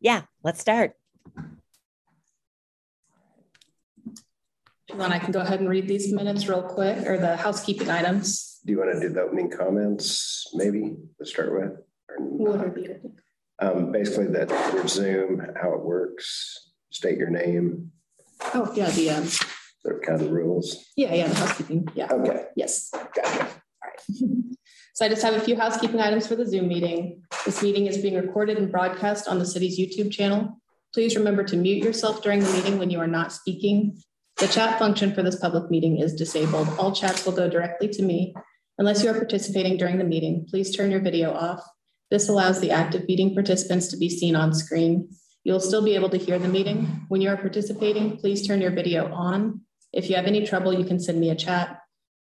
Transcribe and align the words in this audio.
Yeah, 0.00 0.22
let's 0.42 0.60
start. 0.60 0.94
Then 4.96 5.12
I 5.12 5.18
can 5.18 5.30
go 5.30 5.40
ahead 5.40 5.60
and 5.60 5.68
read 5.68 5.86
these 5.86 6.12
minutes 6.12 6.48
real 6.48 6.62
quick 6.62 7.06
or 7.06 7.16
the 7.18 7.36
housekeeping 7.36 7.90
items. 7.90 8.58
Do 8.66 8.72
you 8.72 8.78
want 8.78 8.92
to 8.94 9.00
do 9.00 9.08
the 9.14 9.20
opening 9.20 9.50
comments, 9.50 10.48
maybe, 10.52 10.96
to 11.18 11.26
start 11.26 11.52
with? 11.52 11.78
What 12.18 12.58
would 12.58 12.74
be 12.74 12.82
good? 12.86 13.12
Um, 13.60 13.92
basically 13.92 14.26
that 14.28 14.50
for 14.50 14.88
Zoom, 14.88 15.46
how 15.60 15.74
it 15.74 15.84
works, 15.84 16.70
state 16.90 17.18
your 17.18 17.30
name, 17.30 17.92
Oh, 18.54 18.72
yeah, 18.74 18.88
the, 18.90 19.10
um, 19.10 19.24
the 19.84 20.00
kind 20.04 20.22
of 20.22 20.30
rules. 20.30 20.82
yeah, 20.96 21.14
yeah, 21.14 21.28
the 21.28 21.34
housekeeping. 21.34 21.86
Yeah. 21.94 22.08
Okay, 22.10 22.46
Yes. 22.56 22.90
gotcha. 23.14 23.48
So 25.00 25.06
I 25.06 25.08
just 25.08 25.22
have 25.22 25.32
a 25.32 25.40
few 25.40 25.56
housekeeping 25.56 25.98
items 25.98 26.26
for 26.26 26.36
the 26.36 26.44
Zoom 26.44 26.68
meeting. 26.68 27.22
This 27.46 27.62
meeting 27.62 27.86
is 27.86 27.96
being 27.96 28.16
recorded 28.16 28.58
and 28.58 28.70
broadcast 28.70 29.28
on 29.28 29.38
the 29.38 29.46
city's 29.46 29.80
YouTube 29.80 30.12
channel. 30.12 30.60
Please 30.92 31.16
remember 31.16 31.42
to 31.42 31.56
mute 31.56 31.82
yourself 31.82 32.22
during 32.22 32.40
the 32.40 32.52
meeting 32.52 32.78
when 32.78 32.90
you 32.90 33.00
are 33.00 33.06
not 33.06 33.32
speaking. 33.32 33.96
The 34.36 34.46
chat 34.46 34.78
function 34.78 35.14
for 35.14 35.22
this 35.22 35.36
public 35.36 35.70
meeting 35.70 35.98
is 35.98 36.14
disabled. 36.14 36.68
All 36.78 36.94
chats 36.94 37.24
will 37.24 37.32
go 37.32 37.48
directly 37.48 37.88
to 37.88 38.02
me. 38.02 38.34
Unless 38.76 39.02
you 39.02 39.08
are 39.08 39.14
participating 39.14 39.78
during 39.78 39.96
the 39.96 40.04
meeting, 40.04 40.44
please 40.50 40.76
turn 40.76 40.90
your 40.90 41.00
video 41.00 41.32
off. 41.32 41.62
This 42.10 42.28
allows 42.28 42.60
the 42.60 42.70
active 42.70 43.08
meeting 43.08 43.32
participants 43.32 43.88
to 43.88 43.96
be 43.96 44.10
seen 44.10 44.36
on 44.36 44.52
screen. 44.52 45.08
You'll 45.44 45.60
still 45.60 45.82
be 45.82 45.94
able 45.94 46.10
to 46.10 46.18
hear 46.18 46.38
the 46.38 46.46
meeting. 46.46 47.06
When 47.08 47.22
you 47.22 47.30
are 47.30 47.38
participating, 47.38 48.18
please 48.18 48.46
turn 48.46 48.60
your 48.60 48.72
video 48.72 49.10
on. 49.10 49.62
If 49.94 50.10
you 50.10 50.16
have 50.16 50.26
any 50.26 50.46
trouble, 50.46 50.74
you 50.74 50.84
can 50.84 51.00
send 51.00 51.18
me 51.18 51.30
a 51.30 51.34
chat. 51.34 51.79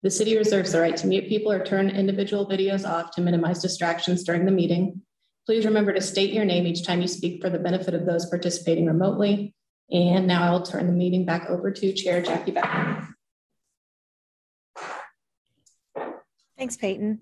The 0.04 0.10
city 0.10 0.36
reserves 0.36 0.72
the 0.72 0.82
right 0.82 0.94
to 0.98 1.06
mute 1.06 1.28
people 1.28 1.50
or 1.50 1.64
turn 1.64 1.88
individual 1.88 2.46
videos 2.46 2.86
off 2.86 3.10
to 3.12 3.22
minimize 3.22 3.62
distractions 3.62 4.22
during 4.22 4.44
the 4.44 4.52
meeting. 4.52 5.00
Please 5.46 5.64
remember 5.64 5.94
to 5.94 6.02
state 6.02 6.34
your 6.34 6.44
name 6.44 6.66
each 6.66 6.84
time 6.84 7.00
you 7.00 7.08
speak 7.08 7.40
for 7.40 7.48
the 7.48 7.58
benefit 7.58 7.94
of 7.94 8.04
those 8.04 8.26
participating 8.26 8.84
remotely. 8.84 9.54
And 9.90 10.26
now 10.26 10.46
I 10.46 10.50
will 10.50 10.60
turn 10.60 10.88
the 10.88 10.92
meeting 10.92 11.24
back 11.24 11.48
over 11.48 11.70
to 11.70 11.92
Chair 11.94 12.20
Jackie 12.20 12.50
Beck. 12.50 13.08
Thanks, 16.58 16.76
Peyton. 16.76 17.20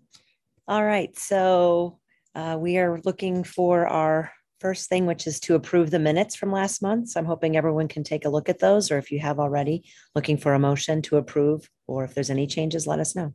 All 0.66 0.84
right, 0.84 1.16
so 1.16 2.00
uh, 2.34 2.56
we 2.58 2.78
are 2.78 3.00
looking 3.04 3.44
for 3.44 3.86
our 3.86 4.32
first 4.62 4.88
thing, 4.88 5.06
which 5.06 5.26
is 5.26 5.40
to 5.40 5.56
approve 5.56 5.90
the 5.90 5.98
minutes 5.98 6.36
from 6.36 6.52
last 6.52 6.82
month. 6.82 7.08
So 7.08 7.18
I'm 7.18 7.26
hoping 7.26 7.56
everyone 7.56 7.88
can 7.88 8.04
take 8.04 8.24
a 8.24 8.28
look 8.28 8.48
at 8.48 8.60
those, 8.60 8.92
or 8.92 8.96
if 8.96 9.10
you 9.10 9.18
have 9.18 9.40
already, 9.40 9.82
looking 10.14 10.36
for 10.36 10.54
a 10.54 10.58
motion 10.58 11.02
to 11.02 11.16
approve, 11.16 11.68
or 11.88 12.04
if 12.04 12.14
there's 12.14 12.30
any 12.30 12.46
changes, 12.46 12.86
let 12.86 13.00
us 13.00 13.16
know. 13.16 13.34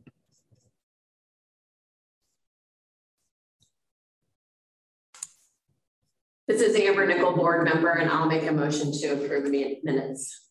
This 6.48 6.62
is 6.62 6.74
Amber 6.76 7.06
Nickel, 7.06 7.36
board 7.36 7.62
member, 7.62 7.90
and 7.90 8.10
I'll 8.10 8.26
make 8.26 8.48
a 8.48 8.52
motion 8.52 8.90
to 8.90 9.08
approve 9.08 9.44
the 9.44 9.80
minutes. 9.84 10.48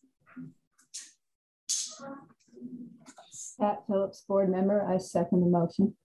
Pat 3.58 3.82
Phillips, 3.88 4.22
board 4.28 4.48
member, 4.48 4.86
I 4.88 4.98
second 4.98 5.40
the 5.40 5.46
motion. 5.48 5.96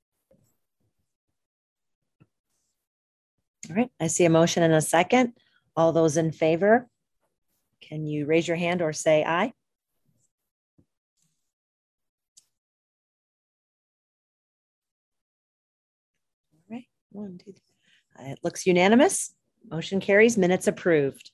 All 3.70 3.76
right, 3.78 3.90
I 4.00 4.08
see 4.08 4.26
a 4.26 4.30
motion 4.30 4.62
and 4.64 4.74
a 4.74 4.82
second. 4.82 5.34
All 5.76 5.94
those 5.94 6.18
in 6.18 6.32
favor? 6.32 6.88
Can 7.82 8.06
you 8.06 8.26
raise 8.26 8.48
your 8.48 8.58
hand 8.58 8.82
or 8.82 8.92
say 8.92 9.24
aye? 9.24 9.54
All 16.70 16.76
right, 16.76 16.86
one, 17.12 17.38
two, 17.38 17.54
three. 17.54 18.28
Uh, 18.28 18.32
it 18.32 18.40
looks 18.44 18.66
unanimous. 18.66 19.34
Motion 19.70 20.00
carries, 20.02 20.38
minutes 20.38 20.68
approved. 20.68 21.32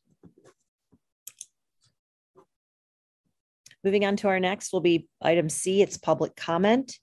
Moving 3.83 4.05
on 4.05 4.17
to 4.17 4.27
our 4.27 4.39
next 4.39 4.71
will 4.71 4.81
be 4.81 5.07
item 5.21 5.49
C, 5.49 5.81
it's 5.81 5.97
public 5.97 6.35
comment. 6.35 6.99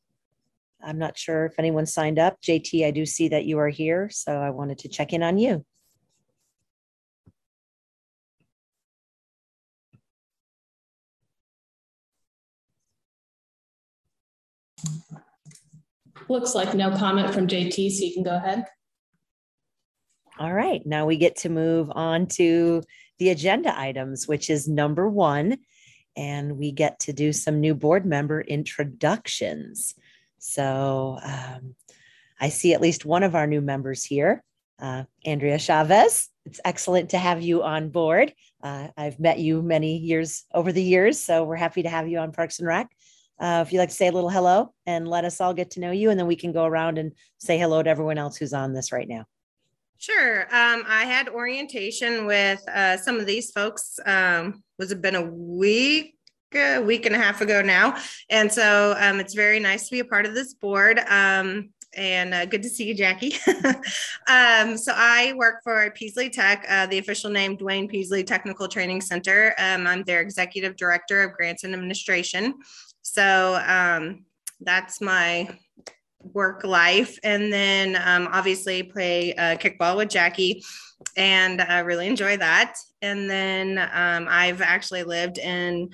I'm 0.82 0.98
not 0.98 1.18
sure 1.18 1.46
if 1.46 1.58
anyone 1.58 1.86
signed 1.86 2.18
up. 2.18 2.40
JT, 2.42 2.86
I 2.86 2.90
do 2.90 3.06
see 3.06 3.28
that 3.28 3.44
you 3.44 3.58
are 3.58 3.68
here, 3.68 4.08
so 4.10 4.32
I 4.32 4.50
wanted 4.50 4.78
to 4.78 4.88
check 4.88 5.12
in 5.12 5.22
on 5.22 5.38
you. 5.38 5.64
Looks 16.28 16.54
like 16.54 16.74
no 16.74 16.90
comment 16.96 17.32
from 17.32 17.46
JT, 17.46 17.90
so 17.90 18.04
you 18.04 18.12
can 18.12 18.24
go 18.24 18.34
ahead. 18.34 18.64
All 20.38 20.52
right, 20.52 20.84
now 20.84 21.06
we 21.06 21.16
get 21.16 21.36
to 21.36 21.48
move 21.48 21.90
on 21.92 22.26
to 22.26 22.82
the 23.18 23.30
agenda 23.30 23.78
items, 23.78 24.26
which 24.26 24.50
is 24.50 24.68
number 24.68 25.08
one. 25.08 25.58
And 26.16 26.58
we 26.58 26.72
get 26.72 26.98
to 27.00 27.12
do 27.12 27.32
some 27.32 27.60
new 27.60 27.74
board 27.74 28.06
member 28.06 28.40
introductions. 28.40 29.94
So 30.38 31.18
um, 31.22 31.74
I 32.40 32.48
see 32.48 32.74
at 32.74 32.80
least 32.80 33.04
one 33.04 33.22
of 33.22 33.34
our 33.34 33.46
new 33.46 33.60
members 33.60 34.04
here, 34.04 34.42
uh, 34.78 35.04
Andrea 35.24 35.58
Chavez. 35.58 36.28
It's 36.44 36.60
excellent 36.64 37.10
to 37.10 37.18
have 37.18 37.42
you 37.42 37.62
on 37.62 37.88
board. 37.88 38.32
Uh, 38.62 38.88
I've 38.96 39.18
met 39.18 39.38
you 39.38 39.62
many 39.62 39.98
years 39.98 40.44
over 40.54 40.72
the 40.72 40.82
years, 40.82 41.20
so 41.20 41.44
we're 41.44 41.56
happy 41.56 41.82
to 41.82 41.88
have 41.88 42.08
you 42.08 42.18
on 42.18 42.32
Parks 42.32 42.58
and 42.58 42.68
Rec. 42.68 42.88
Uh, 43.38 43.62
if 43.66 43.72
you'd 43.72 43.78
like 43.78 43.90
to 43.90 43.94
say 43.94 44.08
a 44.08 44.12
little 44.12 44.30
hello 44.30 44.72
and 44.86 45.06
let 45.06 45.24
us 45.24 45.40
all 45.40 45.52
get 45.52 45.72
to 45.72 45.80
know 45.80 45.90
you, 45.90 46.10
and 46.10 46.18
then 46.18 46.26
we 46.26 46.36
can 46.36 46.52
go 46.52 46.64
around 46.64 46.98
and 46.98 47.12
say 47.38 47.58
hello 47.58 47.82
to 47.82 47.90
everyone 47.90 48.18
else 48.18 48.36
who's 48.36 48.52
on 48.52 48.72
this 48.72 48.92
right 48.92 49.08
now. 49.08 49.24
Sure. 49.98 50.42
Um, 50.42 50.84
I 50.86 51.04
had 51.04 51.28
orientation 51.28 52.26
with 52.26 52.66
uh, 52.68 52.96
some 52.96 53.18
of 53.18 53.26
these 53.26 53.50
folks. 53.50 53.98
Um, 54.04 54.62
was 54.78 54.92
it 54.92 55.00
been 55.00 55.14
a 55.14 55.22
week, 55.22 56.15
a 56.54 56.78
week 56.80 57.06
and 57.06 57.14
a 57.14 57.18
half 57.18 57.40
ago 57.40 57.62
now? 57.62 57.96
And 58.30 58.52
so 58.52 58.94
um, 58.98 59.20
it's 59.20 59.34
very 59.34 59.60
nice 59.60 59.86
to 59.86 59.90
be 59.90 60.00
a 60.00 60.04
part 60.04 60.26
of 60.26 60.34
this 60.34 60.54
board. 60.54 60.98
Um, 61.08 61.70
and 61.96 62.34
uh, 62.34 62.44
good 62.44 62.62
to 62.62 62.68
see 62.68 62.84
you, 62.86 62.94
Jackie. 62.94 63.34
um, 64.28 64.76
so 64.76 64.92
I 64.94 65.32
work 65.36 65.62
for 65.64 65.90
Peaslee 65.92 66.28
Tech, 66.28 66.64
uh, 66.68 66.86
the 66.86 66.98
official 66.98 67.30
name 67.30 67.56
Dwayne 67.56 67.90
Peaslee 67.90 68.24
Technical 68.24 68.68
Training 68.68 69.00
Center. 69.00 69.54
Um, 69.58 69.86
I'm 69.86 70.02
their 70.02 70.20
executive 70.20 70.76
director 70.76 71.22
of 71.22 71.32
grants 71.32 71.64
and 71.64 71.72
administration. 71.72 72.54
So 73.02 73.60
um, 73.66 74.26
that's 74.60 75.00
my 75.00 75.48
work 76.34 76.64
life. 76.64 77.18
And 77.22 77.52
then 77.52 77.96
um, 78.04 78.28
obviously 78.30 78.82
play 78.82 79.34
uh, 79.34 79.56
kickball 79.56 79.96
with 79.96 80.10
Jackie 80.10 80.62
and 81.16 81.60
I 81.62 81.80
really 81.80 82.08
enjoy 82.08 82.36
that. 82.38 82.76
And 83.02 83.30
then 83.30 83.78
I've 83.78 84.60
actually 84.60 85.02
lived 85.02 85.38
in 85.38 85.90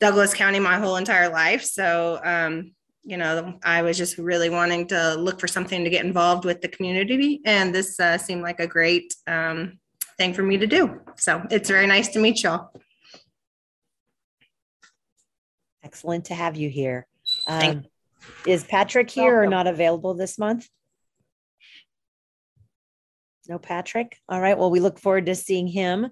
Douglas 0.00 0.34
County 0.34 0.58
my 0.58 0.78
whole 0.78 0.96
entire 0.96 1.28
life. 1.28 1.62
So, 1.62 2.20
um, 2.22 2.72
you 3.04 3.16
know, 3.16 3.58
I 3.62 3.82
was 3.82 3.96
just 3.96 4.18
really 4.18 4.50
wanting 4.50 4.88
to 4.88 5.14
look 5.14 5.40
for 5.40 5.46
something 5.46 5.84
to 5.84 5.90
get 5.90 6.04
involved 6.04 6.44
with 6.44 6.60
the 6.60 6.68
community. 6.68 7.40
And 7.44 7.74
this 7.74 7.98
uh, 8.00 8.18
seemed 8.18 8.42
like 8.42 8.60
a 8.60 8.66
great 8.66 9.14
um, 9.26 9.78
thing 10.18 10.34
for 10.34 10.42
me 10.42 10.58
to 10.58 10.66
do. 10.66 11.00
So 11.16 11.42
it's 11.50 11.70
very 11.70 11.86
nice 11.86 12.08
to 12.08 12.18
meet 12.18 12.42
y'all. 12.42 12.70
Excellent 15.84 16.26
to 16.26 16.34
have 16.34 16.56
you 16.56 16.68
here. 16.68 17.06
Um, 17.46 17.84
is 18.44 18.64
Patrick 18.64 19.08
here 19.08 19.40
or 19.40 19.46
not 19.46 19.68
available 19.68 20.14
this 20.14 20.36
month? 20.36 20.68
No 23.48 23.58
Patrick? 23.58 24.18
All 24.28 24.40
right. 24.40 24.58
Well, 24.58 24.70
we 24.70 24.80
look 24.80 24.98
forward 24.98 25.26
to 25.26 25.36
seeing 25.36 25.68
him 25.68 26.08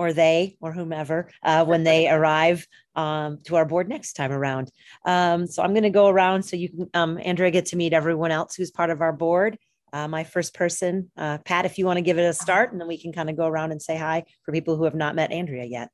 or 0.00 0.14
they 0.14 0.56
or 0.62 0.72
whomever 0.72 1.28
uh, 1.42 1.62
when 1.62 1.84
they 1.84 2.08
arrive 2.08 2.66
um, 2.96 3.38
to 3.44 3.56
our 3.56 3.66
board 3.66 3.86
next 3.86 4.14
time 4.14 4.32
around. 4.32 4.72
Um, 5.04 5.46
so 5.46 5.62
I'm 5.62 5.74
going 5.74 5.82
to 5.82 5.90
go 5.90 6.08
around 6.08 6.42
so 6.42 6.56
you 6.56 6.70
can, 6.70 6.88
um, 6.94 7.18
Andrea, 7.22 7.50
get 7.50 7.66
to 7.66 7.76
meet 7.76 7.92
everyone 7.92 8.30
else 8.30 8.54
who's 8.54 8.70
part 8.70 8.88
of 8.88 9.02
our 9.02 9.12
board. 9.12 9.58
Uh, 9.92 10.08
my 10.08 10.24
first 10.24 10.54
person, 10.54 11.10
uh, 11.18 11.36
Pat, 11.44 11.66
if 11.66 11.76
you 11.76 11.84
want 11.84 11.98
to 11.98 12.02
give 12.02 12.18
it 12.18 12.22
a 12.22 12.32
start, 12.32 12.72
and 12.72 12.80
then 12.80 12.88
we 12.88 12.96
can 12.96 13.12
kind 13.12 13.28
of 13.28 13.36
go 13.36 13.46
around 13.46 13.72
and 13.72 13.82
say 13.82 13.94
hi 13.94 14.24
for 14.42 14.52
people 14.52 14.74
who 14.74 14.84
have 14.84 14.94
not 14.94 15.14
met 15.14 15.32
Andrea 15.32 15.64
yet. 15.64 15.90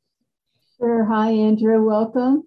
Sure. 0.78 1.04
Hi, 1.06 1.30
Andrea. 1.30 1.80
Welcome. 1.80 2.44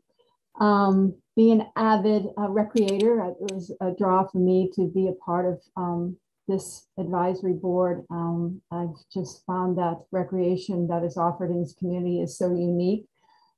Um, 0.61 1.15
being 1.35 1.59
an 1.59 1.67
avid 1.75 2.27
uh, 2.37 2.47
recreator, 2.47 3.31
it 3.31 3.35
was 3.51 3.75
a 3.81 3.91
draw 3.91 4.25
for 4.27 4.37
me 4.37 4.71
to 4.75 4.87
be 4.87 5.09
a 5.09 5.25
part 5.25 5.45
of 5.45 5.61
um, 5.75 6.15
this 6.49 6.87
advisory 6.97 7.53
board. 7.53 8.05
Um, 8.09 8.61
I've 8.71 8.95
just 9.13 9.45
found 9.45 9.77
that 9.77 10.01
recreation 10.11 10.87
that 10.87 11.03
is 11.03 11.15
offered 11.15 11.51
in 11.51 11.61
this 11.61 11.75
community 11.77 12.21
is 12.21 12.37
so 12.37 12.49
unique. 12.49 13.05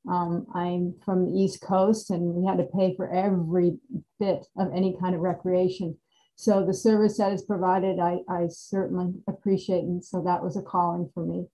Um, 0.09 0.45
I'm 0.53 0.95
from 1.05 1.25
the 1.25 1.39
East 1.39 1.61
Coast 1.61 2.09
and 2.09 2.33
we 2.33 2.45
had 2.45 2.57
to 2.57 2.65
pay 2.77 2.95
for 2.95 3.09
every 3.11 3.77
bit 4.19 4.45
of 4.57 4.71
any 4.75 4.97
kind 4.99 5.15
of 5.15 5.21
recreation. 5.21 5.97
So 6.35 6.65
the 6.65 6.73
service 6.73 7.17
that 7.17 7.31
is 7.31 7.43
provided, 7.43 7.99
I, 7.99 8.19
I 8.27 8.47
certainly 8.49 9.13
appreciate. 9.27 9.83
And 9.83 10.03
so 10.03 10.23
that 10.23 10.43
was 10.43 10.57
a 10.57 10.61
calling 10.61 11.09
for 11.13 11.25
me. 11.25 11.45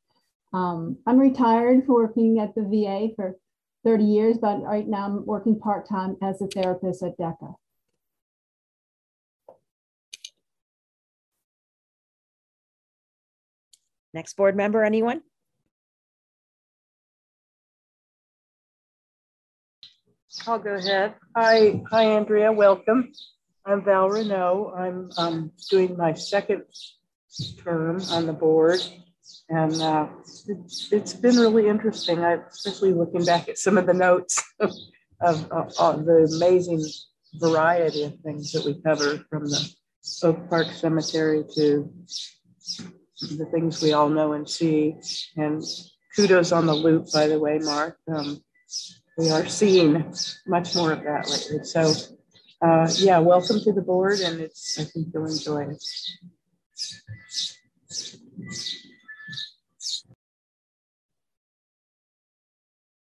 Um, 0.53 0.97
I'm 1.05 1.19
retired 1.19 1.85
for 1.85 1.95
working 1.95 2.39
at 2.39 2.55
the 2.55 2.63
VA 2.63 3.13
for 3.15 3.35
30 3.83 4.03
years, 4.03 4.37
but 4.37 4.63
right 4.63 4.87
now 4.87 5.05
I'm 5.05 5.25
working 5.25 5.59
part-time 5.59 6.17
as 6.21 6.41
a 6.41 6.47
therapist 6.47 7.03
at 7.03 7.17
DECA. 7.17 7.53
Next 14.17 14.35
board 14.35 14.55
member, 14.55 14.83
anyone? 14.83 15.21
I'll 20.47 20.57
go 20.57 20.73
ahead. 20.73 21.13
Hi, 21.35 21.79
hi, 21.91 22.03
Andrea. 22.05 22.51
Welcome. 22.51 23.11
I'm 23.63 23.83
Val 23.85 24.09
Renault. 24.09 24.73
I'm 24.75 25.11
um, 25.19 25.51
doing 25.69 25.95
my 25.95 26.15
second 26.15 26.63
term 27.63 28.01
on 28.09 28.25
the 28.25 28.33
board, 28.33 28.79
and 29.49 29.79
uh, 29.83 30.07
it's, 30.47 30.91
it's 30.91 31.13
been 31.13 31.35
really 31.35 31.67
interesting. 31.67 32.17
I, 32.17 32.39
especially 32.49 32.93
looking 32.93 33.23
back 33.23 33.47
at 33.49 33.59
some 33.59 33.77
of 33.77 33.85
the 33.85 33.93
notes 33.93 34.43
of, 34.59 34.71
of, 35.21 35.73
of 35.77 36.05
the 36.05 36.27
amazing 36.37 36.83
variety 37.35 38.05
of 38.05 38.19
things 38.21 38.51
that 38.53 38.65
we 38.65 38.81
cover, 38.81 39.23
from 39.29 39.45
the 39.45 39.71
Oak 40.23 40.49
Park 40.49 40.71
Cemetery 40.71 41.43
to 41.53 41.93
the 43.21 43.45
things 43.51 43.81
we 43.81 43.93
all 43.93 44.09
know 44.09 44.33
and 44.33 44.49
see. 44.49 44.95
And 45.35 45.63
kudos 46.15 46.51
on 46.51 46.65
the 46.65 46.73
loop, 46.73 47.11
by 47.11 47.27
the 47.27 47.39
way, 47.39 47.59
Mark. 47.59 47.97
Um, 48.11 48.41
we 49.17 49.29
are 49.31 49.47
seeing 49.47 50.13
much 50.45 50.75
more 50.75 50.91
of 50.91 51.03
that 51.03 51.29
lately. 51.29 51.63
So, 51.63 51.93
uh, 52.61 52.87
yeah, 52.97 53.19
welcome 53.19 53.59
to 53.61 53.73
the 53.73 53.81
board, 53.81 54.19
and 54.19 54.39
it's 54.41 54.79
I 54.79 54.83
think 54.83 55.07
you'll 55.13 55.25
enjoy 55.25 55.67
it. 55.71 55.83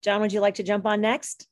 John, 0.03 0.21
would 0.21 0.31
you 0.31 0.39
like 0.39 0.55
to 0.55 0.63
jump 0.63 0.85
on 0.85 1.01
next? 1.01 1.47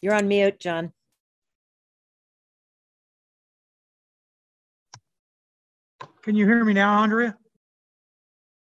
You're 0.00 0.14
on 0.14 0.26
mute, 0.26 0.58
John. 0.58 0.92
Can 6.22 6.36
you 6.36 6.46
hear 6.46 6.64
me 6.64 6.72
now, 6.72 7.00
Andrea? 7.00 7.36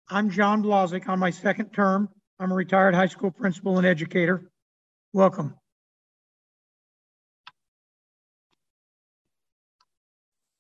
I'm 0.10 0.30
John 0.30 0.64
Blazik 0.64 1.10
on 1.10 1.20
my 1.20 1.30
second 1.30 1.72
term. 1.72 2.08
I'm 2.40 2.50
a 2.50 2.56
retired 2.56 2.96
high 2.96 3.08
school 3.08 3.30
principal 3.30 3.78
and 3.78 3.86
educator. 3.86 4.50
Welcome. 5.12 5.56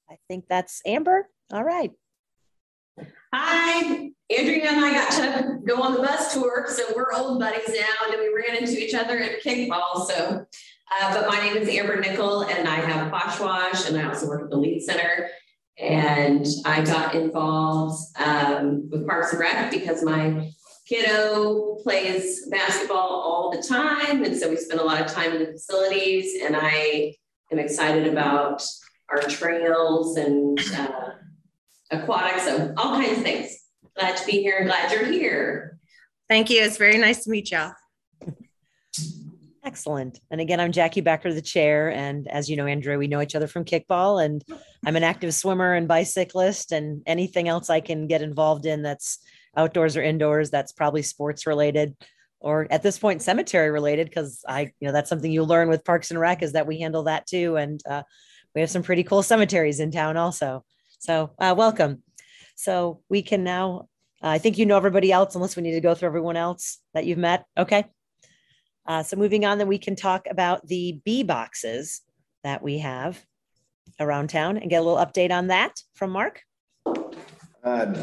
I 0.09 0.15
think 0.27 0.45
that's 0.49 0.81
Amber. 0.85 1.29
All 1.53 1.63
right. 1.63 1.91
Hi, 3.33 4.11
Andrea 4.29 4.69
and 4.69 4.83
I 4.83 4.91
got 4.91 5.11
to 5.11 5.59
go 5.65 5.81
on 5.81 5.93
the 5.93 5.99
bus 5.99 6.33
tour, 6.33 6.65
so 6.67 6.83
we're 6.93 7.13
old 7.13 7.39
buddies 7.39 7.69
now, 7.69 8.11
and 8.11 8.19
we 8.19 8.33
ran 8.35 8.57
into 8.57 8.77
each 8.77 8.93
other 8.93 9.17
at 9.17 9.41
kickball. 9.41 10.05
So, 10.05 10.45
uh, 11.01 11.13
but 11.13 11.29
my 11.29 11.39
name 11.39 11.55
is 11.55 11.69
Amber 11.69 12.01
Nickel, 12.01 12.41
and 12.41 12.67
I 12.67 12.75
have 12.75 13.09
Posh 13.09 13.39
Wash, 13.39 13.87
and 13.87 13.97
I 13.97 14.09
also 14.09 14.27
work 14.27 14.43
at 14.43 14.49
the 14.49 14.57
Lead 14.57 14.81
Center. 14.81 15.29
And 15.79 16.45
I 16.65 16.81
got 16.83 17.15
involved 17.15 17.99
um, 18.17 18.89
with 18.89 19.07
Parks 19.07 19.31
and 19.31 19.39
Rec 19.39 19.71
because 19.71 20.03
my 20.03 20.51
kiddo 20.87 21.77
plays 21.83 22.47
basketball 22.47 22.97
all 22.97 23.51
the 23.51 23.61
time. 23.61 24.23
And 24.23 24.37
so 24.37 24.49
we 24.49 24.57
spend 24.57 24.79
a 24.79 24.83
lot 24.83 25.01
of 25.01 25.07
time 25.07 25.31
in 25.33 25.39
the 25.39 25.51
facilities. 25.51 26.41
And 26.43 26.55
I 26.55 27.15
am 27.51 27.59
excited 27.59 28.07
about 28.07 28.63
our 29.09 29.19
trails 29.21 30.17
and 30.17 30.59
uh, 30.75 31.09
aquatics, 31.91 32.45
so 32.45 32.73
all 32.77 32.95
kinds 32.95 33.17
of 33.17 33.23
things. 33.23 33.57
Glad 33.97 34.17
to 34.17 34.25
be 34.25 34.41
here 34.41 34.57
and 34.57 34.67
glad 34.67 34.91
you're 34.91 35.05
here. 35.05 35.77
Thank 36.29 36.49
you. 36.49 36.61
It's 36.61 36.77
very 36.77 36.97
nice 36.97 37.25
to 37.25 37.29
meet 37.29 37.51
y'all. 37.51 37.73
Excellent. 39.71 40.19
And 40.29 40.41
again, 40.41 40.59
I'm 40.59 40.73
Jackie 40.73 40.99
Becker, 40.99 41.33
the 41.33 41.41
chair. 41.41 41.93
And 41.93 42.27
as 42.27 42.49
you 42.49 42.57
know, 42.57 42.65
Andrea, 42.65 42.97
we 42.97 43.07
know 43.07 43.21
each 43.21 43.35
other 43.35 43.47
from 43.47 43.63
kickball, 43.63 44.21
and 44.21 44.43
I'm 44.85 44.97
an 44.97 45.03
active 45.05 45.33
swimmer 45.33 45.73
and 45.73 45.87
bicyclist, 45.87 46.73
and 46.73 47.01
anything 47.05 47.47
else 47.47 47.69
I 47.69 47.79
can 47.79 48.05
get 48.05 48.21
involved 48.21 48.65
in 48.65 48.81
that's 48.81 49.19
outdoors 49.55 49.95
or 49.95 50.03
indoors, 50.03 50.49
that's 50.49 50.73
probably 50.73 51.03
sports 51.03 51.47
related 51.47 51.95
or 52.41 52.67
at 52.69 52.83
this 52.83 52.99
point 52.99 53.21
cemetery 53.21 53.69
related 53.69 54.09
because 54.09 54.43
i 54.47 54.61
you 54.61 54.87
know 54.87 54.91
that's 54.91 55.09
something 55.09 55.31
you 55.31 55.43
learn 55.43 55.69
with 55.69 55.85
parks 55.85 56.09
and 56.09 56.19
rec 56.19 56.41
is 56.41 56.53
that 56.53 56.65
we 56.65 56.79
handle 56.79 57.03
that 57.03 57.27
too 57.27 57.55
and 57.55 57.83
uh, 57.87 58.01
we 58.55 58.61
have 58.61 58.69
some 58.71 58.81
pretty 58.81 59.03
cool 59.03 59.21
cemeteries 59.21 59.79
in 59.79 59.91
town 59.91 60.17
also 60.17 60.65
so 60.97 61.29
uh, 61.37 61.53
welcome 61.55 62.01
so 62.55 62.99
we 63.09 63.21
can 63.21 63.43
now 63.43 63.87
uh, 64.23 64.29
i 64.29 64.39
think 64.39 64.57
you 64.57 64.65
know 64.65 64.75
everybody 64.75 65.11
else 65.11 65.35
unless 65.35 65.55
we 65.55 65.61
need 65.61 65.73
to 65.73 65.81
go 65.81 65.93
through 65.93 66.07
everyone 66.07 66.35
else 66.35 66.79
that 66.95 67.05
you've 67.05 67.19
met 67.19 67.45
okay 67.55 67.85
uh, 68.87 69.03
so 69.03 69.15
moving 69.15 69.45
on, 69.45 69.57
then 69.57 69.67
we 69.67 69.77
can 69.77 69.95
talk 69.95 70.27
about 70.29 70.67
the 70.67 70.99
bee 71.05 71.23
boxes 71.23 72.01
that 72.43 72.61
we 72.61 72.79
have 72.79 73.23
around 73.99 74.29
town 74.29 74.57
and 74.57 74.69
get 74.69 74.77
a 74.77 74.83
little 74.83 75.03
update 75.03 75.31
on 75.31 75.47
that 75.47 75.81
from 75.93 76.11
Mark. 76.11 76.41
Uh, 76.85 77.93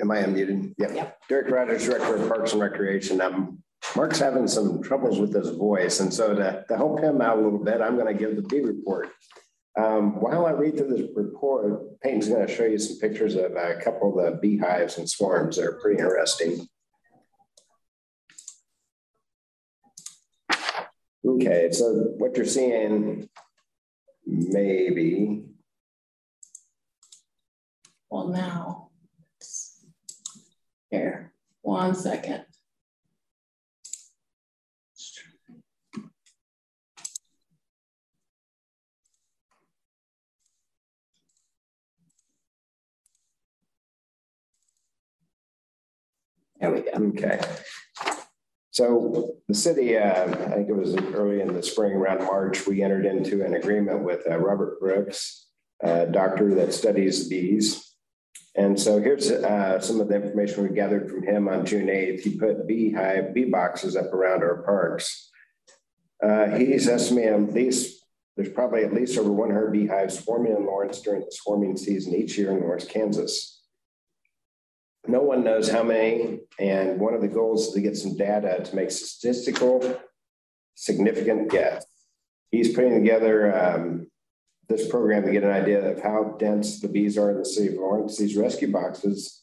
am 0.00 0.10
I 0.10 0.22
unmuted? 0.22 0.74
Yep. 0.78 0.94
yep. 0.94 1.18
Derek 1.28 1.50
Rogers, 1.50 1.84
Director 1.84 2.16
of 2.16 2.28
Parks 2.28 2.52
and 2.52 2.60
Recreation. 2.60 3.20
Um, 3.20 3.62
Mark's 3.94 4.18
having 4.18 4.48
some 4.48 4.82
troubles 4.82 5.20
with 5.20 5.32
his 5.34 5.50
voice. 5.50 6.00
And 6.00 6.12
so 6.12 6.34
to, 6.34 6.64
to 6.68 6.76
help 6.76 7.00
him 7.00 7.20
out 7.20 7.38
a 7.38 7.40
little 7.40 7.62
bit, 7.62 7.80
I'm 7.80 7.96
going 7.96 8.12
to 8.12 8.18
give 8.18 8.34
the 8.34 8.42
bee 8.42 8.60
report. 8.60 9.10
Um, 9.76 10.20
while 10.20 10.46
I 10.46 10.50
read 10.50 10.76
through 10.76 10.96
this 10.96 11.08
report, 11.14 12.00
Peyton's 12.00 12.28
going 12.28 12.46
to 12.46 12.52
show 12.52 12.64
you 12.64 12.78
some 12.78 12.98
pictures 12.98 13.34
of 13.34 13.56
a 13.56 13.80
couple 13.82 14.18
of 14.18 14.34
the 14.34 14.38
beehives 14.40 14.98
and 14.98 15.08
swarms 15.08 15.56
that 15.56 15.66
are 15.66 15.80
pretty 15.80 16.00
interesting. 16.00 16.66
Mm-hmm. 21.24 21.40
Okay, 21.40 21.68
so 21.72 22.12
what 22.18 22.36
you're 22.36 22.46
seeing 22.46 23.28
maybe. 24.26 25.44
Well, 28.10 28.28
now, 28.28 28.90
here, 30.90 31.32
one 31.62 31.94
second. 31.94 32.44
There 46.60 46.72
we 46.72 46.80
go. 46.82 46.90
Okay. 46.92 47.40
So 48.74 49.36
the 49.46 49.54
city, 49.54 49.96
uh, 49.96 50.24
I 50.24 50.50
think 50.50 50.68
it 50.68 50.76
was 50.76 50.96
early 50.96 51.40
in 51.40 51.54
the 51.54 51.62
spring, 51.62 51.92
around 51.92 52.24
March, 52.24 52.66
we 52.66 52.82
entered 52.82 53.06
into 53.06 53.44
an 53.44 53.54
agreement 53.54 54.02
with 54.02 54.28
uh, 54.28 54.36
Robert 54.36 54.80
Brooks, 54.80 55.46
a 55.80 56.06
doctor 56.06 56.52
that 56.56 56.74
studies 56.74 57.28
bees. 57.28 57.94
And 58.56 58.78
so 58.78 59.00
here's 59.00 59.30
uh, 59.30 59.78
some 59.78 60.00
of 60.00 60.08
the 60.08 60.16
information 60.16 60.64
we 60.64 60.74
gathered 60.74 61.08
from 61.08 61.22
him 61.22 61.46
on 61.46 61.64
June 61.64 61.86
8th. 61.86 62.22
He 62.22 62.36
put 62.36 62.66
beehive, 62.66 63.32
bee 63.32 63.44
boxes 63.44 63.94
up 63.94 64.12
around 64.12 64.42
our 64.42 64.64
parks. 64.64 65.30
Uh, 66.20 66.48
he's 66.56 66.88
estimating 66.88 67.46
at 67.46 67.54
least, 67.54 68.04
there's 68.36 68.48
probably 68.48 68.82
at 68.82 68.92
least 68.92 69.16
over 69.16 69.30
100 69.30 69.70
beehives 69.70 70.18
swarming 70.18 70.56
in 70.56 70.66
Lawrence 70.66 71.00
during 71.00 71.20
the 71.20 71.30
swarming 71.30 71.76
season 71.76 72.12
each 72.12 72.36
year 72.36 72.50
in 72.50 72.60
Lawrence, 72.60 72.86
Kansas 72.86 73.53
no 75.14 75.22
one 75.22 75.44
knows 75.44 75.70
how 75.70 75.84
many. 75.84 76.40
And 76.58 76.98
one 76.98 77.14
of 77.14 77.20
the 77.20 77.28
goals 77.28 77.68
is 77.68 77.74
to 77.74 77.80
get 77.80 77.96
some 77.96 78.16
data 78.16 78.60
to 78.64 78.74
make 78.74 78.90
statistical 78.90 80.00
significant 80.74 81.52
guess. 81.52 81.86
He's 82.50 82.74
putting 82.74 82.94
together 82.94 83.56
um, 83.56 84.10
this 84.68 84.88
program 84.88 85.24
to 85.24 85.30
get 85.30 85.44
an 85.44 85.52
idea 85.52 85.88
of 85.88 86.02
how 86.02 86.34
dense 86.40 86.80
the 86.80 86.88
bees 86.88 87.16
are 87.16 87.30
in 87.30 87.38
the 87.38 87.44
city 87.44 87.68
of 87.68 87.74
Lawrence. 87.74 88.18
These 88.18 88.36
rescue 88.36 88.72
boxes 88.72 89.42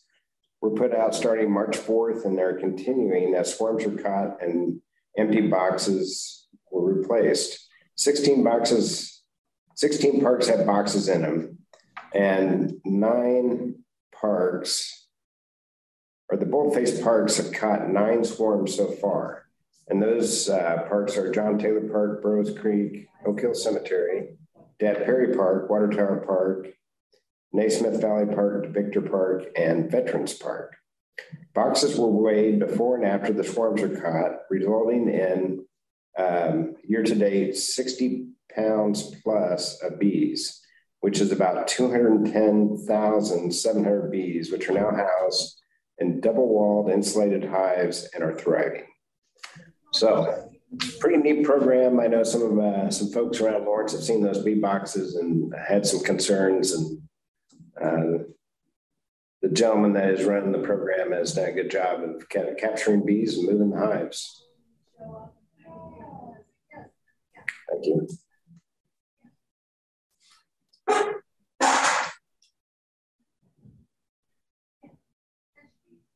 were 0.60 0.72
put 0.72 0.94
out 0.94 1.16
starting 1.16 1.50
March 1.50 1.78
4th 1.78 2.26
and 2.26 2.38
they're 2.38 2.60
continuing 2.60 3.34
as 3.36 3.56
swarms 3.56 3.86
are 3.86 3.96
caught 3.96 4.44
and 4.44 4.82
empty 5.18 5.48
boxes 5.48 6.48
were 6.70 6.96
replaced. 6.96 7.66
16 7.96 8.44
boxes, 8.44 9.24
16 9.76 10.20
parks 10.20 10.50
had 10.50 10.66
boxes 10.66 11.08
in 11.08 11.22
them 11.22 11.60
and 12.14 12.74
nine 12.84 13.76
parks 14.14 15.01
the 16.52 17.02
parks 17.04 17.38
have 17.38 17.54
caught 17.54 17.90
nine 17.90 18.24
swarms 18.24 18.76
so 18.76 18.92
far. 18.92 19.46
And 19.88 20.02
those 20.02 20.50
uh, 20.50 20.84
parks 20.88 21.18
are 21.18 21.32
John 21.32 21.58
Taylor 21.58 21.90
Park, 21.90 22.22
Burroughs 22.22 22.58
Creek, 22.58 23.08
Oak 23.26 23.42
Hill 23.42 23.54
Cemetery, 23.54 24.38
Dad 24.80 25.04
Perry 25.06 25.36
Park, 25.36 25.70
Water 25.70 25.90
Tower 25.90 26.24
Park, 26.26 26.70
Naismith 27.54 28.00
Valley 28.00 28.34
Park, 28.34 28.68
Victor 28.68 29.02
Park, 29.02 29.48
and 29.58 29.92
Veterans 29.92 30.34
Park. 30.34 30.78
Boxes 31.54 31.98
were 31.98 32.10
weighed 32.10 32.60
before 32.60 32.96
and 32.96 33.06
after 33.06 33.34
the 33.34 33.44
swarms 33.44 33.82
are 33.82 34.02
caught, 34.02 34.44
resulting 34.50 35.10
in 35.10 35.66
um, 36.18 36.76
year 36.88 37.04
to 37.04 37.16
date 37.16 37.58
60 37.58 38.28
pounds 38.56 39.14
plus 39.24 39.84
of 39.84 40.00
bees, 40.00 40.62
which 41.02 41.20
is 41.20 41.34
about 41.34 41.68
210,700 41.68 44.12
bees, 44.12 44.50
which 44.52 44.70
are 44.70 44.74
now 44.74 44.92
housed 44.92 45.61
in 46.02 46.20
double 46.20 46.48
walled 46.48 46.90
insulated 46.90 47.46
hives 47.46 48.10
and 48.14 48.24
are 48.24 48.36
thriving. 48.36 48.86
So 49.94 50.50
pretty 51.00 51.18
neat 51.18 51.46
program. 51.46 52.00
I 52.00 52.08
know 52.08 52.24
some 52.24 52.42
of 52.42 52.60
uh, 52.60 52.90
some 52.90 53.12
folks 53.12 53.40
around 53.40 53.66
Lawrence 53.66 53.92
have 53.94 54.04
seen 54.04 54.22
those 54.22 54.44
bee 54.44 54.56
boxes 54.56 55.16
and 55.16 55.54
had 55.56 55.86
some 55.86 56.02
concerns 56.02 56.74
and 56.74 57.02
uh, 57.82 58.24
the 59.42 59.50
gentleman 59.50 59.94
that 59.94 60.10
is 60.10 60.26
running 60.26 60.52
the 60.52 60.60
program 60.60 61.12
has 61.12 61.34
done 61.34 61.50
a 61.50 61.52
good 61.52 61.72
job 61.72 62.02
of 62.04 62.28
kind 62.30 62.48
of 62.48 62.58
capturing 62.58 63.06
bees 63.06 63.38
and 63.38 63.48
moving 63.48 63.72
the 63.72 63.78
hives. 63.78 64.44
Thank 67.70 67.86
you. 67.86 68.08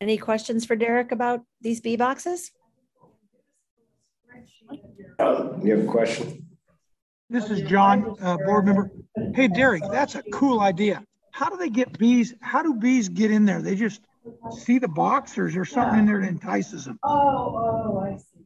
Any 0.01 0.17
questions 0.17 0.65
for 0.65 0.75
Derek 0.75 1.11
about 1.11 1.41
these 1.61 1.79
bee 1.79 1.95
boxes? 1.95 2.51
Um, 5.19 5.61
you 5.63 5.77
have 5.77 5.87
a 5.87 5.91
question? 5.91 6.45
This 7.29 7.49
is 7.49 7.61
John, 7.61 8.15
uh, 8.21 8.37
board 8.37 8.65
member. 8.65 8.91
Hey, 9.33 9.47
Derek, 9.47 9.83
that's 9.89 10.15
a 10.15 10.23
cool 10.33 10.59
idea. 10.59 11.03
How 11.31 11.49
do 11.49 11.57
they 11.57 11.69
get 11.69 11.97
bees? 11.97 12.33
How 12.41 12.61
do 12.61 12.73
bees 12.73 13.09
get 13.09 13.31
in 13.31 13.45
there? 13.45 13.61
They 13.61 13.75
just 13.75 14.01
see 14.57 14.79
the 14.79 14.87
box 14.87 15.37
or 15.37 15.47
is 15.47 15.53
there 15.53 15.65
something 15.65 15.99
in 15.99 16.05
there 16.05 16.21
that 16.21 16.27
entices 16.27 16.85
them? 16.85 16.99
Oh, 17.03 17.09
oh, 17.09 17.99
I 17.99 18.17
see. 18.17 18.45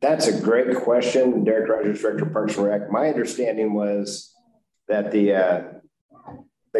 That's 0.00 0.28
a 0.28 0.40
great 0.40 0.76
question. 0.76 1.44
Derek 1.44 1.68
Rogers, 1.68 2.00
Director 2.00 2.26
of 2.26 2.32
Parks 2.32 2.56
and 2.56 2.66
Rec. 2.66 2.90
My 2.90 3.08
understanding 3.08 3.72
was 3.74 4.32
that 4.86 5.10
the 5.10 5.34
uh, 5.34 5.62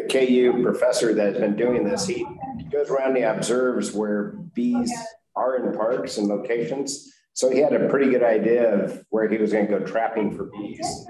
the 0.03 0.09
KU 0.09 0.63
professor 0.63 1.15
that 1.15 1.33
has 1.33 1.39
been 1.39 1.57
doing 1.57 1.85
this, 1.85 2.07
he 2.07 2.25
goes 2.71 2.91
around 2.91 3.09
and 3.09 3.17
he 3.19 3.23
observes 3.23 3.93
where 3.93 4.33
bees 4.55 4.93
are 5.35 5.57
in 5.57 5.77
parks 5.77 6.19
and 6.19 6.29
locations. 6.29 7.13
So 7.33 7.51
he 7.51 7.59
had 7.59 7.73
a 7.73 7.89
pretty 7.89 8.11
good 8.11 8.23
idea 8.23 8.75
of 8.75 9.05
where 9.11 9.29
he 9.29 9.39
was 9.39 9.53
going 9.53 9.69
to 9.69 9.79
go 9.79 9.85
trapping 9.85 10.37
for 10.37 10.45
bees. 10.47 11.07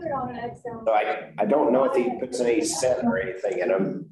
So 0.84 0.92
I, 0.92 1.32
I 1.38 1.46
don't 1.46 1.72
know 1.72 1.84
if 1.84 1.96
he 1.96 2.18
puts 2.20 2.40
any 2.40 2.64
scent 2.64 3.04
or 3.04 3.18
anything 3.18 3.58
in 3.60 3.68
them, 3.68 4.10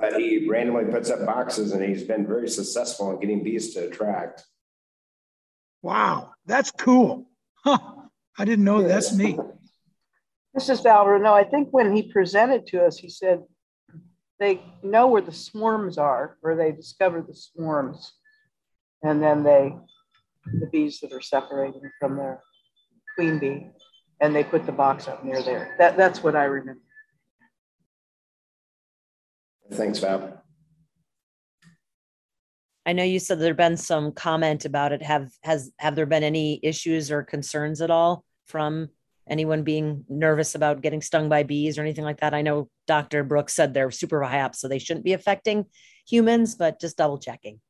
but 0.00 0.16
he 0.16 0.48
randomly 0.48 0.84
puts 0.84 1.10
up 1.10 1.26
boxes 1.26 1.72
and 1.72 1.82
he's 1.82 2.04
been 2.04 2.26
very 2.26 2.48
successful 2.48 3.10
in 3.10 3.20
getting 3.20 3.42
bees 3.42 3.74
to 3.74 3.88
attract. 3.88 4.44
Wow, 5.82 6.32
that's 6.46 6.70
cool. 6.70 7.26
Huh. 7.54 7.78
I 8.38 8.44
didn't 8.44 8.64
know 8.64 8.86
that's 8.86 9.12
neat. 9.12 9.38
This 10.54 10.68
is 10.68 10.80
Val 10.80 11.06
Renault. 11.06 11.34
I 11.34 11.44
think 11.44 11.68
when 11.70 11.94
he 11.94 12.12
presented 12.12 12.66
to 12.68 12.84
us, 12.84 12.96
he 12.96 13.08
said 13.08 13.40
they 14.40 14.62
know 14.82 15.06
where 15.06 15.22
the 15.22 15.32
swarms 15.32 15.98
are, 15.98 16.38
where 16.40 16.56
they 16.56 16.72
discover 16.72 17.20
the 17.20 17.34
swarms. 17.34 18.14
And 19.02 19.22
then 19.22 19.44
they, 19.44 19.74
the 20.58 20.66
bees 20.66 20.98
that 21.00 21.12
are 21.12 21.20
separating 21.20 21.82
from 22.00 22.16
their 22.16 22.40
queen 23.16 23.38
bee, 23.38 23.66
and 24.20 24.34
they 24.34 24.42
put 24.42 24.66
the 24.66 24.72
box 24.72 25.06
up 25.06 25.24
near 25.24 25.42
there. 25.42 25.76
That, 25.78 25.96
that's 25.96 26.22
what 26.22 26.34
I 26.34 26.44
remember. 26.44 26.80
Thanks, 29.72 29.98
Val. 30.00 30.42
I 32.86 32.92
know 32.92 33.04
you 33.04 33.18
said 33.18 33.38
there'd 33.38 33.56
been 33.56 33.76
some 33.76 34.10
comment 34.10 34.64
about 34.64 34.92
it. 34.92 35.02
Have 35.02 35.30
has 35.42 35.70
have 35.78 35.94
there 35.94 36.06
been 36.06 36.24
any 36.24 36.58
issues 36.62 37.12
or 37.12 37.22
concerns 37.22 37.80
at 37.80 37.90
all 37.90 38.24
from 38.46 38.88
anyone 39.30 39.62
being 39.62 40.04
nervous 40.08 40.54
about 40.54 40.82
getting 40.82 41.00
stung 41.00 41.28
by 41.28 41.44
bees 41.44 41.78
or 41.78 41.82
anything 41.82 42.04
like 42.04 42.20
that? 42.20 42.34
I 42.34 42.42
know 42.42 42.68
Dr. 42.86 43.24
Brooks 43.24 43.54
said 43.54 43.72
they're 43.72 43.90
super 43.90 44.22
high 44.22 44.40
up, 44.40 44.54
so 44.54 44.68
they 44.68 44.78
shouldn't 44.78 45.04
be 45.04 45.12
affecting 45.12 45.66
humans, 46.06 46.56
but 46.56 46.80
just 46.80 46.98
double 46.98 47.18
checking. 47.18 47.60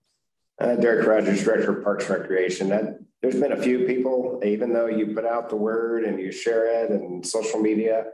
Uh, 0.61 0.77
Derek 0.77 1.07
Rogers, 1.07 1.45
Director 1.45 1.79
of 1.79 1.85
Parks 1.85 2.09
and 2.09 2.21
Recreation. 2.21 2.69
That, 2.71 2.99
there's 3.23 3.39
been 3.39 3.53
a 3.53 3.63
few 3.63 3.87
people, 3.87 4.41
even 4.45 4.73
though 4.73 4.87
you 4.87 5.15
put 5.15 5.25
out 5.25 5.49
the 5.49 5.57
word 5.57 6.05
and 6.05 6.19
you 6.19 6.33
share 6.33 6.85
it 6.85 6.91
and 6.91 7.27
social 7.27 7.61
media, 7.61 8.07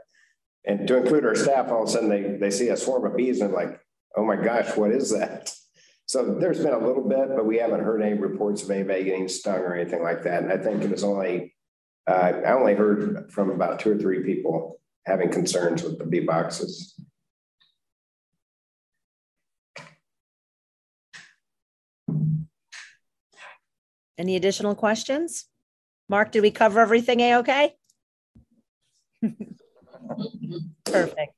and 0.65 0.87
to 0.87 0.97
include 0.97 1.25
our 1.25 1.35
staff, 1.35 1.71
all 1.71 1.83
of 1.83 1.89
a 1.89 1.91
sudden 1.91 2.09
they, 2.09 2.37
they 2.37 2.51
see 2.51 2.69
a 2.69 2.77
swarm 2.77 3.05
of 3.05 3.15
bees 3.15 3.39
and 3.39 3.53
like, 3.53 3.79
oh 4.15 4.25
my 4.25 4.35
gosh, 4.35 4.75
what 4.75 4.91
is 4.91 5.11
that? 5.11 5.51
So 6.09 6.35
there's 6.39 6.59
been 6.59 6.73
a 6.73 6.79
little 6.79 7.03
bit, 7.03 7.35
but 7.35 7.45
we 7.45 7.57
haven't 7.57 7.83
heard 7.83 8.01
any 8.01 8.17
reports 8.17 8.63
of 8.63 8.71
anybody 8.71 9.03
getting 9.03 9.27
stung 9.27 9.57
or 9.57 9.75
anything 9.75 10.01
like 10.01 10.23
that. 10.23 10.41
And 10.41 10.53
I 10.53 10.55
think 10.55 10.81
it 10.81 10.89
was 10.89 11.03
only, 11.03 11.53
uh, 12.07 12.11
I 12.45 12.51
only 12.51 12.73
heard 12.73 13.31
from 13.31 13.49
about 13.49 13.79
two 13.79 13.91
or 13.91 13.97
three 13.97 14.23
people 14.23 14.79
having 15.05 15.29
concerns 15.31 15.83
with 15.83 15.97
the 15.97 16.05
bee 16.05 16.21
boxes. 16.21 16.93
Any 24.17 24.35
additional 24.35 24.73
questions? 24.73 25.45
Mark, 26.09 26.31
did 26.31 26.41
we 26.41 26.51
cover 26.51 26.79
everything 26.79 27.19
A-okay? 27.19 27.75
Perfect. 30.85 31.33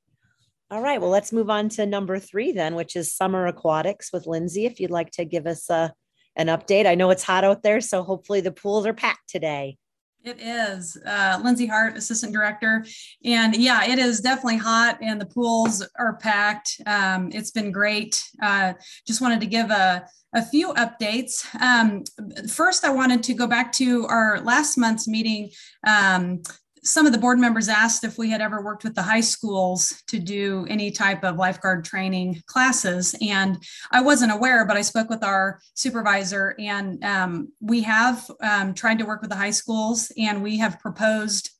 All 0.71 0.81
right, 0.81 1.01
well, 1.01 1.09
let's 1.09 1.33
move 1.33 1.49
on 1.49 1.69
to 1.69 1.85
number 1.85 2.19
three 2.19 2.51
then, 2.51 2.75
which 2.75 2.95
is 2.95 3.13
summer 3.13 3.47
aquatics 3.47 4.13
with 4.13 4.27
Lindsay. 4.27 4.65
If 4.65 4.79
you'd 4.79 4.91
like 4.91 5.09
to 5.11 5.25
give 5.25 5.47
us 5.47 5.69
a, 5.69 5.73
uh, 5.73 5.89
an 6.35 6.47
update. 6.47 6.85
I 6.85 6.95
know 6.95 7.09
it's 7.09 7.23
hot 7.23 7.43
out 7.43 7.63
there, 7.63 7.81
so 7.81 8.01
hopefully 8.01 8.39
the 8.39 8.51
pools 8.51 8.85
are 8.85 8.93
packed 8.93 9.27
today. 9.27 9.77
It 10.23 10.39
is. 10.41 10.97
Uh, 11.05 11.39
Lindsay 11.43 11.65
Hart, 11.65 11.95
Assistant 11.95 12.33
Director. 12.33 12.85
And 13.23 13.55
yeah, 13.55 13.85
it 13.85 13.99
is 13.99 14.19
definitely 14.19 14.57
hot 14.57 14.97
and 15.01 15.19
the 15.19 15.25
pools 15.25 15.85
are 15.97 16.17
packed. 16.17 16.81
Um, 16.85 17.29
it's 17.31 17.51
been 17.51 17.71
great. 17.71 18.21
Uh, 18.41 18.73
just 19.07 19.21
wanted 19.21 19.39
to 19.39 19.45
give 19.45 19.71
a, 19.71 20.05
a 20.33 20.45
few 20.45 20.73
updates. 20.73 21.45
Um, 21.61 22.03
first, 22.49 22.83
I 22.83 22.89
wanted 22.89 23.23
to 23.23 23.33
go 23.33 23.47
back 23.47 23.71
to 23.73 24.05
our 24.07 24.41
last 24.41 24.77
month's 24.77 25.07
meeting. 25.07 25.51
Um, 25.87 26.41
some 26.83 27.05
of 27.05 27.11
the 27.11 27.17
board 27.17 27.39
members 27.39 27.69
asked 27.69 28.03
if 28.03 28.17
we 28.17 28.29
had 28.29 28.41
ever 28.41 28.61
worked 28.61 28.83
with 28.83 28.95
the 28.95 29.01
high 29.01 29.21
schools 29.21 30.03
to 30.07 30.19
do 30.19 30.65
any 30.69 30.91
type 30.91 31.23
of 31.23 31.37
lifeguard 31.37 31.83
training 31.83 32.41
classes. 32.45 33.15
And 33.21 33.61
I 33.91 34.01
wasn't 34.01 34.31
aware, 34.31 34.65
but 34.65 34.77
I 34.77 34.81
spoke 34.81 35.09
with 35.09 35.23
our 35.23 35.59
supervisor, 35.73 36.55
and 36.59 37.03
um, 37.03 37.51
we 37.59 37.81
have 37.81 38.29
um, 38.41 38.73
tried 38.73 38.99
to 38.99 39.05
work 39.05 39.21
with 39.21 39.29
the 39.29 39.35
high 39.35 39.51
schools, 39.51 40.11
and 40.17 40.43
we 40.43 40.57
have 40.57 40.79
proposed 40.79 41.51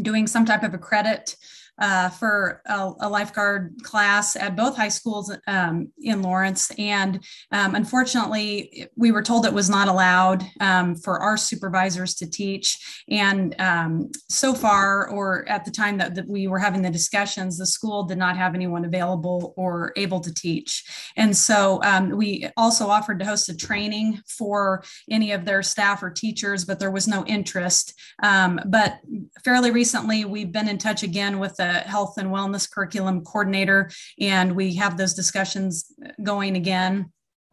doing 0.00 0.26
some 0.26 0.44
type 0.44 0.62
of 0.62 0.74
a 0.74 0.78
credit 0.78 1.36
uh, 1.78 2.08
for 2.08 2.62
a, 2.66 2.92
a, 3.00 3.08
lifeguard 3.08 3.74
class 3.82 4.36
at 4.36 4.56
both 4.56 4.76
high 4.76 4.88
schools 4.88 5.34
um, 5.48 5.90
in 5.98 6.22
Lawrence. 6.22 6.70
And 6.78 7.24
um, 7.50 7.74
unfortunately, 7.74 8.88
we 8.96 9.10
were 9.10 9.22
told 9.22 9.44
it 9.44 9.52
was 9.52 9.68
not 9.68 9.88
allowed 9.88 10.44
um, 10.60 10.94
for 10.94 11.20
our 11.20 11.36
supervisors 11.36 12.14
to 12.16 12.30
teach. 12.30 13.02
And 13.08 13.54
um, 13.60 14.10
so 14.28 14.54
far, 14.54 15.08
or 15.08 15.48
at 15.48 15.64
the 15.64 15.70
time 15.70 15.98
that, 15.98 16.14
that, 16.14 16.28
we 16.28 16.46
were 16.46 16.58
having 16.58 16.82
the 16.82 16.90
discussions, 16.90 17.58
the 17.58 17.66
school 17.66 18.04
did 18.04 18.18
not 18.18 18.36
have 18.36 18.54
anyone 18.54 18.84
available 18.84 19.52
or 19.56 19.92
able 19.96 20.20
to 20.20 20.32
teach. 20.32 20.84
And 21.16 21.36
so 21.36 21.80
um, 21.82 22.10
we 22.10 22.48
also 22.56 22.86
offered 22.86 23.18
to 23.18 23.24
host 23.24 23.48
a 23.48 23.56
training 23.56 24.20
for 24.26 24.84
any 25.10 25.32
of 25.32 25.44
their 25.44 25.62
staff 25.62 26.02
or 26.02 26.10
teachers, 26.10 26.64
but 26.64 26.78
there 26.78 26.90
was 26.90 27.06
no 27.06 27.24
interest. 27.26 27.94
Um, 28.22 28.60
but 28.66 29.00
fairly 29.44 29.70
recently, 29.70 30.24
we've 30.24 30.52
been 30.52 30.68
in 30.68 30.78
touch 30.78 31.02
again 31.02 31.38
with 31.38 31.56
the 31.56 31.63
health 31.72 32.18
and 32.18 32.30
wellness 32.30 32.70
curriculum 32.70 33.22
coordinator, 33.22 33.90
and 34.20 34.54
we 34.54 34.74
have 34.74 34.96
those 34.96 35.14
discussions 35.14 35.92
going 36.22 36.56
again. 36.56 37.12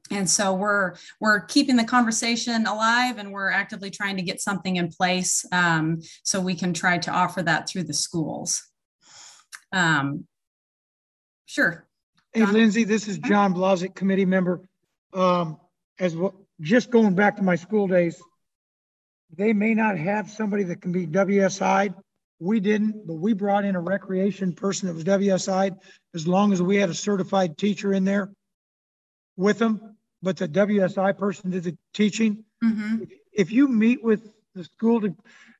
And 0.09 0.29
so 0.29 0.53
we're 0.53 0.95
we're 1.19 1.41
keeping 1.41 1.77
the 1.77 1.85
conversation 1.85 2.67
alive, 2.67 3.17
and 3.17 3.31
we're 3.31 3.49
actively 3.49 3.89
trying 3.89 4.17
to 4.17 4.23
get 4.23 4.41
something 4.41 4.75
in 4.75 4.89
place 4.89 5.45
um, 5.51 6.01
so 6.23 6.41
we 6.41 6.55
can 6.55 6.73
try 6.73 6.97
to 6.97 7.11
offer 7.11 7.41
that 7.43 7.69
through 7.69 7.83
the 7.83 7.93
schools. 7.93 8.61
Um, 9.71 10.27
sure. 11.45 11.87
Hey, 12.33 12.45
Lindsay, 12.45 12.83
this 12.83 13.07
is 13.07 13.17
John 13.19 13.53
Blazik, 13.53 13.95
committee 13.95 14.25
member. 14.25 14.61
Um, 15.13 15.57
as 15.99 16.15
well, 16.15 16.33
just 16.61 16.89
going 16.89 17.15
back 17.15 17.35
to 17.37 17.43
my 17.43 17.55
school 17.55 17.87
days, 17.87 18.21
they 19.35 19.53
may 19.53 19.73
not 19.73 19.97
have 19.97 20.29
somebody 20.29 20.63
that 20.63 20.81
can 20.81 20.91
be 20.91 21.07
WSI 21.07 21.93
we 22.41 22.59
didn't, 22.59 23.05
but 23.05 23.13
we 23.13 23.33
brought 23.33 23.65
in 23.65 23.75
a 23.75 23.79
recreation 23.79 24.53
person 24.53 24.87
that 24.87 24.95
was 24.95 25.03
WSI 25.03 25.77
as 26.15 26.27
long 26.27 26.51
as 26.51 26.61
we 26.61 26.75
had 26.75 26.89
a 26.89 26.93
certified 26.93 27.55
teacher 27.55 27.93
in 27.93 28.03
there 28.03 28.31
with 29.37 29.59
them. 29.59 29.95
But 30.23 30.37
the 30.37 30.47
WSI 30.47 31.15
person 31.17 31.51
did 31.51 31.63
the 31.63 31.77
teaching. 31.93 32.43
Mm-hmm. 32.63 33.03
If 33.31 33.51
you 33.51 33.67
meet 33.67 34.03
with 34.03 34.27
the 34.55 34.63
school 34.63 35.01
to, 35.01 35.15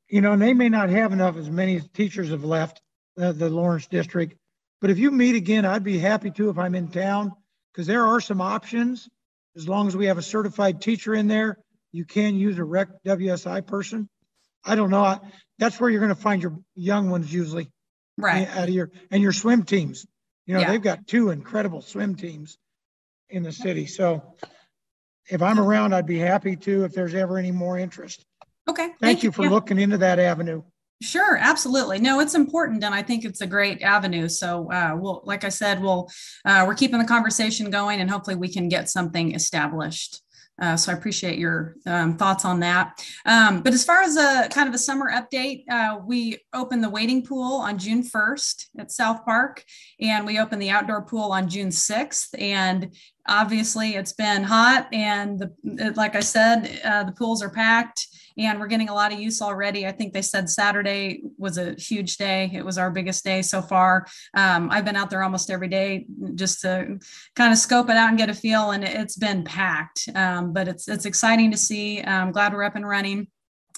you 0.09 0.21
know, 0.21 0.31
and 0.31 0.41
they 0.41 0.53
may 0.53 0.69
not 0.69 0.89
have 0.89 1.13
enough 1.13 1.37
as 1.37 1.51
many 1.51 1.79
teachers 1.79 2.29
have 2.29 2.43
left 2.43 2.81
uh, 3.19 3.31
the 3.31 3.49
Lawrence 3.49 3.85
district. 3.85 4.35
But 4.81 4.89
if 4.89 4.97
you 4.97 5.11
meet 5.11 5.35
again, 5.35 5.65
I'd 5.65 5.83
be 5.83 5.99
happy 5.99 6.31
to 6.31 6.49
if 6.49 6.57
I'm 6.57 6.73
in 6.73 6.87
town 6.87 7.31
because 7.71 7.85
there 7.85 8.07
are 8.07 8.19
some 8.19 8.41
options. 8.41 9.07
As 9.55 9.67
long 9.67 9.87
as 9.87 9.95
we 9.95 10.07
have 10.07 10.17
a 10.17 10.23
certified 10.23 10.81
teacher 10.81 11.13
in 11.13 11.27
there, 11.27 11.57
you 11.91 12.05
can 12.05 12.35
use 12.35 12.57
a 12.57 12.63
rec 12.63 12.87
WSI 13.05 13.65
person. 13.67 14.09
I 14.63 14.75
don't 14.75 14.89
know. 14.89 15.03
I, 15.03 15.19
that's 15.57 15.79
where 15.79 15.89
you're 15.89 16.01
going 16.01 16.15
to 16.15 16.21
find 16.21 16.41
your 16.41 16.57
young 16.75 17.09
ones 17.09 17.31
usually. 17.33 17.69
Right. 18.17 18.47
Out 18.47 18.67
of 18.67 18.73
your 18.73 18.91
and 19.09 19.21
your 19.21 19.31
swim 19.31 19.63
teams. 19.63 20.05
You 20.45 20.55
know, 20.55 20.61
yeah. 20.61 20.71
they've 20.71 20.81
got 20.81 21.07
two 21.07 21.29
incredible 21.29 21.81
swim 21.81 22.15
teams 22.15 22.57
in 23.29 23.43
the 23.43 23.51
city. 23.51 23.85
So 23.85 24.35
if 25.29 25.41
I'm 25.41 25.59
around, 25.59 25.93
I'd 25.93 26.05
be 26.05 26.19
happy 26.19 26.55
to 26.57 26.83
if 26.83 26.93
there's 26.93 27.13
ever 27.13 27.37
any 27.37 27.51
more 27.51 27.77
interest. 27.77 28.25
Okay. 28.69 28.87
Thank, 28.87 28.99
Thank 28.99 29.23
you 29.23 29.31
for 29.31 29.49
looking 29.49 29.79
into 29.79 29.97
that 29.99 30.19
avenue. 30.19 30.63
Sure, 31.01 31.35
absolutely. 31.35 31.99
No, 31.99 32.19
it's 32.19 32.35
important, 32.35 32.83
and 32.83 32.93
I 32.93 33.01
think 33.01 33.25
it's 33.25 33.41
a 33.41 33.47
great 33.47 33.81
avenue. 33.81 34.29
So, 34.29 34.71
uh, 34.71 34.95
we'll, 34.95 35.23
like 35.25 35.43
I 35.43 35.49
said, 35.49 35.81
we'll 35.81 36.11
uh, 36.45 36.65
we're 36.67 36.75
keeping 36.75 36.99
the 36.99 37.05
conversation 37.05 37.71
going, 37.71 38.01
and 38.01 38.09
hopefully, 38.09 38.35
we 38.35 38.49
can 38.49 38.69
get 38.69 38.87
something 38.87 39.33
established. 39.33 40.21
Uh, 40.61 40.77
so 40.77 40.91
I 40.91 40.95
appreciate 40.95 41.39
your 41.39 41.75
um, 41.87 42.15
thoughts 42.17 42.45
on 42.45 42.59
that. 42.59 43.03
Um, 43.25 43.61
but 43.61 43.73
as 43.73 43.83
far 43.83 44.03
as 44.03 44.15
a 44.15 44.47
kind 44.49 44.69
of 44.69 44.75
a 44.75 44.77
summer 44.77 45.11
update, 45.11 45.63
uh, 45.69 45.99
we 46.05 46.37
opened 46.53 46.83
the 46.83 46.89
wading 46.89 47.25
pool 47.25 47.55
on 47.55 47.79
June 47.79 48.03
1st 48.03 48.67
at 48.77 48.91
South 48.91 49.25
Park, 49.25 49.63
and 49.99 50.25
we 50.25 50.39
opened 50.39 50.61
the 50.61 50.69
outdoor 50.69 51.01
pool 51.01 51.31
on 51.31 51.49
June 51.49 51.69
6th. 51.69 52.39
And 52.39 52.95
obviously, 53.27 53.95
it's 53.95 54.13
been 54.13 54.43
hot, 54.43 54.87
and 54.93 55.39
the, 55.39 55.93
like 55.95 56.15
I 56.15 56.19
said, 56.19 56.79
uh, 56.85 57.05
the 57.05 57.11
pools 57.11 57.41
are 57.41 57.49
packed 57.49 58.07
and 58.45 58.59
we're 58.59 58.67
getting 58.67 58.89
a 58.89 58.93
lot 58.93 59.13
of 59.13 59.19
use 59.19 59.41
already. 59.41 59.85
I 59.87 59.91
think 59.91 60.13
they 60.13 60.21
said 60.21 60.49
Saturday 60.49 61.23
was 61.37 61.57
a 61.57 61.73
huge 61.73 62.17
day. 62.17 62.51
It 62.53 62.65
was 62.65 62.77
our 62.77 62.91
biggest 62.91 63.23
day 63.23 63.41
so 63.41 63.61
far. 63.61 64.07
Um, 64.33 64.69
I've 64.71 64.85
been 64.85 64.95
out 64.95 65.09
there 65.09 65.23
almost 65.23 65.49
every 65.49 65.67
day 65.67 66.05
just 66.35 66.61
to 66.61 66.99
kind 67.35 67.51
of 67.51 67.57
scope 67.57 67.89
it 67.89 67.97
out 67.97 68.09
and 68.09 68.17
get 68.17 68.29
a 68.29 68.33
feel, 68.33 68.71
and 68.71 68.83
it's 68.83 69.17
been 69.17 69.43
packed. 69.43 70.09
Um, 70.15 70.53
but 70.53 70.67
it's 70.67 70.87
it's 70.87 71.05
exciting 71.05 71.51
to 71.51 71.57
see. 71.57 72.01
I'm 72.01 72.31
glad 72.31 72.53
we're 72.53 72.63
up 72.63 72.75
and 72.75 72.87
running. 72.87 73.27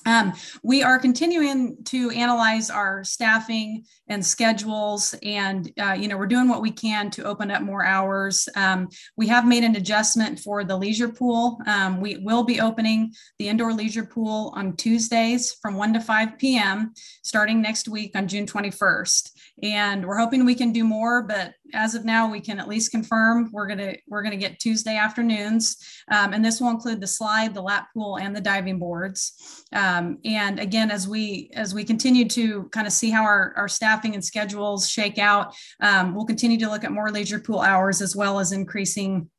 Um, 0.05 0.33
we 0.63 0.83
are 0.83 0.99
continuing 0.99 1.77
to 1.85 2.09
analyze 2.11 2.69
our 2.69 3.03
staffing 3.03 3.85
and 4.07 4.25
schedules, 4.25 5.15
and 5.23 5.71
uh, 5.79 5.93
you 5.93 6.07
know 6.07 6.17
we're 6.17 6.27
doing 6.27 6.47
what 6.47 6.61
we 6.61 6.71
can 6.71 7.09
to 7.11 7.23
open 7.23 7.51
up 7.51 7.61
more 7.61 7.85
hours. 7.85 8.47
Um, 8.55 8.89
we 9.17 9.27
have 9.27 9.47
made 9.47 9.63
an 9.63 9.75
adjustment 9.75 10.39
for 10.39 10.63
the 10.63 10.75
leisure 10.75 11.09
pool. 11.09 11.59
Um, 11.67 12.01
we 12.01 12.17
will 12.17 12.43
be 12.43 12.59
opening 12.59 13.13
the 13.39 13.47
indoor 13.47 13.73
leisure 13.73 14.05
pool 14.05 14.53
on 14.55 14.75
Tuesdays 14.75 15.53
from 15.61 15.75
1 15.75 15.93
to 15.93 15.99
5 15.99 16.37
p.m. 16.37 16.93
starting 17.23 17.61
next 17.61 17.87
week 17.87 18.15
on 18.15 18.27
June 18.27 18.45
21st 18.45 19.32
and 19.63 20.05
we're 20.05 20.17
hoping 20.17 20.43
we 20.43 20.53
can 20.53 20.73
do 20.73 20.83
more 20.83 21.23
but 21.23 21.53
as 21.73 21.95
of 21.95 22.05
now 22.05 22.29
we 22.29 22.39
can 22.39 22.59
at 22.59 22.67
least 22.67 22.91
confirm 22.91 23.49
we're 23.51 23.65
going 23.65 23.79
to 23.79 23.97
we're 24.07 24.21
going 24.21 24.37
to 24.37 24.37
get 24.37 24.59
tuesday 24.59 24.97
afternoons. 24.97 25.77
Um, 26.11 26.33
and 26.33 26.43
this 26.43 26.59
will 26.59 26.69
include 26.69 27.01
the 27.01 27.07
slide 27.07 27.53
the 27.53 27.61
lap 27.61 27.87
pool 27.93 28.17
and 28.17 28.35
the 28.35 28.41
diving 28.41 28.77
boards. 28.77 29.65
Um, 29.73 30.19
and 30.25 30.59
again 30.59 30.91
as 30.91 31.07
we 31.07 31.49
as 31.55 31.73
we 31.73 31.83
continue 31.83 32.27
to 32.29 32.65
kind 32.71 32.85
of 32.85 32.93
see 32.93 33.09
how 33.09 33.23
our, 33.23 33.53
our 33.55 33.67
staffing 33.67 34.13
and 34.13 34.23
schedules 34.23 34.89
shake 34.89 35.17
out 35.17 35.55
um, 35.81 36.13
we'll 36.13 36.25
continue 36.25 36.59
to 36.59 36.69
look 36.69 36.83
at 36.83 36.91
more 36.91 37.09
leisure 37.09 37.39
pool 37.39 37.61
hours 37.61 38.01
as 38.01 38.15
well 38.15 38.39
as 38.39 38.51
increasing 38.51 39.29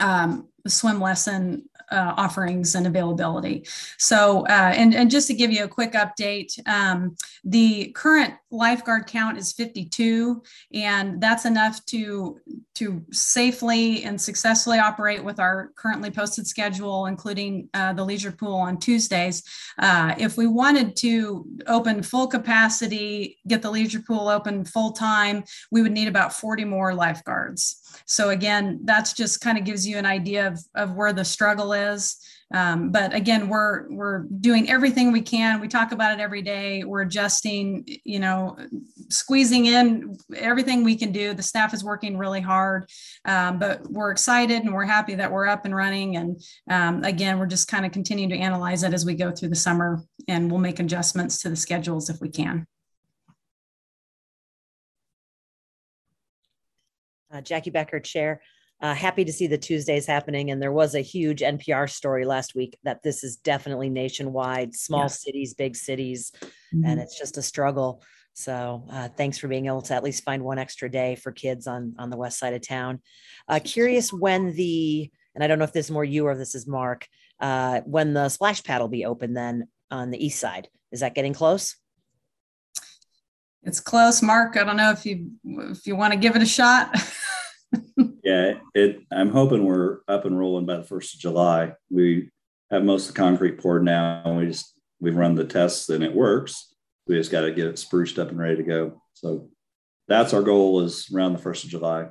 um, 0.00 0.48
swim 0.66 1.00
lesson 1.00 1.68
uh, 1.90 2.14
offerings 2.16 2.74
and 2.74 2.86
availability. 2.86 3.66
So, 3.98 4.46
uh, 4.46 4.72
and, 4.76 4.94
and 4.94 5.10
just 5.10 5.26
to 5.28 5.34
give 5.34 5.52
you 5.52 5.64
a 5.64 5.68
quick 5.68 5.92
update, 5.92 6.58
um, 6.68 7.16
the 7.44 7.90
current 7.92 8.34
lifeguard 8.50 9.06
count 9.06 9.38
is 9.38 9.52
52, 9.52 10.42
and 10.74 11.20
that's 11.20 11.44
enough 11.44 11.84
to, 11.86 12.38
to 12.74 13.04
safely 13.12 14.04
and 14.04 14.20
successfully 14.20 14.78
operate 14.78 15.22
with 15.22 15.40
our 15.40 15.70
currently 15.76 16.10
posted 16.10 16.46
schedule, 16.46 17.06
including 17.06 17.68
uh, 17.74 17.92
the 17.92 18.04
leisure 18.04 18.32
pool 18.32 18.54
on 18.54 18.78
Tuesdays. 18.78 19.42
Uh, 19.78 20.14
if 20.18 20.36
we 20.36 20.46
wanted 20.46 20.96
to 20.96 21.46
open 21.66 22.02
full 22.02 22.26
capacity, 22.26 23.38
get 23.46 23.62
the 23.62 23.70
leisure 23.70 24.02
pool 24.06 24.28
open 24.28 24.64
full 24.64 24.92
time, 24.92 25.44
we 25.70 25.82
would 25.82 25.92
need 25.92 26.08
about 26.08 26.32
40 26.32 26.64
more 26.64 26.94
lifeguards. 26.94 27.79
So 28.10 28.30
again, 28.30 28.80
that's 28.82 29.12
just 29.12 29.40
kind 29.40 29.56
of 29.56 29.62
gives 29.62 29.86
you 29.86 29.96
an 29.96 30.04
idea 30.04 30.48
of, 30.48 30.58
of 30.74 30.94
where 30.96 31.12
the 31.12 31.24
struggle 31.24 31.72
is. 31.72 32.16
Um, 32.52 32.90
but 32.90 33.14
again, 33.14 33.48
we're 33.48 33.88
we're 33.88 34.24
doing 34.40 34.68
everything 34.68 35.12
we 35.12 35.20
can. 35.22 35.60
We 35.60 35.68
talk 35.68 35.92
about 35.92 36.18
it 36.18 36.20
every 36.20 36.42
day. 36.42 36.82
We're 36.82 37.02
adjusting, 37.02 37.86
you 38.04 38.18
know, 38.18 38.56
squeezing 39.10 39.66
in 39.66 40.16
everything 40.34 40.82
we 40.82 40.96
can 40.96 41.12
do. 41.12 41.34
The 41.34 41.44
staff 41.44 41.72
is 41.72 41.84
working 41.84 42.18
really 42.18 42.40
hard, 42.40 42.90
um, 43.26 43.60
but 43.60 43.88
we're 43.88 44.10
excited 44.10 44.64
and 44.64 44.74
we're 44.74 44.86
happy 44.86 45.14
that 45.14 45.30
we're 45.30 45.46
up 45.46 45.64
and 45.64 45.76
running. 45.76 46.16
And 46.16 46.42
um, 46.68 47.04
again, 47.04 47.38
we're 47.38 47.46
just 47.46 47.68
kind 47.68 47.86
of 47.86 47.92
continuing 47.92 48.30
to 48.30 48.38
analyze 48.38 48.82
it 48.82 48.92
as 48.92 49.06
we 49.06 49.14
go 49.14 49.30
through 49.30 49.50
the 49.50 49.54
summer, 49.54 50.02
and 50.26 50.50
we'll 50.50 50.60
make 50.60 50.80
adjustments 50.80 51.40
to 51.42 51.48
the 51.48 51.54
schedules 51.54 52.10
if 52.10 52.20
we 52.20 52.28
can. 52.28 52.66
Uh, 57.32 57.40
Jackie 57.40 57.70
Becker, 57.70 58.00
Chair. 58.00 58.40
Uh, 58.82 58.94
happy 58.94 59.26
to 59.26 59.32
see 59.32 59.46
the 59.46 59.58
Tuesdays 59.58 60.06
happening. 60.06 60.50
And 60.50 60.60
there 60.60 60.72
was 60.72 60.94
a 60.94 61.00
huge 61.00 61.40
NPR 61.40 61.88
story 61.90 62.24
last 62.24 62.54
week 62.54 62.78
that 62.84 63.02
this 63.02 63.22
is 63.22 63.36
definitely 63.36 63.90
nationwide, 63.90 64.74
small 64.74 65.02
yes. 65.02 65.22
cities, 65.22 65.54
big 65.54 65.76
cities, 65.76 66.32
mm-hmm. 66.74 66.86
and 66.86 66.98
it's 66.98 67.18
just 67.18 67.36
a 67.36 67.42
struggle. 67.42 68.02
So 68.32 68.86
uh, 68.90 69.08
thanks 69.08 69.36
for 69.36 69.48
being 69.48 69.66
able 69.66 69.82
to 69.82 69.94
at 69.94 70.02
least 70.02 70.24
find 70.24 70.42
one 70.42 70.58
extra 70.58 70.90
day 70.90 71.16
for 71.16 71.30
kids 71.30 71.66
on 71.66 71.94
on 71.98 72.08
the 72.08 72.16
west 72.16 72.38
side 72.38 72.54
of 72.54 72.66
town. 72.66 73.00
Uh, 73.46 73.60
curious 73.62 74.12
when 74.12 74.54
the 74.54 75.10
and 75.34 75.44
I 75.44 75.46
don't 75.46 75.58
know 75.58 75.64
if 75.64 75.72
this 75.72 75.86
is 75.86 75.90
more 75.90 76.04
you 76.04 76.26
or 76.26 76.36
this 76.36 76.54
is 76.54 76.66
Mark. 76.66 77.06
Uh, 77.38 77.80
when 77.82 78.14
the 78.14 78.28
splash 78.28 78.62
pad 78.62 78.80
will 78.80 78.88
be 78.88 79.04
open 79.04 79.34
then 79.34 79.68
on 79.90 80.10
the 80.10 80.24
east 80.24 80.40
side? 80.40 80.68
Is 80.90 81.00
that 81.00 81.14
getting 81.14 81.34
close? 81.34 81.76
It's 83.62 83.80
close, 83.80 84.22
Mark. 84.22 84.56
I 84.56 84.64
don't 84.64 84.76
know 84.76 84.90
if 84.90 85.04
you 85.04 85.32
if 85.44 85.86
you 85.86 85.94
want 85.94 86.12
to 86.12 86.18
give 86.18 86.34
it 86.34 86.42
a 86.42 86.46
shot. 86.46 86.96
yeah, 88.24 88.54
it. 88.74 89.00
I'm 89.12 89.30
hoping 89.30 89.64
we're 89.64 89.98
up 90.08 90.24
and 90.24 90.38
rolling 90.38 90.66
by 90.66 90.76
the 90.76 90.84
first 90.84 91.14
of 91.14 91.20
July. 91.20 91.74
We 91.90 92.30
have 92.70 92.84
most 92.84 93.08
of 93.08 93.14
the 93.14 93.20
concrete 93.20 93.58
poured 93.58 93.84
now, 93.84 94.22
and 94.24 94.38
we 94.38 94.46
just 94.46 94.74
we've 95.00 95.16
run 95.16 95.34
the 95.34 95.44
tests 95.44 95.88
and 95.88 96.02
it 96.02 96.14
works. 96.14 96.74
We 97.06 97.16
just 97.16 97.30
got 97.30 97.42
to 97.42 97.52
get 97.52 97.66
it 97.66 97.78
spruced 97.78 98.18
up 98.18 98.30
and 98.30 98.38
ready 98.38 98.56
to 98.56 98.62
go. 98.62 99.02
So 99.14 99.50
that's 100.08 100.32
our 100.32 100.42
goal 100.42 100.80
is 100.80 101.10
around 101.14 101.32
the 101.32 101.38
first 101.38 101.64
of 101.64 101.70
July. 101.70 102.08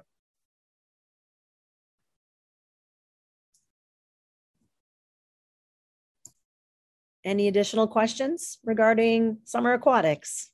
Any 7.26 7.48
additional 7.48 7.88
questions 7.88 8.60
regarding 8.64 9.40
summer 9.44 9.74
aquatics? 9.74 10.52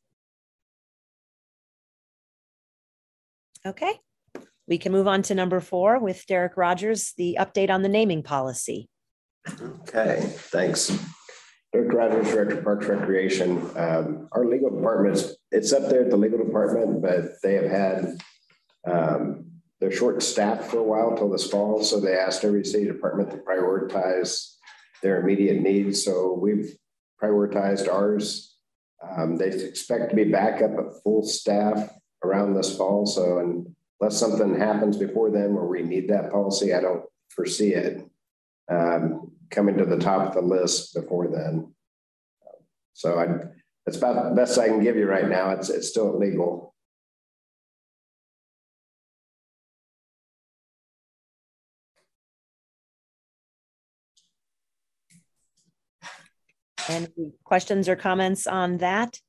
Okay, 3.66 4.00
we 4.68 4.78
can 4.78 4.92
move 4.92 5.08
on 5.08 5.22
to 5.24 5.36
number 5.36 5.60
four 5.60 6.00
with 6.00 6.26
Derek 6.28 6.56
Rogers, 6.56 7.14
the 7.18 7.38
update 7.40 7.72
on 7.72 7.82
the 7.82 7.90
naming 7.90 8.22
policy. 8.22 8.88
Okay, 9.62 10.22
thanks. 10.22 10.96
Derek 11.74 11.92
Rogers, 11.92 12.32
Director 12.32 12.58
of 12.60 12.64
Parks 12.64 12.86
Recreation. 12.86 13.58
Um, 13.76 14.28
our 14.32 14.46
legal 14.46 14.70
department, 14.70 15.24
it's 15.52 15.74
up 15.74 15.90
there 15.90 16.04
at 16.04 16.10
the 16.10 16.18
legal 16.18 16.38
department, 16.38 17.02
but 17.02 17.42
they 17.44 17.56
have 17.56 17.70
had, 17.70 18.18
um, 18.88 19.46
they're 19.80 19.92
short 19.92 20.22
staffed 20.24 20.66
for 20.66 20.78
a 20.78 20.84
while 20.84 21.10
until 21.10 21.30
this 21.30 21.50
fall. 21.50 21.84
So 21.84 22.00
they 22.00 22.18
asked 22.18 22.46
every 22.46 22.64
city 22.64 22.86
department 22.86 23.32
to 23.32 23.38
prioritize 23.38 24.56
their 25.02 25.22
immediate 25.22 25.62
needs. 25.62 26.04
So 26.04 26.38
we've 26.40 26.76
prioritized 27.22 27.92
ours. 27.92 28.58
Um, 29.04 29.38
they 29.38 29.48
expect 29.48 30.12
to 30.12 30.16
be 30.16 30.24
back 30.24 30.62
up 30.62 30.72
at 30.72 31.04
full 31.04 31.24
staff 31.24 31.90
around 32.26 32.54
this 32.54 32.76
fall. 32.76 33.06
So 33.06 33.40
unless 34.02 34.20
something 34.20 34.60
happens 34.60 34.98
before 34.98 35.30
then 35.32 35.54
where 35.54 35.66
we 35.66 35.84
need 35.84 36.10
that 36.10 36.32
policy, 36.32 36.74
I 36.74 36.82
don't 36.82 37.04
foresee 37.30 37.74
it 37.74 38.06
um, 38.70 39.32
coming 39.50 39.78
to 39.78 39.86
the 39.86 40.00
top 40.00 40.28
of 40.28 40.34
the 40.34 40.42
list 40.42 40.94
before 40.94 41.28
then. 41.28 41.74
So 42.94 43.20
I, 43.20 43.28
that's 43.86 43.98
about 43.98 44.30
the 44.30 44.36
best 44.36 44.58
I 44.58 44.68
can 44.68 44.84
give 44.84 44.96
you 44.96 45.08
right 45.08 45.28
now. 45.28 45.52
It's, 45.52 45.70
it's 45.70 45.90
still 45.90 46.16
illegal. 46.16 46.74
Any 56.88 57.34
questions 57.44 57.90
or 57.90 57.96
comments 57.96 58.46
on 58.46 58.78
that? 58.78 59.20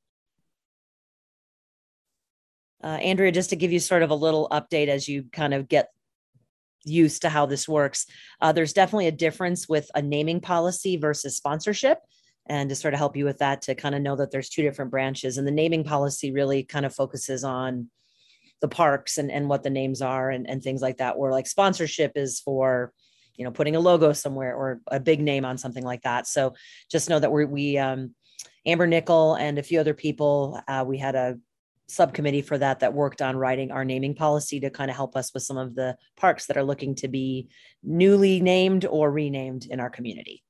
Uh, 2.83 2.87
Andrea, 2.87 3.31
just 3.31 3.49
to 3.49 3.55
give 3.55 3.71
you 3.71 3.79
sort 3.79 4.03
of 4.03 4.11
a 4.11 4.15
little 4.15 4.47
update 4.51 4.87
as 4.87 5.07
you 5.07 5.25
kind 5.31 5.53
of 5.53 5.67
get 5.67 5.89
used 6.85 7.23
to 7.23 7.29
how 7.29 7.45
this 7.45 7.67
works, 7.67 8.05
uh, 8.41 8.51
there's 8.51 8.73
definitely 8.73 9.07
a 9.07 9.11
difference 9.11 9.67
with 9.67 9.89
a 9.95 10.01
naming 10.01 10.39
policy 10.39 10.97
versus 10.97 11.35
sponsorship. 11.35 11.99
And 12.49 12.69
to 12.69 12.75
sort 12.75 12.93
of 12.93 12.99
help 12.99 13.17
you 13.17 13.25
with 13.25 13.39
that, 13.39 13.63
to 13.63 13.75
kind 13.75 13.93
of 13.93 14.01
know 14.01 14.15
that 14.15 14.31
there's 14.31 14.47
two 14.47 14.61
different 14.61 14.89
branches. 14.89 15.37
And 15.37 15.45
the 15.45 15.51
naming 15.51 15.83
policy 15.83 16.31
really 16.31 16.63
kind 16.63 16.85
of 16.85 16.95
focuses 16.95 17.43
on 17.43 17.89
the 18.61 18.69
parks 18.69 19.17
and, 19.17 19.29
and 19.29 19.49
what 19.49 19.63
the 19.63 19.69
names 19.69 20.01
are 20.01 20.29
and, 20.29 20.49
and 20.49 20.63
things 20.63 20.81
like 20.81 20.97
that, 20.97 21.17
where 21.17 21.31
like 21.31 21.45
sponsorship 21.45 22.13
is 22.15 22.39
for, 22.39 22.93
you 23.35 23.43
know, 23.43 23.51
putting 23.51 23.75
a 23.75 23.81
logo 23.81 24.13
somewhere 24.13 24.55
or 24.55 24.79
a 24.89 24.99
big 24.99 25.19
name 25.19 25.43
on 25.43 25.57
something 25.57 25.83
like 25.83 26.03
that. 26.03 26.25
So 26.25 26.53
just 26.89 27.09
know 27.09 27.19
that 27.19 27.31
we're, 27.31 27.45
we, 27.45 27.77
um, 27.77 28.15
Amber 28.65 28.87
Nickel 28.87 29.35
and 29.35 29.59
a 29.59 29.63
few 29.63 29.81
other 29.81 29.93
people, 29.93 30.59
uh, 30.69 30.85
we 30.87 30.97
had 30.97 31.15
a 31.15 31.37
subcommittee 31.87 32.41
for 32.41 32.57
that 32.57 32.81
that 32.81 32.93
worked 32.93 33.21
on 33.21 33.37
writing 33.37 33.71
our 33.71 33.85
naming 33.85 34.13
policy 34.13 34.59
to 34.59 34.69
kind 34.69 34.89
of 34.89 34.97
help 34.97 35.15
us 35.15 35.33
with 35.33 35.43
some 35.43 35.57
of 35.57 35.75
the 35.75 35.95
parks 36.17 36.47
that 36.47 36.57
are 36.57 36.63
looking 36.63 36.95
to 36.95 37.07
be 37.07 37.47
newly 37.83 38.41
named 38.41 38.85
or 38.85 39.11
renamed 39.11 39.65
in 39.65 39.79
our 39.79 39.89
community. 39.89 40.43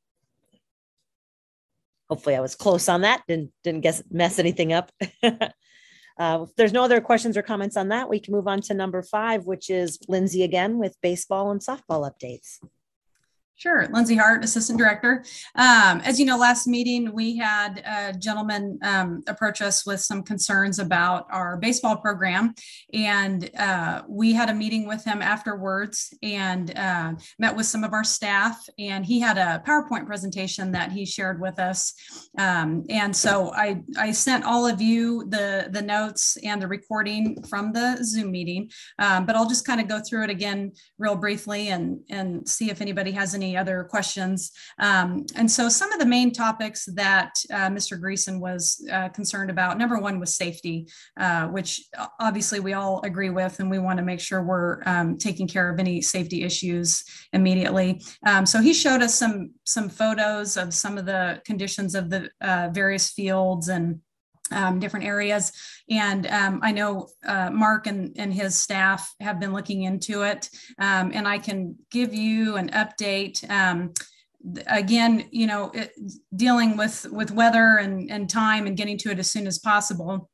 hopefully 2.10 2.36
I 2.36 2.40
was 2.40 2.56
close 2.56 2.90
on 2.90 3.02
that. 3.02 3.24
Didn't 3.28 3.52
didn't 3.64 3.82
guess 3.82 4.02
mess 4.10 4.40
anything 4.40 4.74
up. 4.74 4.92
uh, 5.24 5.50
if 6.20 6.56
there's 6.56 6.74
no 6.74 6.84
other 6.84 7.02
questions 7.02 7.38
or 7.38 7.42
comments 7.42 7.78
on 7.78 7.90
that, 7.90 8.10
we 8.10 8.20
can 8.20 8.34
move 8.34 8.48
on 8.48 8.62
to 8.62 8.74
number 8.74 9.02
five, 9.02 9.46
which 9.46 9.70
is 9.70 10.00
Lindsay 10.08 10.44
again 10.44 10.78
with 10.78 10.96
baseball 11.02 11.52
and 11.52 11.62
softball 11.62 12.10
updates. 12.10 12.60
Sure, 13.58 13.88
Lindsay 13.92 14.16
Hart, 14.16 14.44
Assistant 14.44 14.78
Director. 14.78 15.26
Um, 15.56 16.00
as 16.02 16.20
you 16.20 16.28
know, 16.28 16.38
last 16.38 16.68
meeting 16.68 17.12
we 17.12 17.36
had 17.36 17.80
a 17.88 18.16
gentleman 18.16 18.78
um, 18.84 19.24
approach 19.28 19.64
us 19.64 19.84
with 19.84 20.00
some 20.00 20.22
concerns 20.22 20.78
about 20.78 21.26
our 21.32 21.58
baseball 21.58 21.98
program, 21.98 22.54
and 22.94 23.50
uh, 23.58 24.04
we 24.08 24.32
had 24.32 24.52
a 24.52 24.54
meeting 24.54 24.88
with 24.88 25.04
him 25.04 25.24
afterwards 25.24 26.14
and 26.22 26.78
uh, 26.78 27.14
met 27.40 27.56
with 27.56 27.66
some 27.66 27.84
of 27.84 27.94
our 27.94 28.04
staff. 28.04 28.64
And 28.78 29.04
he 29.04 29.20
had 29.20 29.40
a 29.40 29.64
PowerPoint 29.66 30.06
presentation 30.06 30.72
that 30.74 30.92
he 30.92 31.04
shared 31.04 31.42
with 31.42 31.58
us. 31.58 31.96
Um, 32.38 32.86
and 32.90 33.16
so 33.16 33.52
I 33.56 33.82
I 33.98 34.12
sent 34.12 34.44
all 34.44 34.68
of 34.68 34.84
you 34.84 35.26
the 35.30 35.70
the 35.72 35.82
notes 35.82 36.38
and 36.44 36.62
the 36.62 36.68
recording 36.68 37.42
from 37.50 37.74
the 37.74 37.98
Zoom 38.04 38.30
meeting, 38.30 38.70
um, 39.00 39.26
but 39.26 39.36
I'll 39.36 39.50
just 39.50 39.66
kind 39.66 39.82
of 39.82 39.88
go 39.88 40.00
through 40.00 40.26
it 40.26 40.30
again 40.30 40.74
real 41.00 41.16
briefly 41.16 41.70
and 41.70 42.02
and 42.12 42.48
see 42.48 42.70
if 42.70 42.82
anybody 42.82 43.10
has 43.14 43.34
any 43.34 43.47
any 43.48 43.58
other 43.58 43.86
questions. 43.86 44.52
Um, 44.80 45.26
and 45.36 45.50
so 45.50 45.70
some 45.70 45.92
of 45.92 46.00
the 46.00 46.06
main 46.06 46.32
topics 46.32 46.86
that 46.96 47.34
uh, 47.52 47.70
Mr. 47.70 48.00
Greason 48.00 48.40
was 48.40 48.86
uh, 48.92 49.10
concerned 49.10 49.50
about, 49.50 49.78
number 49.78 49.98
one 50.00 50.20
was 50.20 50.36
safety, 50.36 50.88
uh, 51.18 51.48
which 51.48 51.82
obviously 52.20 52.60
we 52.60 52.74
all 52.74 53.02
agree 53.04 53.30
with, 53.30 53.60
and 53.60 53.72
we 53.72 53.80
want 53.80 53.98
to 54.00 54.06
make 54.06 54.20
sure 54.20 54.44
we're 54.44 54.82
um, 54.86 55.18
taking 55.18 55.48
care 55.48 55.72
of 55.72 55.80
any 55.80 56.02
safety 56.02 56.44
issues 56.44 57.04
immediately. 57.34 58.02
Um, 58.26 58.46
so 58.46 58.60
he 58.60 58.74
showed 58.74 59.02
us 59.02 59.16
some, 59.16 59.52
some 59.66 59.90
photos 59.90 60.58
of 60.58 60.74
some 60.74 60.98
of 60.98 61.06
the 61.06 61.42
conditions 61.46 61.96
of 61.96 62.10
the 62.10 62.30
uh, 62.42 62.70
various 62.74 63.12
fields 63.12 63.70
and 63.70 64.02
um, 64.52 64.80
different 64.80 65.06
areas. 65.06 65.52
And 65.90 66.28
um, 66.28 66.60
I 66.64 66.72
know 66.72 67.10
uh, 67.26 67.50
Mark 67.50 67.88
and, 67.88 68.16
and 68.18 68.34
his 68.34 68.58
staff 68.58 69.14
have 69.20 69.40
been 69.40 69.54
looking 69.54 69.84
into 69.84 70.24
it. 70.24 70.50
Um, 70.80 71.12
and 71.14 71.28
I 71.28 71.38
can 71.38 71.76
give 71.92 72.14
you 72.14 72.56
an 72.56 72.70
update. 72.70 73.50
Um, 73.50 73.94
again, 74.68 75.28
you 75.32 75.48
know, 75.48 75.72
it, 75.74 75.92
dealing 76.36 76.78
with, 76.78 77.06
with 77.12 77.32
weather 77.32 77.78
and, 77.78 78.10
and 78.10 78.30
time 78.30 78.68
and 78.68 78.78
getting 78.78 78.98
to 79.00 79.12
it 79.12 79.20
as 79.20 79.30
soon 79.30 79.48
as 79.48 79.60
possible. 79.60 80.30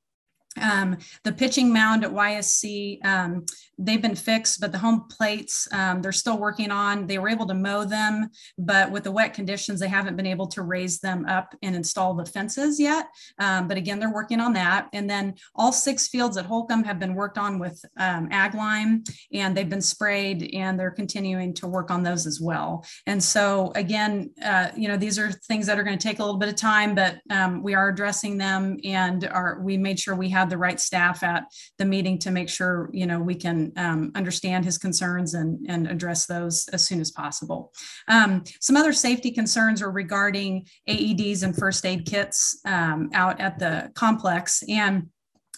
Um, 0.62 0.98
the 1.24 1.32
pitching 1.32 1.74
mound 1.74 2.04
at 2.04 2.12
YSC, 2.12 3.04
um, 3.06 3.46
they've 3.78 4.02
been 4.02 4.16
fixed, 4.16 4.60
but 4.60 4.72
the 4.72 4.78
home 4.78 5.06
plates, 5.10 5.68
um, 5.72 6.02
they're 6.02 6.12
still 6.12 6.38
working 6.38 6.72
on. 6.72 7.08
They 7.08 7.18
were 7.18 7.30
able 7.30 7.46
to 7.48 7.54
mow 7.54 7.84
them, 7.84 8.30
but 8.58 8.92
with 8.92 9.04
the 9.04 9.12
wet 9.12 9.34
conditions, 9.34 9.80
they 9.80 9.88
haven't 9.88 10.16
been 10.16 10.26
able 10.26 10.48
to 10.48 10.62
raise 10.62 11.00
them 11.00 11.26
up 11.26 11.56
and 11.62 11.76
install 11.76 12.14
the 12.14 12.26
fences 12.26 12.80
yet. 12.80 13.08
Um, 13.40 13.68
but 13.68 13.78
again, 13.78 14.00
they're 14.00 14.14
working 14.14 14.40
on 14.40 14.54
that. 14.54 14.90
And 14.94 15.10
then 15.10 15.36
all 15.56 15.72
six 15.72 16.08
fields 16.08 16.38
at 16.38 16.48
Holcom 16.48 16.86
have 16.86 17.00
been 17.00 17.16
worked 17.16 17.38
on 17.38 17.60
with 17.60 17.84
um, 17.98 18.28
ag 18.32 18.54
lime 18.54 19.04
and 19.32 19.56
they've 19.56 19.70
been 19.70 19.82
sprayed 19.82 20.54
and 20.54 20.80
they're 20.80 20.92
continuing 20.92 21.54
to 21.56 21.68
work 21.68 21.92
on 21.92 22.04
those 22.04 22.28
as 22.28 22.40
well. 22.40 22.86
And 23.08 23.24
so 23.24 23.72
again, 23.76 24.32
uh, 24.44 24.70
you 24.76 24.88
know, 24.88 24.98
these 24.98 25.18
are 25.18 25.32
things 25.32 25.66
that 25.68 25.80
are 25.80 25.84
going 25.84 25.98
to 25.98 26.08
take 26.08 26.20
a 26.20 26.24
little 26.24 26.40
bit 26.40 26.50
of 26.50 26.56
time, 26.56 26.96
but 26.96 27.20
um, 27.30 27.64
we 27.64 27.74
are 27.74 27.90
addressing 27.90 28.38
them 28.38 28.78
and 28.84 29.26
are, 29.26 29.60
we 29.62 29.78
made 29.78 30.00
sure 30.00 30.16
we 30.16 30.30
have 30.30 30.50
the 30.50 30.58
right 30.58 30.80
staff 30.80 31.24
at 31.24 31.46
the 31.78 31.86
meeting 31.86 32.18
to 32.20 32.32
make 32.32 32.50
sure 32.50 32.90
you 32.94 33.06
know 33.06 33.20
we 33.20 33.36
can 33.36 33.63
um, 33.78 34.12
understand 34.16 34.66
his 34.66 34.78
concerns 34.78 35.34
and, 35.34 35.66
and 35.70 35.88
address 35.88 36.26
those 36.26 36.68
as 36.70 36.86
soon 36.86 37.00
as 37.00 37.12
possible. 37.12 37.72
Um, 38.08 38.44
some 38.60 38.76
other 38.76 38.94
safety 38.94 39.32
concerns 39.32 39.82
are 39.82 39.92
regarding 39.92 40.66
AEDs 40.90 41.44
and 41.44 41.56
first 41.56 41.86
aid 41.86 42.06
kits 42.06 42.60
um, 42.66 43.10
out 43.14 43.40
at 43.40 43.60
the 43.60 43.92
complex. 43.96 44.64
And 44.68 45.10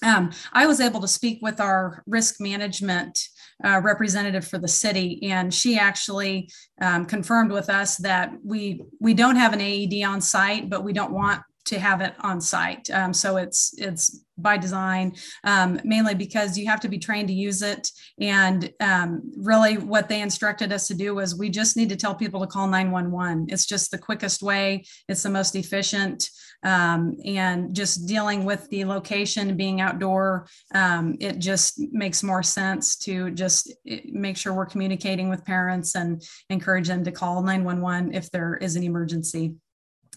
um, 0.03 0.31
I 0.53 0.65
was 0.65 0.81
able 0.81 1.01
to 1.01 1.07
speak 1.07 1.39
with 1.41 1.59
our 1.59 2.03
risk 2.05 2.39
management 2.39 3.19
uh, 3.63 3.79
representative 3.81 4.45
for 4.45 4.57
the 4.57 4.67
city, 4.67 5.23
and 5.23 5.53
she 5.53 5.77
actually 5.77 6.49
um, 6.81 7.05
confirmed 7.05 7.51
with 7.51 7.69
us 7.69 7.95
that 7.97 8.33
we 8.43 8.81
we 8.99 9.13
don't 9.13 9.37
have 9.37 9.53
an 9.53 9.61
AED 9.61 10.03
on 10.03 10.19
site, 10.19 10.69
but 10.69 10.83
we 10.83 10.91
don't 10.91 11.13
want 11.13 11.41
to 11.65 11.79
have 11.79 12.01
it 12.01 12.13
on 12.19 12.39
site. 12.39 12.89
Um, 12.91 13.13
so 13.13 13.37
it's 13.37 13.73
it's 13.77 14.21
by 14.37 14.57
design, 14.57 15.15
um, 15.43 15.79
mainly 15.83 16.13
because 16.13 16.57
you 16.57 16.67
have 16.67 16.81
to 16.81 16.89
be 16.89 16.99
trained 16.99 17.27
to 17.29 17.33
use 17.33 17.61
it. 17.61 17.89
And 18.19 18.71
um, 18.79 19.31
really, 19.37 19.77
what 19.77 20.09
they 20.09 20.21
instructed 20.21 20.71
us 20.73 20.87
to 20.87 20.93
do 20.93 21.15
was 21.15 21.37
we 21.37 21.49
just 21.49 21.77
need 21.77 21.89
to 21.89 21.95
tell 21.95 22.15
people 22.15 22.41
to 22.41 22.47
call 22.47 22.67
911. 22.67 23.47
It's 23.49 23.65
just 23.65 23.91
the 23.91 23.97
quickest 23.97 24.41
way, 24.43 24.83
it's 25.07 25.23
the 25.23 25.29
most 25.29 25.55
efficient. 25.55 26.29
Um, 26.63 27.17
and 27.23 27.75
just 27.75 28.07
dealing 28.07 28.43
with 28.43 28.67
the 28.69 28.85
location 28.85 29.55
being 29.55 29.81
outdoor, 29.81 30.47
um, 30.73 31.15
it 31.19 31.37
just 31.37 31.79
makes 31.91 32.23
more 32.23 32.41
sense 32.41 32.95
to 32.97 33.29
just 33.31 33.71
eh, 33.87 33.99
make 34.05 34.35
sure 34.35 34.53
we're 34.53 34.65
communicating 34.65 35.29
with 35.29 35.45
parents 35.45 35.95
and 35.95 36.23
encourage 36.49 36.87
them 36.87 37.03
to 37.03 37.11
call 37.11 37.43
911 37.43 38.15
if 38.15 38.31
there 38.31 38.55
is 38.55 38.75
an 38.75 38.83
emergency. 38.83 39.55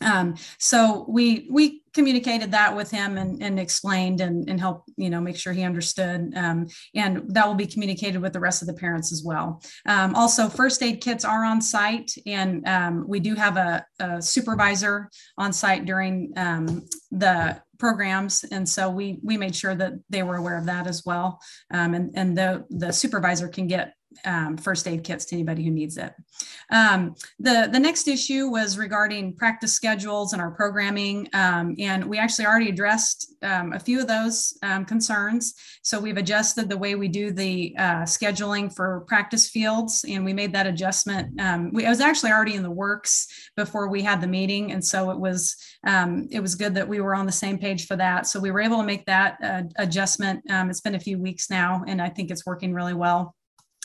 Um, 0.00 0.36
so 0.58 1.04
we 1.08 1.48
we 1.50 1.82
communicated 1.94 2.52
that 2.52 2.76
with 2.76 2.90
him 2.90 3.18
and, 3.18 3.42
and 3.42 3.58
explained 3.58 4.20
and, 4.20 4.48
and 4.48 4.60
helped 4.60 4.90
you 4.96 5.10
know 5.10 5.20
make 5.20 5.36
sure 5.36 5.52
he 5.52 5.64
understood 5.64 6.32
um, 6.36 6.68
and 6.94 7.22
that 7.34 7.46
will 7.46 7.54
be 7.54 7.66
communicated 7.66 8.20
with 8.20 8.32
the 8.32 8.40
rest 8.40 8.62
of 8.62 8.68
the 8.68 8.74
parents 8.74 9.12
as 9.12 9.24
well. 9.24 9.60
Um, 9.86 10.14
also 10.14 10.48
first 10.48 10.82
aid 10.82 11.00
kits 11.00 11.24
are 11.24 11.44
on 11.44 11.60
site 11.60 12.12
and 12.26 12.66
um, 12.68 13.04
we 13.08 13.20
do 13.20 13.34
have 13.34 13.56
a, 13.56 13.84
a, 13.98 14.22
supervisor 14.22 15.10
on 15.38 15.52
site 15.52 15.86
during 15.86 16.32
um, 16.36 16.86
the 17.10 17.60
programs. 17.78 18.44
And 18.44 18.68
so 18.68 18.90
we 18.90 19.18
we 19.22 19.36
made 19.36 19.54
sure 19.54 19.74
that 19.74 19.92
they 20.10 20.22
were 20.22 20.36
aware 20.36 20.58
of 20.58 20.66
that 20.66 20.86
as 20.86 21.04
well. 21.06 21.40
Um, 21.72 21.94
and 21.94 22.10
and 22.14 22.36
the 22.36 22.64
the 22.70 22.92
supervisor 22.92 23.48
can 23.48 23.66
get 23.66 23.94
um, 24.24 24.56
first 24.56 24.86
aid 24.86 25.04
kits 25.04 25.24
to 25.26 25.34
anybody 25.34 25.64
who 25.64 25.70
needs 25.70 25.96
it. 25.96 26.12
Um, 26.70 27.14
the, 27.38 27.68
the 27.72 27.78
next 27.78 28.08
issue 28.08 28.48
was 28.48 28.78
regarding 28.78 29.34
practice 29.34 29.72
schedules 29.72 30.32
and 30.32 30.42
our 30.42 30.50
programming. 30.50 31.28
Um, 31.32 31.74
and 31.78 32.04
we 32.04 32.18
actually 32.18 32.46
already 32.46 32.68
addressed 32.68 33.34
um, 33.42 33.72
a 33.72 33.78
few 33.78 34.00
of 34.00 34.06
those 34.06 34.56
um, 34.62 34.84
concerns. 34.84 35.54
So 35.82 35.98
we've 35.98 36.16
adjusted 36.16 36.68
the 36.68 36.76
way 36.76 36.94
we 36.94 37.08
do 37.08 37.30
the 37.30 37.74
uh, 37.78 38.02
scheduling 38.02 38.74
for 38.74 39.00
practice 39.06 39.48
fields. 39.48 40.04
And 40.08 40.24
we 40.24 40.32
made 40.32 40.52
that 40.52 40.66
adjustment. 40.66 41.40
Um, 41.40 41.70
we, 41.72 41.86
it 41.86 41.88
was 41.88 42.00
actually 42.00 42.32
already 42.32 42.54
in 42.54 42.62
the 42.62 42.70
works 42.70 43.50
before 43.56 43.88
we 43.88 44.02
had 44.02 44.20
the 44.20 44.26
meeting. 44.26 44.72
And 44.72 44.84
so 44.84 45.10
it 45.10 45.18
was, 45.18 45.56
it 45.84 46.40
was 46.40 46.54
good 46.54 46.74
that 46.74 46.88
we 46.88 47.00
were 47.00 47.14
on 47.14 47.26
the 47.26 47.32
same 47.32 47.58
page 47.58 47.86
for 47.86 47.96
that. 47.96 48.26
So 48.26 48.40
we 48.40 48.50
were 48.50 48.60
able 48.60 48.78
to 48.78 48.84
make 48.84 49.06
that 49.06 49.38
uh, 49.42 49.62
adjustment. 49.76 50.42
it's 50.46 50.80
been 50.80 50.94
a 50.94 51.00
few 51.00 51.18
weeks 51.18 51.50
now, 51.50 51.82
and 51.86 52.02
I 52.02 52.08
think 52.08 52.30
it's 52.30 52.44
working 52.44 52.74
really 52.74 52.94
well. 52.94 53.34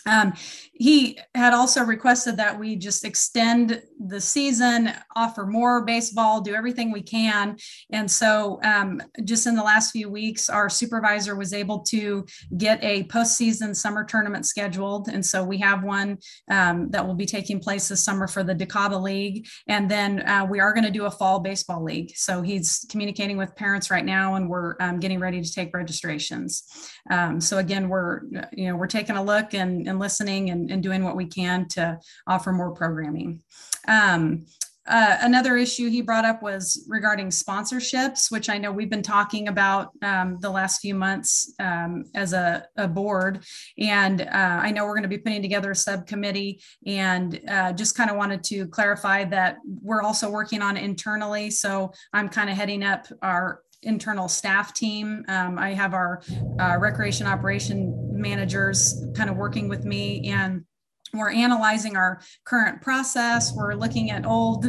Um, 0.06 0.34
he 0.74 1.20
had 1.34 1.54
also 1.54 1.84
requested 1.84 2.38
that 2.38 2.60
we 2.60 2.76
just 2.76 3.06
extend 3.06 3.82
the 4.08 4.20
season, 4.20 4.92
offer 5.16 5.46
more 5.46 5.86
baseball, 5.86 6.42
do 6.42 6.54
everything 6.54 6.92
we 6.92 7.02
can. 7.02 7.58
And 7.92 8.10
so, 8.10 8.60
um, 8.64 9.02
just 9.24 9.48
in 9.48 9.56
the 9.56 9.64
last 9.64 9.92
few 9.92 10.10
weeks, 10.10 10.50
our 10.50 10.70
supervisor 10.70 11.36
was 11.36 11.54
able 11.54 11.80
to 11.80 12.26
get 12.58 12.84
a 12.84 13.04
postseason 13.06 13.76
summer 13.76 14.04
tournament 14.04 14.46
scheduled. 14.46 15.08
And 15.08 15.26
so, 15.26 15.44
we 15.44 15.58
have 15.60 15.84
one 15.84 16.18
um, 16.50 16.90
that 16.92 17.06
will 17.06 17.16
be 17.16 17.26
taking 17.26 17.60
place 17.60 17.88
this 17.88 18.04
summer 18.04 18.28
for 18.28 18.44
the 18.44 18.56
DeKalb 18.56 19.02
League. 19.02 19.48
And 19.68 19.90
then 19.90 20.28
uh, 20.28 20.46
we 20.50 20.60
are 20.60 20.74
going 20.74 20.86
to 20.86 20.92
do 20.92 21.06
a 21.06 21.12
fall 21.12 21.40
baseball 21.40 21.84
league. 21.84 22.12
So, 22.16 22.42
he's 22.42 22.86
communicating 22.90 23.38
with 23.38 23.56
parents 23.56 23.90
right 23.90 24.06
now, 24.06 24.36
and 24.36 24.50
we're 24.50 24.76
um, 24.80 25.00
getting 25.00 25.20
ready 25.20 25.42
to 25.42 25.52
take 25.52 25.74
registrations. 25.74 26.64
Um, 27.10 27.40
so, 27.40 27.58
again, 27.58 27.90
we're 27.90 28.22
you 28.52 28.68
know 28.68 28.76
we're 28.76 28.88
taking 28.88 29.16
a 29.16 29.24
look 29.24 29.54
and 29.54 29.88
and 29.88 30.00
listening 30.00 30.50
and, 30.50 30.70
and 30.72 30.84
doing 30.84 31.04
what 31.04 31.16
we 31.16 31.26
can 31.26 31.68
to 31.70 32.00
offer 32.28 32.52
more 32.52 32.72
programming. 32.72 33.42
Um, 33.94 34.46
uh, 34.86 35.18
another 35.22 35.56
issue 35.56 35.90
he 35.90 36.02
brought 36.02 36.26
up 36.26 36.44
was 36.44 36.86
regarding 36.90 37.30
sponsorships, 37.30 38.30
which 38.30 38.50
I 38.50 38.58
know 38.58 38.70
we've 38.70 38.90
been 38.90 39.02
talking 39.02 39.48
about 39.48 39.92
um, 40.02 40.40
the 40.42 40.50
last 40.50 40.82
few 40.82 40.94
months 40.94 41.54
um, 41.60 42.04
as 42.16 42.34
a, 42.34 42.68
a, 42.76 42.86
board. 42.86 43.46
And 43.78 44.22
uh, 44.22 44.60
I 44.62 44.72
know 44.72 44.84
we're 44.84 44.96
going 44.96 45.04
to 45.04 45.10
be 45.10 45.18
putting 45.18 45.42
together 45.42 45.72
a 45.72 45.76
subcommittee 45.76 46.62
and 46.86 47.40
uh, 47.48 47.72
just 47.72 47.96
kind 47.96 48.10
of 48.10 48.18
wanted 48.18 48.44
to 48.46 48.68
clarify 48.68 49.24
that 49.26 49.58
we're 49.82 50.02
also 50.02 50.30
working 50.30 50.62
on 50.62 50.76
internally. 50.76 51.50
So 51.50 51.94
I'm 52.12 52.28
kind 52.28 52.50
of 52.50 52.58
heading 52.58 52.84
up 52.84 53.08
our 53.22 53.62
internal 53.84 54.28
staff 54.28 54.74
team. 54.74 55.24
Um, 55.30 55.58
I 55.58 55.74
have 55.74 55.94
our 55.94 56.22
uh, 56.60 56.76
recreation 56.78 57.26
operation 57.26 57.94
managers 58.12 59.06
kind 59.16 59.30
of 59.30 59.38
working 59.38 59.70
with 59.70 59.86
me 59.86 60.30
and 60.30 60.66
we're 61.14 61.32
analyzing 61.32 61.96
our 61.96 62.22
current 62.44 62.82
process. 62.82 63.54
We're 63.56 63.76
looking 63.76 64.10
at 64.10 64.26
old 64.26 64.66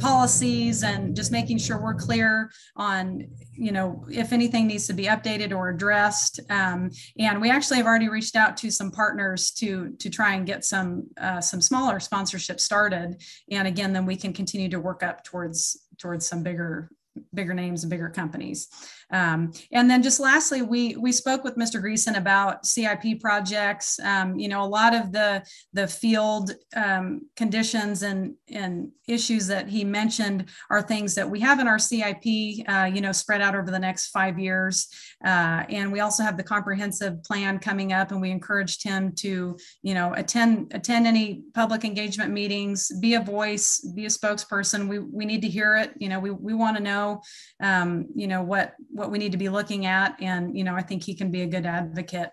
policies 0.00 0.82
and 0.82 1.14
just 1.14 1.30
making 1.30 1.58
sure 1.58 1.80
we're 1.80 1.94
clear 1.94 2.50
on 2.76 3.28
you 3.52 3.70
know 3.70 4.04
if 4.10 4.32
anything 4.32 4.66
needs 4.66 4.88
to 4.88 4.92
be 4.92 5.04
updated 5.04 5.56
or 5.56 5.68
addressed. 5.68 6.40
Um, 6.50 6.90
and 7.18 7.40
we 7.40 7.50
actually 7.50 7.76
have 7.76 7.86
already 7.86 8.08
reached 8.08 8.34
out 8.34 8.56
to 8.58 8.70
some 8.70 8.90
partners 8.90 9.52
to 9.52 9.94
to 10.00 10.10
try 10.10 10.34
and 10.34 10.46
get 10.46 10.64
some 10.64 11.08
uh, 11.16 11.40
some 11.40 11.60
smaller 11.60 12.00
sponsorship 12.00 12.60
started. 12.60 13.22
And 13.50 13.68
again 13.68 13.92
then 13.92 14.04
we 14.04 14.16
can 14.16 14.32
continue 14.32 14.68
to 14.70 14.80
work 14.80 15.02
up 15.02 15.22
towards 15.22 15.80
towards 15.98 16.26
some 16.26 16.42
bigger 16.42 16.90
bigger 17.32 17.54
names 17.54 17.84
and 17.84 17.90
bigger 17.90 18.08
companies. 18.08 18.68
Um, 19.12 19.52
and 19.72 19.88
then 19.90 20.02
just 20.02 20.20
lastly, 20.20 20.62
we 20.62 20.96
we 20.96 21.12
spoke 21.12 21.44
with 21.44 21.56
Mr. 21.56 21.82
Greason 21.82 22.16
about 22.16 22.66
CIP 22.66 23.20
projects. 23.20 23.98
Um, 24.00 24.38
you 24.38 24.48
know, 24.48 24.62
a 24.62 24.66
lot 24.66 24.94
of 24.94 25.12
the 25.12 25.44
the 25.72 25.86
field 25.86 26.52
um, 26.76 27.22
conditions 27.36 28.02
and 28.02 28.34
and 28.48 28.90
issues 29.06 29.46
that 29.46 29.68
he 29.68 29.84
mentioned 29.84 30.46
are 30.70 30.80
things 30.80 31.14
that 31.14 31.28
we 31.28 31.40
have 31.40 31.60
in 31.60 31.68
our 31.68 31.78
CIP. 31.78 32.24
Uh, 32.68 32.90
you 32.92 33.00
know, 33.00 33.12
spread 33.12 33.40
out 33.40 33.54
over 33.54 33.70
the 33.70 33.78
next 33.78 34.08
five 34.08 34.38
years. 34.38 34.88
Uh, 35.24 35.64
and 35.68 35.92
we 35.92 36.00
also 36.00 36.22
have 36.22 36.36
the 36.36 36.42
comprehensive 36.42 37.22
plan 37.22 37.58
coming 37.58 37.92
up, 37.92 38.10
and 38.10 38.20
we 38.20 38.30
encouraged 38.30 38.82
him 38.82 39.12
to 39.12 39.56
you 39.82 39.94
know 39.94 40.12
attend 40.14 40.72
attend 40.74 41.06
any 41.06 41.42
public 41.54 41.84
engagement 41.84 42.32
meetings, 42.32 42.90
be 43.00 43.14
a 43.14 43.20
voice, 43.20 43.80
be 43.94 44.06
a 44.06 44.08
spokesperson. 44.08 44.88
We 44.88 44.98
we 44.98 45.24
need 45.24 45.42
to 45.42 45.48
hear 45.48 45.76
it. 45.76 45.92
You 45.98 46.08
know, 46.08 46.20
we 46.20 46.30
we 46.30 46.54
want 46.54 46.76
to 46.76 46.82
know 46.82 47.22
um, 47.62 48.06
you 48.14 48.26
know 48.26 48.42
what 48.42 48.74
what 48.90 49.03
we 49.10 49.18
need 49.18 49.32
to 49.32 49.38
be 49.38 49.48
looking 49.48 49.86
at. 49.86 50.20
And, 50.20 50.56
you 50.56 50.64
know, 50.64 50.74
I 50.74 50.82
think 50.82 51.02
he 51.02 51.14
can 51.14 51.30
be 51.30 51.42
a 51.42 51.46
good 51.46 51.66
advocate 51.66 52.30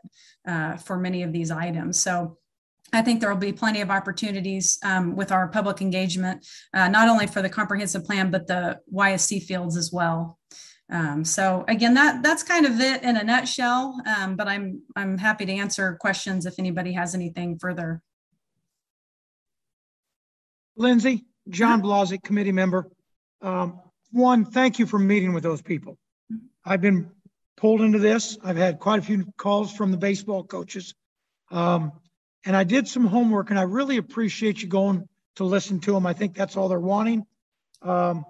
uh, 0.47 0.77
for 0.77 0.97
many 0.97 1.23
of 1.23 1.31
these 1.31 1.51
items. 1.51 1.99
So 1.99 2.37
I 2.93 3.01
think 3.01 3.21
there 3.21 3.29
will 3.29 3.37
be 3.37 3.53
plenty 3.53 3.81
of 3.81 3.89
opportunities 3.89 4.77
um, 4.83 5.15
with 5.15 5.31
our 5.31 5.47
public 5.47 5.81
engagement, 5.81 6.45
uh, 6.73 6.89
not 6.89 7.07
only 7.07 7.27
for 7.27 7.41
the 7.41 7.49
comprehensive 7.49 8.03
plan, 8.03 8.31
but 8.31 8.47
the 8.47 8.79
YSC 8.93 9.43
fields 9.43 9.77
as 9.77 9.91
well. 9.93 10.37
Um, 10.91 11.23
so 11.23 11.63
again, 11.69 11.93
that 11.93 12.21
that's 12.21 12.43
kind 12.43 12.65
of 12.65 12.79
it 12.81 13.01
in 13.01 13.15
a 13.15 13.23
nutshell. 13.23 13.95
Um, 14.05 14.35
but 14.35 14.49
I'm 14.49 14.81
I'm 14.97 15.17
happy 15.17 15.45
to 15.45 15.53
answer 15.53 15.97
questions 16.01 16.45
if 16.45 16.55
anybody 16.59 16.91
has 16.91 17.15
anything 17.15 17.57
further. 17.57 18.01
Lindsay, 20.75 21.25
John 21.47 21.81
Blazik, 21.81 22.23
committee 22.23 22.51
member. 22.51 22.89
Um, 23.41 23.79
one, 24.11 24.43
thank 24.43 24.79
you 24.79 24.85
for 24.85 24.99
meeting 24.99 25.33
with 25.33 25.43
those 25.43 25.61
people. 25.61 25.97
I've 26.63 26.81
been 26.81 27.09
pulled 27.57 27.81
into 27.81 27.99
this. 27.99 28.37
I've 28.43 28.57
had 28.57 28.79
quite 28.79 28.99
a 28.99 29.03
few 29.03 29.25
calls 29.37 29.73
from 29.73 29.91
the 29.91 29.97
baseball 29.97 30.43
coaches. 30.43 30.93
Um, 31.49 31.91
and 32.45 32.55
I 32.55 32.63
did 32.63 32.87
some 32.87 33.05
homework 33.05 33.49
and 33.49 33.59
I 33.59 33.63
really 33.63 33.97
appreciate 33.97 34.61
you 34.61 34.67
going 34.67 35.07
to 35.35 35.43
listen 35.43 35.79
to 35.81 35.91
them. 35.91 36.05
I 36.05 36.13
think 36.13 36.35
that's 36.35 36.57
all 36.57 36.69
they're 36.69 36.79
wanting. 36.79 37.25
Um, 37.81 38.25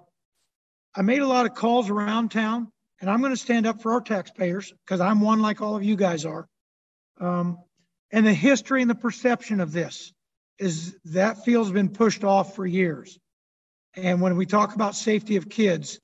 I 0.94 1.02
made 1.02 1.20
a 1.20 1.26
lot 1.26 1.46
of 1.46 1.54
calls 1.54 1.88
around 1.88 2.30
town 2.30 2.70
and 3.00 3.10
I'm 3.10 3.20
going 3.20 3.32
to 3.32 3.38
stand 3.38 3.66
up 3.66 3.82
for 3.82 3.92
our 3.92 4.00
taxpayers 4.00 4.72
because 4.84 5.00
I'm 5.00 5.20
one 5.20 5.40
like 5.40 5.60
all 5.60 5.76
of 5.76 5.82
you 5.82 5.96
guys 5.96 6.24
are. 6.24 6.46
Um, 7.20 7.58
and 8.10 8.26
the 8.26 8.34
history 8.34 8.82
and 8.82 8.90
the 8.90 8.94
perception 8.94 9.60
of 9.60 9.72
this 9.72 10.12
is 10.58 10.96
that 11.06 11.44
field's 11.44 11.72
been 11.72 11.88
pushed 11.88 12.24
off 12.24 12.54
for 12.54 12.66
years. 12.66 13.18
And 13.94 14.20
when 14.20 14.36
we 14.36 14.46
talk 14.46 14.74
about 14.74 14.94
safety 14.94 15.36
of 15.36 15.48
kids, 15.48 15.98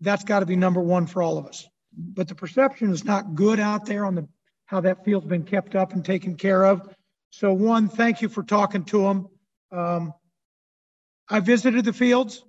that's 0.00 0.24
got 0.24 0.40
to 0.40 0.46
be 0.46 0.56
number 0.56 0.80
one 0.80 1.06
for 1.06 1.22
all 1.22 1.38
of 1.38 1.46
us. 1.46 1.66
But 1.96 2.28
the 2.28 2.34
perception 2.34 2.90
is 2.90 3.04
not 3.04 3.34
good 3.34 3.58
out 3.58 3.86
there 3.86 4.04
on 4.04 4.14
the 4.14 4.28
how 4.66 4.80
that 4.80 5.04
field's 5.04 5.26
been 5.26 5.44
kept 5.44 5.76
up 5.76 5.92
and 5.92 6.04
taken 6.04 6.34
care 6.34 6.64
of. 6.64 6.94
So 7.30 7.52
one, 7.52 7.88
thank 7.88 8.20
you 8.20 8.28
for 8.28 8.42
talking 8.42 8.84
to 8.86 9.02
them. 9.02 9.28
Um, 9.70 10.12
I 11.28 11.40
visited 11.40 11.84
the 11.84 11.92
fields. 11.92 12.44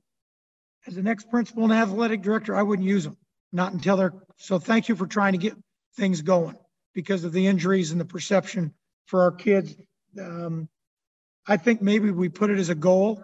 As 0.87 0.97
an 0.97 1.07
ex-principal 1.07 1.65
and 1.65 1.73
athletic 1.73 2.21
director, 2.21 2.55
I 2.55 2.63
wouldn't 2.63 2.87
use 2.87 3.03
them, 3.03 3.17
not 3.51 3.73
until 3.73 3.97
they're, 3.97 4.13
so 4.37 4.57
thank 4.57 4.87
you 4.87 4.95
for 4.95 5.05
trying 5.05 5.33
to 5.33 5.37
get 5.37 5.53
things 5.97 6.21
going 6.21 6.57
because 6.93 7.23
of 7.23 7.33
the 7.33 7.45
injuries 7.45 7.91
and 7.91 7.99
the 7.99 8.05
perception 8.05 8.73
for 9.05 9.21
our 9.23 9.31
kids. 9.31 9.75
Um, 10.19 10.69
I 11.45 11.57
think 11.57 11.81
maybe 11.81 12.09
we 12.09 12.29
put 12.29 12.49
it 12.49 12.57
as 12.57 12.69
a 12.69 12.75
goal 12.75 13.21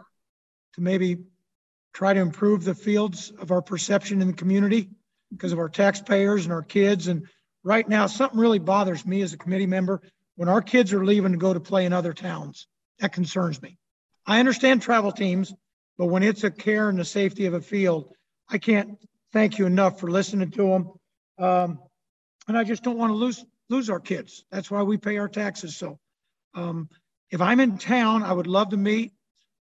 to 0.73 0.81
maybe 0.81 1.19
try 1.93 2.13
to 2.13 2.19
improve 2.19 2.63
the 2.63 2.75
fields 2.75 3.31
of 3.39 3.51
our 3.51 3.61
perception 3.61 4.21
in 4.21 4.27
the 4.27 4.33
community 4.33 4.89
because 5.31 5.53
of 5.53 5.59
our 5.59 5.69
taxpayers 5.69 6.45
and 6.45 6.53
our 6.53 6.63
kids. 6.63 7.07
And 7.07 7.27
right 7.63 7.87
now, 7.87 8.07
something 8.07 8.39
really 8.39 8.59
bothers 8.59 9.05
me 9.05 9.21
as 9.21 9.33
a 9.33 9.37
committee 9.37 9.67
member 9.67 10.01
when 10.35 10.49
our 10.49 10.61
kids 10.61 10.93
are 10.93 11.05
leaving 11.05 11.31
to 11.31 11.37
go 11.37 11.53
to 11.53 11.59
play 11.59 11.85
in 11.85 11.93
other 11.93 12.13
towns. 12.13 12.67
That 12.99 13.13
concerns 13.13 13.61
me. 13.61 13.77
I 14.25 14.39
understand 14.39 14.81
travel 14.81 15.11
teams, 15.11 15.53
but 15.97 16.07
when 16.07 16.23
it's 16.23 16.43
a 16.43 16.51
care 16.51 16.89
and 16.89 16.97
the 16.97 17.05
safety 17.05 17.45
of 17.45 17.53
a 17.53 17.61
field, 17.61 18.13
I 18.49 18.57
can't 18.57 18.97
thank 19.31 19.57
you 19.57 19.65
enough 19.65 19.99
for 19.99 20.09
listening 20.09 20.51
to 20.51 20.67
them. 20.67 20.91
Um, 21.37 21.79
and 22.47 22.57
I 22.57 22.63
just 22.63 22.83
don't 22.83 22.97
want 22.97 23.11
to 23.11 23.15
lose 23.15 23.43
lose 23.69 23.89
our 23.89 23.99
kids. 23.99 24.45
That's 24.51 24.69
why 24.69 24.83
we 24.83 24.97
pay 24.97 25.17
our 25.17 25.29
taxes. 25.29 25.75
So 25.75 25.97
um, 26.53 26.89
if 27.31 27.41
I'm 27.41 27.59
in 27.59 27.77
town, 27.77 28.21
I 28.23 28.31
would 28.31 28.47
love 28.47 28.69
to 28.69 28.77
meet. 28.77 29.13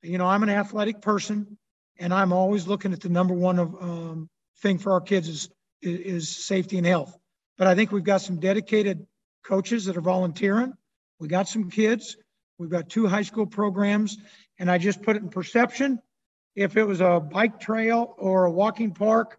You 0.03 0.19
know, 0.19 0.27
I'm 0.27 0.43
an 0.43 0.51
athletic 0.51 1.01
person 1.01 1.57
and 1.99 2.13
I'm 2.13 2.33
always 2.33 2.67
looking 2.67 2.93
at 2.93 3.01
the 3.01 3.09
number 3.09 3.35
one 3.35 3.59
of, 3.59 3.75
um, 3.81 4.29
thing 4.59 4.79
for 4.79 4.93
our 4.93 5.01
kids 5.01 5.29
is, 5.29 5.51
is, 5.83 6.01
is 6.01 6.29
safety 6.29 6.79
and 6.79 6.87
health. 6.87 7.17
But 7.57 7.67
I 7.67 7.75
think 7.75 7.93
we've 7.93 8.05
got 8.05 8.21
some 8.21 8.41
dedicated 8.41 9.07
coaches 9.45 9.85
that 9.85 9.97
are 9.97 10.03
volunteering. 10.03 10.73
We 11.21 11.29
got 11.29 11.49
some 11.49 11.71
kids. 11.71 12.17
We've 12.59 12.71
got 12.71 12.89
two 12.89 13.07
high 13.07 13.23
school 13.23 13.47
programs, 13.47 14.19
and 14.59 14.71
I 14.71 14.79
just 14.79 15.03
put 15.03 15.17
it 15.17 15.23
in 15.23 15.29
perception. 15.29 16.01
If 16.55 16.77
it 16.77 16.85
was 16.85 17.01
a 17.01 17.21
bike 17.21 17.61
trail 17.61 18.15
or 18.17 18.45
a 18.45 18.51
walking 18.51 18.93
park, 18.93 19.39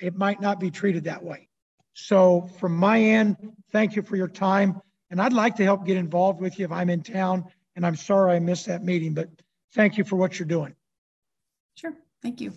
it 0.00 0.16
might 0.16 0.40
not 0.40 0.58
be 0.58 0.70
treated 0.70 1.04
that 1.04 1.22
way. 1.22 1.48
So 1.94 2.48
from 2.58 2.76
my 2.76 3.00
end, 3.00 3.36
thank 3.70 3.96
you 3.96 4.02
for 4.02 4.16
your 4.16 4.28
time. 4.28 4.80
And 5.10 5.20
I'd 5.20 5.32
like 5.32 5.56
to 5.56 5.64
help 5.64 5.86
get 5.86 5.96
involved 5.96 6.40
with 6.40 6.58
you 6.58 6.64
if 6.64 6.72
I'm 6.72 6.90
in 6.90 7.02
town. 7.02 7.44
And 7.76 7.86
I'm 7.86 7.96
sorry 7.96 8.34
I 8.34 8.38
missed 8.38 8.66
that 8.66 8.82
meeting, 8.82 9.14
but 9.14 9.28
thank 9.74 9.98
you 9.98 10.04
for 10.04 10.16
what 10.16 10.38
you're 10.38 10.48
doing. 10.48 10.74
Sure. 11.74 11.94
Thank 12.22 12.40
you. 12.40 12.52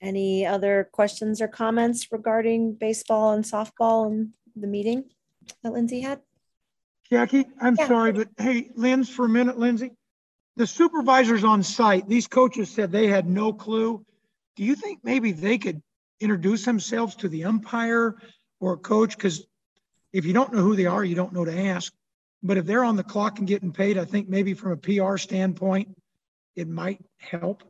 Any 0.00 0.44
other 0.44 0.88
questions 0.92 1.40
or 1.40 1.46
comments 1.46 2.10
regarding 2.10 2.74
baseball 2.74 3.32
and 3.32 3.44
softball 3.44 4.08
and 4.08 4.34
the 4.56 4.66
meeting 4.66 5.04
that 5.62 5.72
Lindsay 5.72 6.00
had? 6.00 6.20
Jackie, 7.08 7.44
I'm 7.60 7.76
Yeah. 7.76 7.86
sorry, 7.86 8.12
but 8.12 8.28
hey, 8.36 8.70
Linz, 8.74 9.08
for 9.08 9.26
a 9.26 9.28
minute, 9.28 9.58
Lindsay. 9.58 9.92
The 10.56 10.66
supervisors 10.66 11.44
on 11.44 11.62
site, 11.62 12.08
these 12.08 12.26
coaches 12.26 12.68
said 12.68 12.90
they 12.90 13.06
had 13.06 13.28
no 13.28 13.52
clue. 13.52 14.04
Do 14.56 14.64
you 14.64 14.74
think 14.74 15.00
maybe 15.04 15.32
they 15.32 15.56
could 15.56 15.80
introduce 16.20 16.64
themselves 16.64 17.14
to 17.16 17.28
the 17.28 17.44
umpire 17.44 18.16
or 18.60 18.74
a 18.74 18.78
coach? 18.78 19.16
Because 19.16 19.46
if 20.12 20.24
you 20.24 20.32
don't 20.32 20.52
know 20.52 20.62
who 20.62 20.76
they 20.76 20.86
are, 20.86 21.04
you 21.04 21.14
don't 21.14 21.32
know 21.32 21.44
to 21.44 21.58
ask. 21.66 21.92
But 22.42 22.56
if 22.56 22.66
they're 22.66 22.84
on 22.84 22.96
the 22.96 23.04
clock 23.04 23.38
and 23.38 23.46
getting 23.46 23.72
paid, 23.72 23.96
I 23.96 24.04
think 24.04 24.28
maybe 24.28 24.54
from 24.54 24.72
a 24.72 24.76
PR 24.76 25.16
standpoint, 25.16 25.96
it 26.56 26.68
might 26.68 27.00
help. 27.18 27.62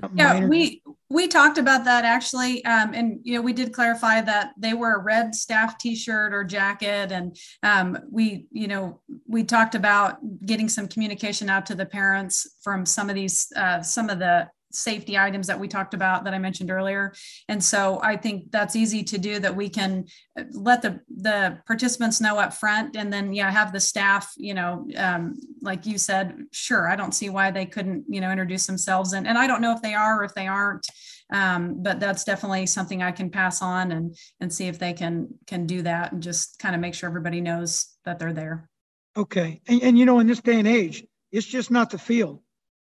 Something 0.00 0.18
Yeah, 0.18 0.34
minor. 0.34 0.48
we 0.48 0.82
we 1.08 1.26
talked 1.26 1.56
about 1.56 1.84
that 1.84 2.04
actually, 2.04 2.62
um, 2.64 2.92
and 2.92 3.18
you 3.22 3.34
know 3.34 3.40
we 3.40 3.54
did 3.54 3.72
clarify 3.72 4.20
that 4.20 4.50
they 4.58 4.74
wear 4.74 4.96
a 4.96 5.02
red 5.02 5.34
staff 5.34 5.78
T-shirt 5.78 6.34
or 6.34 6.44
jacket, 6.44 7.12
and 7.12 7.36
um, 7.62 7.98
we 8.10 8.46
you 8.50 8.68
know 8.68 9.00
we 9.26 9.42
talked 9.42 9.74
about 9.74 10.18
getting 10.44 10.68
some 10.68 10.86
communication 10.86 11.48
out 11.48 11.64
to 11.66 11.74
the 11.74 11.86
parents 11.86 12.56
from 12.60 12.84
some 12.84 13.08
of 13.08 13.14
these 13.14 13.50
uh, 13.56 13.80
some 13.80 14.10
of 14.10 14.18
the 14.18 14.48
safety 14.76 15.16
items 15.16 15.46
that 15.46 15.58
we 15.58 15.68
talked 15.68 15.94
about 15.94 16.24
that 16.24 16.34
I 16.34 16.38
mentioned 16.38 16.70
earlier. 16.70 17.14
And 17.48 17.62
so 17.62 18.00
I 18.02 18.16
think 18.16 18.50
that's 18.50 18.76
easy 18.76 19.02
to 19.04 19.18
do 19.18 19.38
that 19.40 19.56
we 19.56 19.68
can 19.68 20.04
uh, 20.38 20.44
let 20.52 20.82
the, 20.82 21.00
the 21.16 21.58
participants 21.66 22.20
know 22.20 22.38
up 22.38 22.52
front 22.52 22.96
and 22.96 23.12
then, 23.12 23.32
yeah, 23.32 23.50
have 23.50 23.72
the 23.72 23.80
staff, 23.80 24.32
you 24.36 24.54
know, 24.54 24.86
um, 24.96 25.34
like 25.62 25.86
you 25.86 25.98
said, 25.98 26.36
sure, 26.52 26.88
I 26.88 26.96
don't 26.96 27.14
see 27.14 27.30
why 27.30 27.50
they 27.50 27.66
couldn't, 27.66 28.04
you 28.08 28.20
know, 28.20 28.30
introduce 28.30 28.66
themselves. 28.66 29.12
And, 29.12 29.26
and 29.26 29.38
I 29.38 29.46
don't 29.46 29.62
know 29.62 29.72
if 29.72 29.82
they 29.82 29.94
are 29.94 30.20
or 30.20 30.24
if 30.24 30.34
they 30.34 30.46
aren't, 30.46 30.86
um, 31.32 31.82
but 31.82 31.98
that's 31.98 32.24
definitely 32.24 32.66
something 32.66 33.02
I 33.02 33.12
can 33.12 33.30
pass 33.30 33.62
on 33.62 33.92
and, 33.92 34.16
and 34.40 34.52
see 34.52 34.68
if 34.68 34.78
they 34.78 34.92
can, 34.92 35.28
can 35.46 35.66
do 35.66 35.82
that 35.82 36.12
and 36.12 36.22
just 36.22 36.58
kind 36.58 36.74
of 36.74 36.80
make 36.80 36.94
sure 36.94 37.08
everybody 37.08 37.40
knows 37.40 37.96
that 38.04 38.18
they're 38.18 38.32
there. 38.32 38.68
Okay. 39.16 39.60
And, 39.66 39.82
and 39.82 39.98
you 39.98 40.04
know, 40.04 40.18
in 40.18 40.26
this 40.26 40.40
day 40.40 40.58
and 40.58 40.68
age, 40.68 41.04
it's 41.32 41.46
just 41.46 41.70
not 41.70 41.90
the 41.90 41.98
field. 41.98 42.42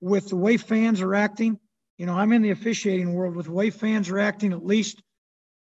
With 0.02 0.30
the 0.30 0.36
way 0.36 0.58
fans 0.58 1.02
are 1.02 1.16
acting, 1.16 1.58
you 1.98 2.06
know, 2.06 2.14
I'm 2.14 2.34
in 2.34 2.42
the 2.42 2.52
officiating 2.52 3.14
world 3.14 3.36
with 3.36 3.46
the 3.46 3.52
way 3.52 3.70
fans 3.70 4.10
are 4.10 4.20
acting, 4.20 4.52
at 4.52 4.66
least 4.66 5.02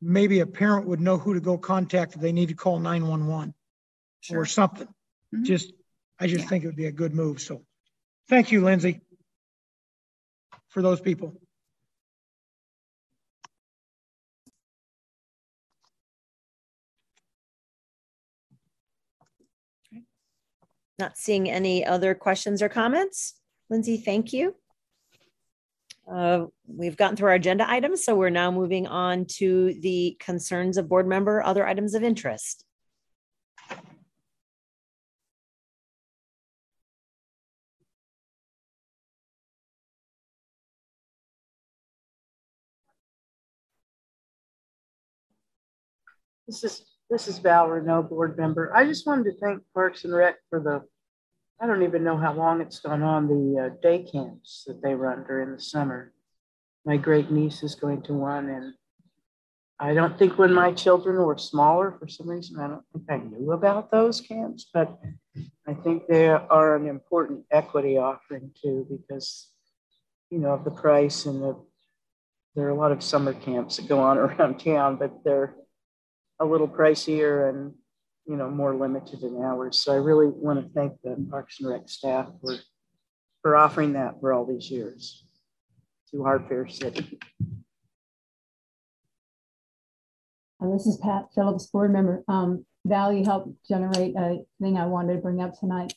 maybe 0.01 0.39
a 0.39 0.45
parent 0.45 0.87
would 0.87 0.99
know 0.99 1.17
who 1.17 1.33
to 1.33 1.41
go 1.41 1.57
contact 1.57 2.15
if 2.15 2.21
they 2.21 2.31
need 2.31 2.49
to 2.49 2.55
call 2.55 2.79
911 2.79 3.53
Sure. 4.21 4.41
or 4.41 4.45
something. 4.45 4.87
Mhm. 5.33 5.43
Just, 5.43 5.73
I 6.19 6.27
just 6.27 6.43
Yeah. 6.43 6.49
think 6.49 6.63
it 6.63 6.67
would 6.67 6.75
be 6.75 6.85
a 6.85 6.91
good 6.91 7.13
move. 7.13 7.41
So 7.41 7.65
thank 8.27 8.51
you, 8.51 8.61
Lindsay, 8.61 9.01
for 10.69 10.81
those 10.81 11.01
people. 11.01 11.41
Not 20.97 21.17
seeing 21.17 21.49
any 21.49 21.85
other 21.85 22.13
questions 22.13 22.61
or 22.61 22.67
comments. 22.69 23.39
Lindsay, 23.69 23.97
thank 23.97 24.33
you. 24.33 24.55
We've 26.67 26.97
gotten 26.97 27.15
through 27.15 27.29
our 27.29 27.35
agenda 27.35 27.69
items, 27.69 28.03
so 28.03 28.15
we're 28.15 28.29
now 28.29 28.49
moving 28.51 28.87
on 28.87 29.25
to 29.37 29.73
the 29.81 30.17
concerns 30.19 30.77
of 30.77 30.89
board 30.89 31.07
member, 31.07 31.43
other 31.43 31.67
items 31.67 31.93
of 31.93 32.03
interest. 32.03 32.65
This 46.47 46.63
is 46.63 46.85
this 47.11 47.27
is 47.27 47.37
Val 47.37 47.67
Renault, 47.67 48.03
board 48.03 48.35
member. 48.35 48.75
I 48.75 48.85
just 48.85 49.05
wanted 49.05 49.25
to 49.25 49.37
thank 49.39 49.61
Parks 49.75 50.03
and 50.03 50.13
Rec 50.13 50.37
for 50.49 50.59
the 50.59 50.81
I 51.61 51.67
don't 51.67 51.83
even 51.83 52.03
know 52.03 52.17
how 52.17 52.33
long 52.33 52.61
it's 52.61 52.79
gone 52.79 53.03
on, 53.03 53.27
the 53.27 53.65
uh, 53.65 53.69
day 53.81 54.03
camps 54.03 54.63
that 54.67 54.81
they 54.81 54.93
run 54.93 55.25
during 55.27 55.51
the 55.51 55.61
summer. 55.61 56.13
My 56.85 56.97
great 56.97 57.29
niece 57.31 57.63
is 57.63 57.75
going 57.75 58.01
to 58.03 58.13
one 58.13 58.49
and 58.49 58.73
I 59.81 59.93
don't 59.93 60.19
think 60.19 60.37
when 60.37 60.53
my 60.53 60.73
children 60.73 61.15
were 61.15 61.37
smaller, 61.37 61.95
for 61.97 62.07
some 62.09 62.29
reason, 62.29 62.59
I 62.59 62.67
don't 62.67 62.83
think 62.91 63.05
I 63.09 63.17
knew 63.17 63.53
about 63.53 63.91
those 63.91 64.19
camps, 64.19 64.69
but 64.73 64.99
I 65.65 65.73
think 65.73 66.05
they 66.07 66.27
are 66.27 66.75
an 66.75 66.85
important 66.85 67.45
equity 67.49 67.97
offering 67.97 68.51
too, 68.61 68.85
because, 68.89 69.47
you 70.29 70.39
know, 70.39 70.49
of 70.49 70.65
the 70.65 70.71
price 70.71 71.25
and 71.25 71.41
the, 71.41 71.55
there 72.55 72.65
are 72.65 72.71
a 72.71 72.75
lot 72.75 72.91
of 72.91 73.01
summer 73.01 73.33
camps 73.33 73.77
that 73.77 73.87
go 73.87 74.01
on 74.01 74.17
around 74.17 74.59
town, 74.59 74.97
but 74.97 75.23
they're 75.23 75.55
a 76.41 76.45
little 76.45 76.67
pricier 76.67 77.47
and 77.47 77.73
you 78.29 78.35
know 78.35 78.47
more 78.47 78.75
limited 78.75 79.23
in 79.23 79.41
hours. 79.41 79.79
So 79.79 79.91
I 79.91 79.95
really 79.95 80.27
want 80.27 80.63
to 80.63 80.73
thank 80.73 80.93
the 81.03 81.15
Parks 81.31 81.59
and 81.59 81.69
Rec 81.69 81.89
staff 81.89 82.29
for 82.41 82.55
for 83.41 83.57
offering 83.57 83.93
that 83.93 84.19
for 84.21 84.31
all 84.31 84.45
these 84.45 84.69
years 84.69 85.25
to 86.11 86.23
our 86.25 86.39
fair 86.47 86.67
city. 86.67 87.17
And 90.59 90.73
this 90.73 90.85
is 90.85 90.97
Pat 90.97 91.29
Phillips, 91.33 91.67
board 91.67 91.91
member. 91.91 92.23
Um, 92.27 92.65
Val, 92.85 93.11
you 93.11 93.23
helped 93.23 93.49
generate 93.67 94.15
a 94.15 94.39
thing 94.61 94.77
I 94.77 94.85
wanted 94.85 95.13
to 95.13 95.19
bring 95.19 95.41
up 95.41 95.57
tonight 95.57 95.93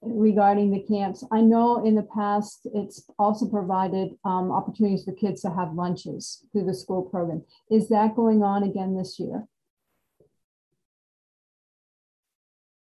regarding 0.00 0.70
the 0.70 0.82
camps. 0.82 1.24
I 1.32 1.40
know 1.40 1.84
in 1.84 1.96
the 1.96 2.08
past 2.14 2.66
it's 2.72 3.04
also 3.18 3.46
provided 3.46 4.10
um, 4.24 4.52
opportunities 4.52 5.04
for 5.04 5.12
kids 5.12 5.42
to 5.42 5.50
have 5.50 5.74
lunches 5.74 6.46
through 6.52 6.64
the 6.64 6.74
school 6.74 7.02
program. 7.02 7.42
Is 7.70 7.88
that 7.88 8.16
going 8.16 8.42
on 8.42 8.62
again 8.62 8.96
this 8.96 9.18
year? 9.18 9.46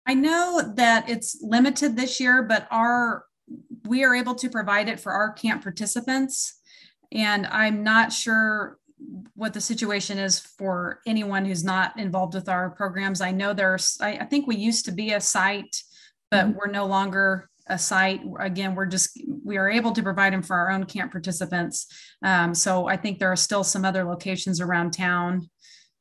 I 0.09 0.15
know 0.15 0.73
that 0.77 1.09
it's 1.09 1.41
limited 1.43 1.95
this 1.95 2.19
year, 2.19 2.43
but 2.43 2.67
our 2.71 3.25
we 3.87 4.05
are 4.05 4.15
able 4.15 4.35
to 4.35 4.51
provide 4.51 4.89
it 4.89 5.01
for 5.01 5.13
our 5.13 5.33
camp 5.33 5.63
participants. 5.63 6.61
And 7.13 7.47
I'm 7.47 7.83
not 7.83 8.13
sure 8.13 8.79
what 9.35 9.55
the 9.55 9.61
situation 9.61 10.19
is 10.19 10.41
for 10.41 11.01
anyone 11.07 11.45
who's 11.45 11.65
not 11.65 11.99
involved 11.99 12.35
with 12.35 12.49
our 12.49 12.71
programs. 12.71 13.21
I 13.21 13.31
know 13.31 13.55
there's, 13.55 13.97
I, 14.01 14.19
I 14.19 14.25
think 14.25 14.47
we 14.47 14.57
used 14.57 14.85
to 14.87 14.93
be 14.93 15.13
a 15.13 15.21
site, 15.21 15.83
but 16.31 16.47
mm-hmm. 16.47 16.59
we're 16.59 16.71
no 16.71 16.87
longer 16.87 17.49
a 17.69 17.79
site. 17.79 18.23
Again, 18.41 18.75
we're 18.75 18.87
just, 18.87 19.23
we 19.45 19.57
are 19.57 19.71
able 19.71 19.93
to 19.93 20.03
provide 20.03 20.33
them 20.33 20.43
for 20.43 20.57
our 20.57 20.71
own 20.71 20.85
camp 20.85 21.13
participants. 21.13 21.87
Um, 22.23 22.55
so 22.55 22.89
I 22.89 22.97
think 22.97 23.19
there 23.19 23.33
are 23.33 23.37
still 23.37 23.65
some 23.65 23.85
other 23.85 24.05
locations 24.05 24.61
around 24.61 24.93
town 24.93 25.49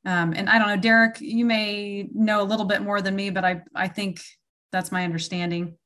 um, 0.06 0.34
and 0.34 0.50
I 0.50 0.58
don't 0.58 0.68
know, 0.68 0.78
Derek, 0.78 1.20
you 1.20 1.46
may 1.46 2.10
know 2.14 2.42
a 2.42 2.44
little 2.44 2.66
bit 2.66 2.82
more 2.82 3.02
than 3.02 3.16
me, 3.16 3.30
but 3.30 3.44
I, 3.44 3.62
I 3.76 3.88
think 3.88 4.22
that's 4.72 4.92
my 4.92 5.04
understanding. 5.04 5.78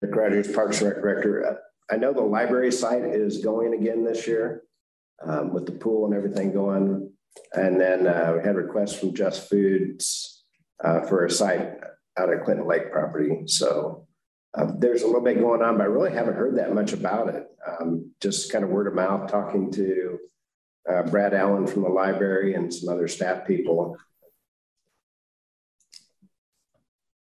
The 0.00 0.08
graduate 0.08 0.54
Parks 0.54 0.80
Director. 0.80 1.58
I 1.90 1.96
know 1.96 2.12
the 2.12 2.20
library 2.20 2.72
site 2.72 3.04
is 3.04 3.38
going 3.38 3.74
again 3.74 4.04
this 4.04 4.26
year 4.26 4.62
um, 5.24 5.52
with 5.52 5.66
the 5.66 5.72
pool 5.72 6.06
and 6.06 6.14
everything 6.14 6.52
going. 6.52 7.10
And 7.54 7.80
then 7.80 8.06
uh, 8.06 8.34
we 8.36 8.44
had 8.44 8.56
requests 8.56 8.98
from 8.98 9.14
Just 9.14 9.48
Foods 9.48 10.44
uh, 10.84 11.02
for 11.02 11.24
a 11.24 11.30
site 11.30 11.70
out 12.18 12.32
at 12.32 12.44
Clinton 12.44 12.66
Lake 12.66 12.92
property. 12.92 13.42
So 13.46 14.06
uh, 14.54 14.72
there's 14.78 15.02
a 15.02 15.06
little 15.06 15.22
bit 15.22 15.38
going 15.38 15.62
on, 15.62 15.78
but 15.78 15.84
I 15.84 15.86
really 15.86 16.12
haven't 16.12 16.34
heard 16.34 16.58
that 16.58 16.74
much 16.74 16.92
about 16.92 17.28
it. 17.28 17.46
Um, 17.66 18.10
just 18.20 18.52
kind 18.52 18.64
of 18.64 18.70
word 18.70 18.86
of 18.86 18.94
mouth, 18.94 19.30
talking 19.30 19.70
to 19.72 20.18
uh, 20.90 21.02
Brad 21.04 21.34
Allen 21.34 21.66
from 21.66 21.82
the 21.82 21.88
library 21.88 22.54
and 22.54 22.72
some 22.72 22.88
other 22.88 23.08
staff 23.08 23.46
people. 23.46 23.96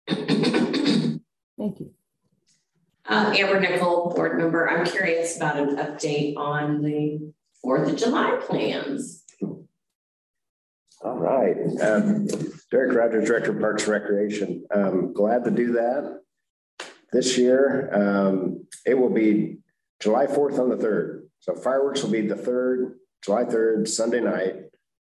Thank 0.08 1.80
you. 1.80 1.92
Uh, 3.06 3.34
Amber 3.38 3.60
Nickel, 3.60 4.14
board 4.16 4.38
member. 4.38 4.70
I'm 4.70 4.86
curious 4.86 5.36
about 5.38 5.58
an 5.58 5.76
update 5.78 6.38
on 6.38 6.82
the 6.82 7.34
4th 7.64 7.92
of 7.92 7.98
July 7.98 8.40
plans. 8.42 9.24
All 11.04 11.18
right. 11.18 11.56
Um, 11.82 12.28
Derek 12.70 12.96
Rogers, 12.96 13.28
Director 13.28 13.52
of 13.52 13.60
Parks 13.60 13.84
and 13.84 13.92
Recreation. 13.92 14.66
Um, 14.74 15.14
glad 15.14 15.44
to 15.46 15.52
do 15.52 15.74
that. 15.74 16.22
This 17.12 17.38
year, 17.38 17.90
um, 17.94 18.66
it 18.86 18.94
will 18.94 19.10
be 19.10 19.58
July 20.00 20.28
4th 20.28 20.60
on 20.60 20.70
the 20.70 20.78
3rd. 20.78 21.24
So 21.40 21.56
fireworks 21.56 22.04
will 22.04 22.12
be 22.12 22.28
the 22.28 22.36
3rd, 22.36 22.94
July 23.24 23.44
3rd, 23.44 23.88
Sunday 23.88 24.20
night. 24.20 24.56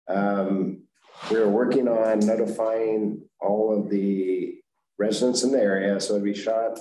Um, 0.07 0.83
we 1.29 1.37
are 1.37 1.49
working 1.49 1.87
on 1.87 2.19
notifying 2.19 3.21
all 3.41 3.77
of 3.77 3.89
the 3.89 4.55
residents 4.97 5.43
in 5.43 5.51
the 5.51 5.59
area. 5.59 5.99
So 5.99 6.15
it'll 6.15 6.25
be 6.25 6.33
shot. 6.33 6.79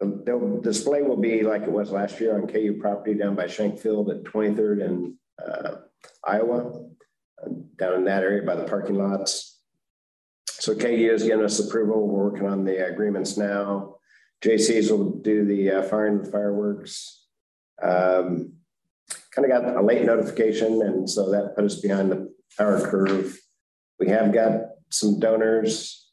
The, 0.00 0.60
display 0.62 1.02
will 1.02 1.16
be 1.16 1.42
like 1.42 1.62
it 1.62 1.72
was 1.72 1.90
last 1.90 2.20
year 2.20 2.36
on 2.36 2.46
KU 2.46 2.78
property 2.80 3.14
down 3.14 3.34
by 3.34 3.46
Shenk 3.46 3.80
Field 3.80 4.10
at 4.10 4.22
23rd 4.22 4.84
and 4.84 5.14
uh, 5.44 5.76
Iowa, 6.24 6.84
uh, 7.42 7.48
down 7.76 7.94
in 7.94 8.04
that 8.04 8.22
area 8.22 8.42
by 8.42 8.54
the 8.54 8.64
parking 8.64 8.96
lots. 8.96 9.60
So 10.46 10.74
KU 10.74 11.12
is 11.12 11.24
giving 11.24 11.44
us 11.44 11.58
approval. 11.58 12.06
We're 12.06 12.30
working 12.30 12.46
on 12.46 12.64
the 12.64 12.86
agreements 12.86 13.36
now. 13.36 13.96
Jaycees 14.42 14.90
will 14.90 15.18
do 15.18 15.44
the 15.44 15.70
uh, 15.70 15.82
firing 15.82 16.24
fireworks. 16.24 17.26
Um, 17.82 18.57
kind 19.38 19.52
of 19.52 19.62
got 19.62 19.76
a 19.76 19.82
late 19.86 20.04
notification, 20.04 20.82
and 20.82 21.08
so 21.08 21.30
that 21.30 21.54
put 21.54 21.64
us 21.64 21.80
behind 21.80 22.10
the 22.10 22.32
power 22.56 22.80
curve. 22.80 23.38
We 24.00 24.08
have 24.08 24.32
got 24.32 24.62
some 24.90 25.20
donors, 25.20 26.10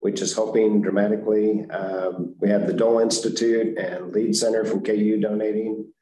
which 0.00 0.22
is 0.22 0.34
helping 0.34 0.80
dramatically. 0.80 1.66
Um, 1.70 2.34
we 2.40 2.48
have 2.48 2.66
the 2.66 2.72
Dole 2.72 3.00
Institute 3.00 3.76
and 3.78 4.14
Lied 4.14 4.36
Center 4.36 4.64
from 4.64 4.82
KU 4.82 5.20
donating. 5.20 5.92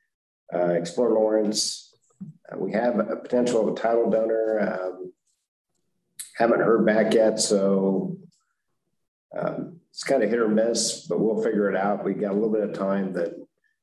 Uh, 0.53 0.71
Explore 0.71 1.13
Lawrence. 1.13 1.95
Uh, 2.51 2.59
we 2.59 2.73
have 2.73 2.99
a 2.99 3.17
potential 3.17 3.61
of 3.61 3.69
a 3.75 3.81
title 3.81 4.11
donor. 4.11 4.61
Um, 4.61 5.13
haven't 6.37 6.61
heard 6.61 6.87
back 6.87 7.15
yet, 7.15 7.41
so 7.41 8.17
um, 9.37 9.81
it's 9.91 10.05
kind 10.05 10.23
of 10.23 10.31
hit 10.31 10.39
or 10.39 10.49
miss, 10.49 11.07
but 11.07 11.21
we'll 11.21 11.43
figure 11.43 11.69
it 11.69 11.77
out. 11.77 12.05
We 12.05 12.15
got 12.15 12.33
a 12.33 12.35
little 12.35 12.53
bit 12.53 12.69
of 12.69 12.73
time 12.75 13.13
that 13.15 13.35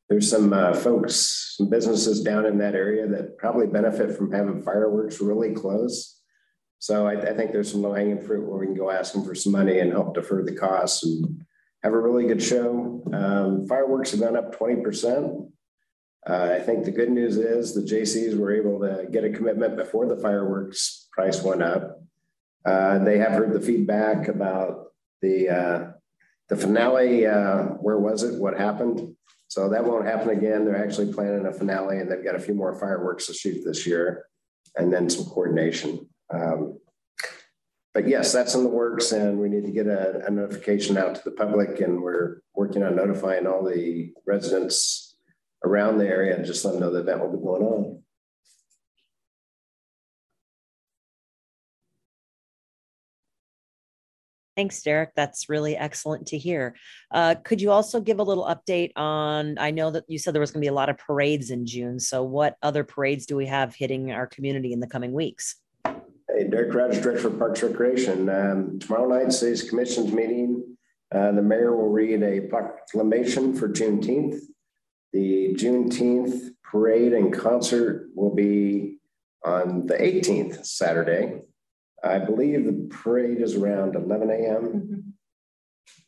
there's 0.09 0.29
some 0.29 0.53
uh, 0.53 0.73
folks, 0.73 1.55
some 1.57 1.69
businesses 1.69 2.23
down 2.23 2.45
in 2.45 2.57
that 2.59 2.75
area 2.75 3.07
that 3.07 3.37
probably 3.37 3.67
benefit 3.67 4.15
from 4.15 4.31
having 4.31 4.61
fireworks 4.61 5.19
really 5.19 5.53
close. 5.53 6.21
So 6.79 7.07
I, 7.07 7.13
I 7.13 7.33
think 7.33 7.51
there's 7.51 7.71
some 7.71 7.81
low 7.81 7.93
hanging 7.93 8.21
fruit 8.21 8.47
where 8.47 8.59
we 8.59 8.67
can 8.67 8.75
go 8.75 8.89
ask 8.89 9.13
them 9.13 9.25
for 9.25 9.35
some 9.35 9.51
money 9.51 9.79
and 9.79 9.91
help 9.91 10.13
defer 10.13 10.43
the 10.43 10.55
costs 10.55 11.03
and 11.03 11.43
have 11.83 11.93
a 11.93 11.99
really 11.99 12.25
good 12.25 12.41
show. 12.41 13.03
Um, 13.13 13.67
fireworks 13.67 14.11
have 14.11 14.21
gone 14.21 14.37
up 14.37 14.57
20%. 14.57 15.51
Uh, 16.29 16.55
I 16.55 16.59
think 16.59 16.85
the 16.85 16.91
good 16.91 17.09
news 17.09 17.37
is 17.37 17.73
the 17.73 17.81
Jaycees 17.81 18.37
were 18.37 18.53
able 18.53 18.79
to 18.81 19.07
get 19.11 19.23
a 19.23 19.29
commitment 19.29 19.77
before 19.77 20.07
the 20.07 20.17
fireworks 20.17 21.07
price 21.11 21.41
went 21.41 21.63
up. 21.63 22.01
Uh, 22.65 22.99
they 22.99 23.17
have 23.17 23.31
heard 23.31 23.53
the 23.53 23.61
feedback 23.61 24.27
about 24.27 24.87
the 25.21 25.49
uh, 25.49 25.91
the 26.49 26.57
finale. 26.57 27.25
Uh, 27.25 27.63
where 27.79 27.97
was 27.97 28.23
it? 28.23 28.41
What 28.41 28.57
happened? 28.57 29.15
So 29.47 29.69
that 29.69 29.85
won't 29.85 30.05
happen 30.05 30.29
again. 30.29 30.65
They're 30.65 30.83
actually 30.83 31.13
planning 31.13 31.45
a 31.45 31.53
finale 31.53 31.99
and 31.99 32.11
they've 32.11 32.23
got 32.23 32.35
a 32.35 32.39
few 32.39 32.53
more 32.53 32.77
fireworks 32.77 33.27
to 33.27 33.33
shoot 33.33 33.63
this 33.63 33.87
year 33.87 34.25
and 34.75 34.91
then 34.91 35.09
some 35.09 35.25
coordination. 35.25 36.07
Um, 36.29 36.79
but 37.93 38.07
yes, 38.07 38.31
that's 38.31 38.53
in 38.53 38.63
the 38.63 38.69
works 38.69 39.11
and 39.11 39.39
we 39.39 39.49
need 39.49 39.65
to 39.65 39.71
get 39.71 39.87
a, 39.87 40.25
a, 40.27 40.29
notification 40.29 40.97
out 40.97 41.15
to 41.15 41.21
the 41.23 41.31
public 41.31 41.79
and 41.79 42.01
we're 42.01 42.41
working 42.53 42.83
on 42.83 42.95
notifying 42.95 43.47
all 43.47 43.63
the 43.63 44.11
residents 44.27 45.15
around 45.63 45.97
the 45.97 46.07
area 46.07 46.35
and 46.35 46.45
just 46.45 46.63
let 46.63 46.73
them 46.73 46.81
know 46.81 46.91
that 46.91 47.05
that 47.05 47.19
will 47.19 47.35
be 47.35 47.43
going 47.43 47.63
on. 47.63 48.03
Thanks, 54.57 54.81
Derek. 54.81 55.11
That's 55.15 55.49
really 55.49 55.77
excellent 55.77 56.25
to 56.29 56.37
hear. 56.37 56.75
Uh, 57.11 57.35
could 57.43 57.61
you 57.61 57.69
also 57.69 58.01
give 58.01 58.17
a 58.17 58.23
little 58.23 58.45
update 58.45 58.91
on? 58.95 59.55
I 59.59 59.69
know 59.69 59.91
that 59.91 60.05
you 60.07 60.17
said 60.17 60.33
there 60.33 60.39
was 60.39 60.49
going 60.49 60.61
to 60.61 60.65
be 60.65 60.69
a 60.69 60.73
lot 60.73 60.89
of 60.89 60.97
parades 60.97 61.51
in 61.51 61.67
June. 61.67 61.99
So, 61.99 62.23
what 62.23 62.57
other 62.63 62.83
parades 62.83 63.27
do 63.27 63.35
we 63.35 63.45
have 63.45 63.75
hitting 63.75 64.11
our 64.11 64.25
community 64.25 64.73
in 64.73 64.79
the 64.79 64.87
coming 64.87 65.13
weeks? 65.13 65.57
Hey, 65.85 66.47
Derek 66.49 66.73
Rogers, 66.73 67.03
Director 67.03 67.27
of 67.27 67.37
Parks 67.37 67.61
Recreation. 67.61 68.29
Um, 68.29 68.79
tomorrow 68.79 69.07
night, 69.07 69.31
City's 69.31 69.69
Commission's 69.69 70.11
meeting. 70.11 70.75
Uh, 71.13 71.33
the 71.33 71.43
mayor 71.43 71.75
will 71.75 71.89
read 71.89 72.23
a 72.23 72.41
proclamation 72.41 73.53
for 73.53 73.69
Juneteenth. 73.69 74.39
The 75.13 75.53
Juneteenth 75.53 76.49
parade 76.63 77.13
and 77.13 77.31
concert 77.31 78.09
will 78.15 78.33
be 78.33 78.97
on 79.45 79.85
the 79.85 79.93
18th, 79.93 80.65
Saturday. 80.65 81.41
I 82.03 82.19
believe 82.19 82.65
the 82.65 82.87
parade 82.89 83.41
is 83.41 83.55
around 83.55 83.95
11 83.95 84.29
a.m. 84.29 84.63
Mm-hmm. 84.63 84.99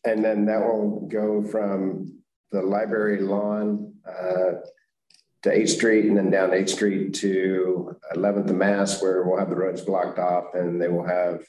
And 0.05 0.23
then 0.23 0.45
that 0.45 0.61
will 0.61 1.07
go 1.07 1.43
from 1.43 2.21
the 2.51 2.61
library 2.61 3.21
lawn 3.21 3.93
uh, 4.07 4.61
to 5.43 5.49
8th 5.49 5.69
Street 5.69 6.05
and 6.05 6.17
then 6.17 6.29
down 6.29 6.51
8th 6.51 6.69
Street 6.69 7.13
to 7.15 7.95
11th 8.15 8.49
and 8.49 8.59
Mass, 8.59 9.01
where 9.01 9.23
we'll 9.23 9.39
have 9.39 9.49
the 9.49 9.55
roads 9.55 9.81
blocked 9.81 10.19
off 10.19 10.53
and 10.53 10.81
they 10.81 10.87
will 10.87 11.05
have 11.05 11.41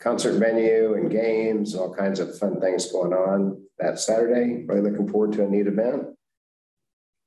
concert 0.00 0.38
venue 0.38 0.94
and 0.94 1.10
games, 1.10 1.72
and 1.72 1.82
all 1.82 1.94
kinds 1.94 2.20
of 2.20 2.36
fun 2.38 2.60
things 2.60 2.90
going 2.90 3.12
on 3.12 3.62
that 3.78 3.98
Saturday. 3.98 4.64
Really 4.66 4.90
looking 4.90 5.08
forward 5.08 5.32
to 5.32 5.44
a 5.44 5.48
neat 5.48 5.66
event. 5.66 6.08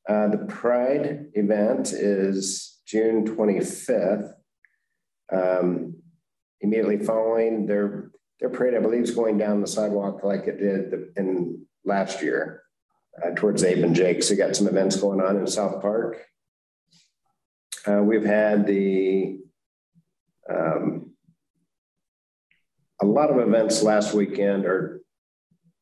Uh, 0.08 0.28
the 0.28 0.46
Pride 0.48 1.28
event 1.34 1.92
is 1.92 2.80
June 2.86 3.26
25th. 3.26 4.32
Um, 5.34 5.97
immediately 6.62 6.98
following 6.98 7.66
their 7.66 8.12
their 8.40 8.50
parade, 8.50 8.76
I 8.76 8.80
believe, 8.80 9.04
is 9.04 9.12
going 9.12 9.38
down 9.38 9.62
the 9.62 9.68
sidewalk 9.68 10.24
like 10.24 10.46
it 10.46 10.60
did 10.60 10.94
in 11.16 11.66
last 11.86 12.22
year 12.22 12.62
uh, 13.24 13.32
towards 13.36 13.64
Abe 13.64 13.84
and 13.84 13.96
Jake's. 13.96 14.28
So 14.28 14.34
we 14.34 14.38
got 14.38 14.56
some 14.56 14.68
events 14.68 14.96
going 14.96 15.22
on 15.22 15.38
in 15.38 15.48
South 15.48 15.82
Park. 15.82 16.24
Uh, 17.88 18.04
we've 18.04 18.26
had 18.26 18.68
the 18.68 19.40
um, 20.50 21.12
a 23.02 23.06
lot 23.06 23.30
of 23.30 23.40
events 23.40 23.82
last 23.82 24.14
weekend 24.14 24.66
or 24.66 25.02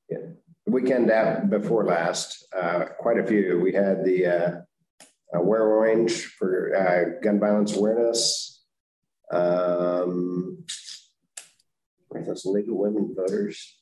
yeah, 0.09 0.19
the 0.65 0.71
weekend 0.71 1.11
before 1.49 1.85
last, 1.85 2.45
uh, 2.55 2.85
quite 2.99 3.17
a 3.17 3.25
few. 3.25 3.59
We 3.59 3.73
had 3.73 4.03
the 4.05 4.25
uh, 4.25 5.41
Wear 5.41 5.63
Orange 5.63 6.25
for 6.25 6.75
uh, 6.75 7.19
gun 7.21 7.39
violence 7.39 7.75
awareness. 7.75 8.63
Um, 9.31 10.54
those 12.35 12.45
League 12.45 12.69
of 12.69 12.75
Women 12.75 13.15
Voters. 13.15 13.77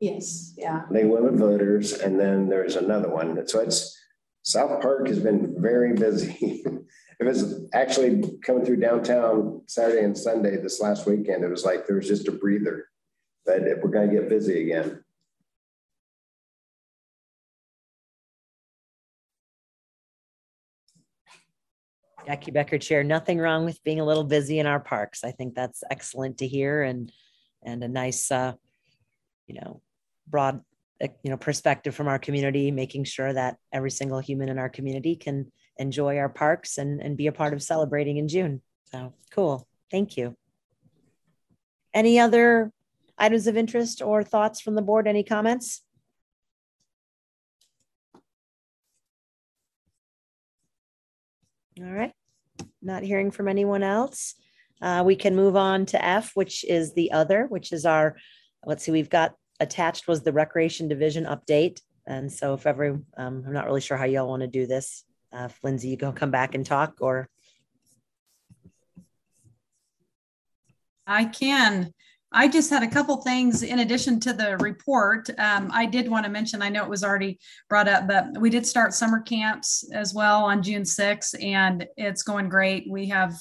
Yes, 0.00 0.54
yeah. 0.56 0.82
League 0.90 1.04
of 1.04 1.10
Women 1.10 1.38
Voters, 1.38 1.92
and 1.92 2.18
then 2.18 2.48
there's 2.48 2.76
another 2.76 3.08
one. 3.08 3.46
So 3.46 3.60
it's 3.60 3.96
South 4.42 4.80
Park 4.80 5.08
has 5.08 5.18
been 5.18 5.54
very 5.58 5.94
busy. 5.94 6.62
it 7.20 7.24
was 7.24 7.68
actually 7.72 8.38
coming 8.44 8.64
through 8.64 8.80
downtown 8.80 9.62
Saturday 9.66 10.04
and 10.04 10.16
Sunday 10.16 10.56
this 10.56 10.80
last 10.80 11.06
weekend. 11.06 11.44
It 11.44 11.50
was 11.50 11.64
like 11.64 11.86
there 11.86 11.96
was 11.96 12.08
just 12.08 12.28
a 12.28 12.32
breather, 12.32 12.86
but 13.44 13.62
we're 13.82 13.90
going 13.90 14.08
to 14.08 14.14
get 14.14 14.28
busy 14.28 14.62
again. 14.62 15.04
Jackie 22.26 22.50
Becker 22.50 22.76
Chair, 22.76 23.02
nothing 23.02 23.38
wrong 23.38 23.64
with 23.64 23.82
being 23.84 24.00
a 24.00 24.04
little 24.04 24.22
busy 24.22 24.58
in 24.58 24.66
our 24.66 24.80
parks. 24.80 25.24
I 25.24 25.30
think 25.30 25.54
that's 25.54 25.82
excellent 25.90 26.36
to 26.38 26.46
hear 26.46 26.82
and 26.82 27.10
and 27.62 27.82
a 27.82 27.88
nice 27.88 28.30
uh, 28.30 28.52
you 29.46 29.54
know, 29.54 29.80
broad 30.28 30.60
uh, 31.02 31.08
you 31.22 31.30
know 31.30 31.36
perspective 31.36 31.94
from 31.94 32.08
our 32.08 32.18
community, 32.18 32.70
making 32.70 33.04
sure 33.04 33.32
that 33.32 33.56
every 33.72 33.90
single 33.90 34.20
human 34.20 34.48
in 34.48 34.58
our 34.58 34.68
community 34.68 35.16
can 35.16 35.50
enjoy 35.76 36.18
our 36.18 36.28
parks 36.28 36.78
and, 36.78 37.00
and 37.00 37.16
be 37.16 37.26
a 37.26 37.32
part 37.32 37.54
of 37.54 37.62
celebrating 37.62 38.18
in 38.18 38.28
June. 38.28 38.60
So 38.90 39.14
cool. 39.30 39.66
Thank 39.90 40.16
you. 40.16 40.36
Any 41.94 42.18
other 42.18 42.72
items 43.16 43.46
of 43.46 43.56
interest 43.56 44.02
or 44.02 44.22
thoughts 44.22 44.60
from 44.60 44.74
the 44.74 44.82
board? 44.82 45.08
Any 45.08 45.24
comments? 45.24 45.82
All 51.80 51.92
right. 51.92 52.12
Not 52.82 53.02
hearing 53.02 53.30
from 53.30 53.48
anyone 53.48 53.82
else. 53.82 54.34
Uh, 54.80 55.02
we 55.04 55.16
can 55.16 55.34
move 55.34 55.56
on 55.56 55.86
to 55.86 56.04
F, 56.04 56.32
which 56.34 56.64
is 56.64 56.94
the 56.94 57.12
other, 57.12 57.46
which 57.48 57.72
is 57.72 57.84
our, 57.84 58.16
let's 58.64 58.84
see, 58.84 58.92
we've 58.92 59.10
got 59.10 59.34
attached 59.60 60.06
was 60.06 60.22
the 60.22 60.32
recreation 60.32 60.88
division 60.88 61.24
update. 61.24 61.80
And 62.06 62.32
so 62.32 62.54
if 62.54 62.66
ever, 62.66 63.00
um, 63.16 63.44
I'm 63.46 63.52
not 63.52 63.66
really 63.66 63.80
sure 63.80 63.96
how 63.96 64.04
y'all 64.04 64.28
want 64.28 64.42
to 64.42 64.48
do 64.48 64.66
this. 64.66 65.04
Uh, 65.32 65.48
if 65.50 65.58
Lindsay, 65.62 65.88
you 65.88 65.96
go 65.96 66.12
come 66.12 66.30
back 66.30 66.54
and 66.54 66.64
talk 66.64 66.98
or. 67.00 67.28
I 71.06 71.24
can. 71.24 71.92
I 72.30 72.46
just 72.46 72.68
had 72.68 72.82
a 72.82 72.88
couple 72.88 73.16
things 73.18 73.62
in 73.62 73.78
addition 73.78 74.20
to 74.20 74.34
the 74.34 74.58
report. 74.58 75.30
Um, 75.38 75.70
I 75.72 75.86
did 75.86 76.10
want 76.10 76.26
to 76.26 76.30
mention, 76.30 76.60
I 76.60 76.68
know 76.68 76.82
it 76.82 76.90
was 76.90 77.02
already 77.02 77.38
brought 77.70 77.88
up, 77.88 78.06
but 78.06 78.38
we 78.38 78.50
did 78.50 78.66
start 78.66 78.92
summer 78.92 79.20
camps 79.20 79.88
as 79.94 80.12
well 80.12 80.44
on 80.44 80.62
June 80.62 80.82
6th, 80.82 81.42
and 81.42 81.86
it's 81.96 82.22
going 82.22 82.50
great. 82.50 82.86
We 82.90 83.08
have 83.08 83.34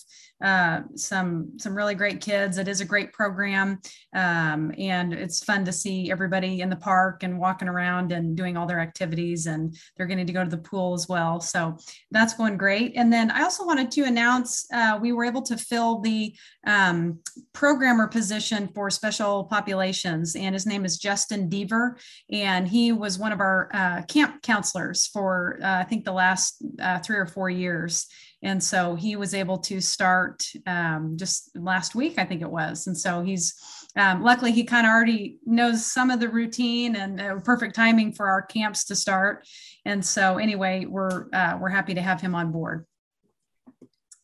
uh, 0.44 0.82
some 0.96 1.58
some 1.58 1.76
really 1.76 1.96
great 1.96 2.22
kids. 2.22 2.58
It 2.58 2.68
is 2.68 2.82
a 2.82 2.86
great 2.86 3.12
program, 3.12 3.80
um, 4.14 4.72
and 4.78 5.14
it's 5.14 5.44
fun 5.44 5.66
to 5.66 5.72
see 5.72 6.12
everybody 6.12 6.62
in 6.62 6.70
the 6.70 6.76
park 6.76 7.24
and 7.24 7.40
walking 7.40 7.68
around 7.68 8.12
and 8.12 8.38
doing 8.38 8.56
all 8.56 8.68
their 8.68 8.80
activities. 8.80 9.48
And 9.48 9.76
they're 9.96 10.06
getting 10.06 10.28
to 10.28 10.34
go 10.34 10.44
to 10.44 10.50
the 10.50 10.58
pool 10.58 10.94
as 10.94 11.08
well, 11.10 11.40
so 11.40 11.78
that's 12.12 12.36
going 12.36 12.58
great. 12.58 12.94
And 12.96 13.12
then 13.12 13.32
I 13.32 13.44
also 13.44 13.66
wanted 13.66 13.90
to 13.92 14.04
announce 14.04 14.68
uh, 14.74 15.00
we 15.02 15.12
were 15.12 15.26
able 15.26 15.42
to 15.44 15.58
fill 15.58 16.00
the 16.00 16.36
um, 16.66 17.20
programmer 17.54 18.08
position 18.08 18.68
for 18.76 18.90
special 18.92 19.46
populations, 19.46 20.36
and 20.36 20.54
his 20.54 20.68
name 20.68 20.86
is 20.86 20.98
Justin 20.98 21.50
Deaver, 21.50 22.00
and 22.32 22.68
he 22.68 22.92
was 22.92 23.18
one 23.18 23.32
of 23.32 23.40
our 23.40 23.70
uh, 23.74 24.02
camp 24.04 24.44
counselors 24.44 25.08
for 25.08 25.60
uh, 25.64 25.80
I 25.80 25.84
think 25.84 26.06
the 26.06 26.12
last 26.12 26.64
uh, 26.80 27.00
three 27.00 27.18
or 27.18 27.26
four 27.26 27.50
years. 27.50 28.08
And 28.44 28.64
so 28.64 28.96
he 28.96 29.16
was 29.16 29.34
able 29.34 29.58
to 29.60 29.82
start 29.82 30.46
um, 30.68 31.18
just 31.18 31.58
last 31.58 31.96
week, 31.96 32.20
I 32.20 32.26
think 32.26 32.42
it 32.42 32.50
was. 32.50 32.86
And 32.86 32.96
so 32.96 33.24
he's 33.24 33.56
um, 33.96 34.22
luckily 34.22 34.52
he 34.52 34.64
kind 34.64 34.86
of 34.86 34.94
already 34.94 35.40
knows 35.46 35.86
some 35.86 36.12
of 36.12 36.20
the 36.20 36.30
routine 36.30 36.96
and 36.96 37.20
uh, 37.20 37.40
perfect 37.40 37.76
timing 37.76 38.14
for 38.14 38.30
our 38.30 38.44
camps 38.44 38.86
to 38.86 38.96
start. 38.96 39.48
And 39.86 40.06
so 40.06 40.38
anyway, 40.38 40.86
we're 40.86 41.28
uh, 41.34 41.58
we're 41.60 41.70
happy 41.70 41.96
to 41.96 42.02
have 42.02 42.22
him 42.22 42.36
on 42.36 42.52
board. 42.52 42.86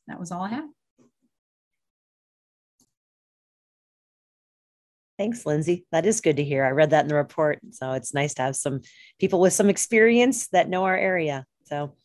That 0.08 0.20
was 0.20 0.32
all 0.32 0.44
I 0.44 0.50
had. 0.50 0.66
Thanks, 5.18 5.46
Lindsay. 5.46 5.86
That 5.92 6.06
is 6.06 6.22
good 6.22 6.38
to 6.38 6.44
hear. 6.44 6.66
I 6.66 6.72
read 6.72 6.90
that 6.90 7.04
in 7.04 7.08
the 7.08 7.16
report. 7.16 7.60
So 7.72 7.94
it's 7.94 8.14
nice 8.14 8.34
to 8.36 8.42
have 8.42 8.56
some 8.56 8.82
people 9.20 9.40
with 9.40 9.54
some 9.54 9.70
experience 9.70 10.48
that 10.50 10.70
know 10.70 10.84
our 10.84 10.98
area. 10.98 11.46
So 11.66 11.96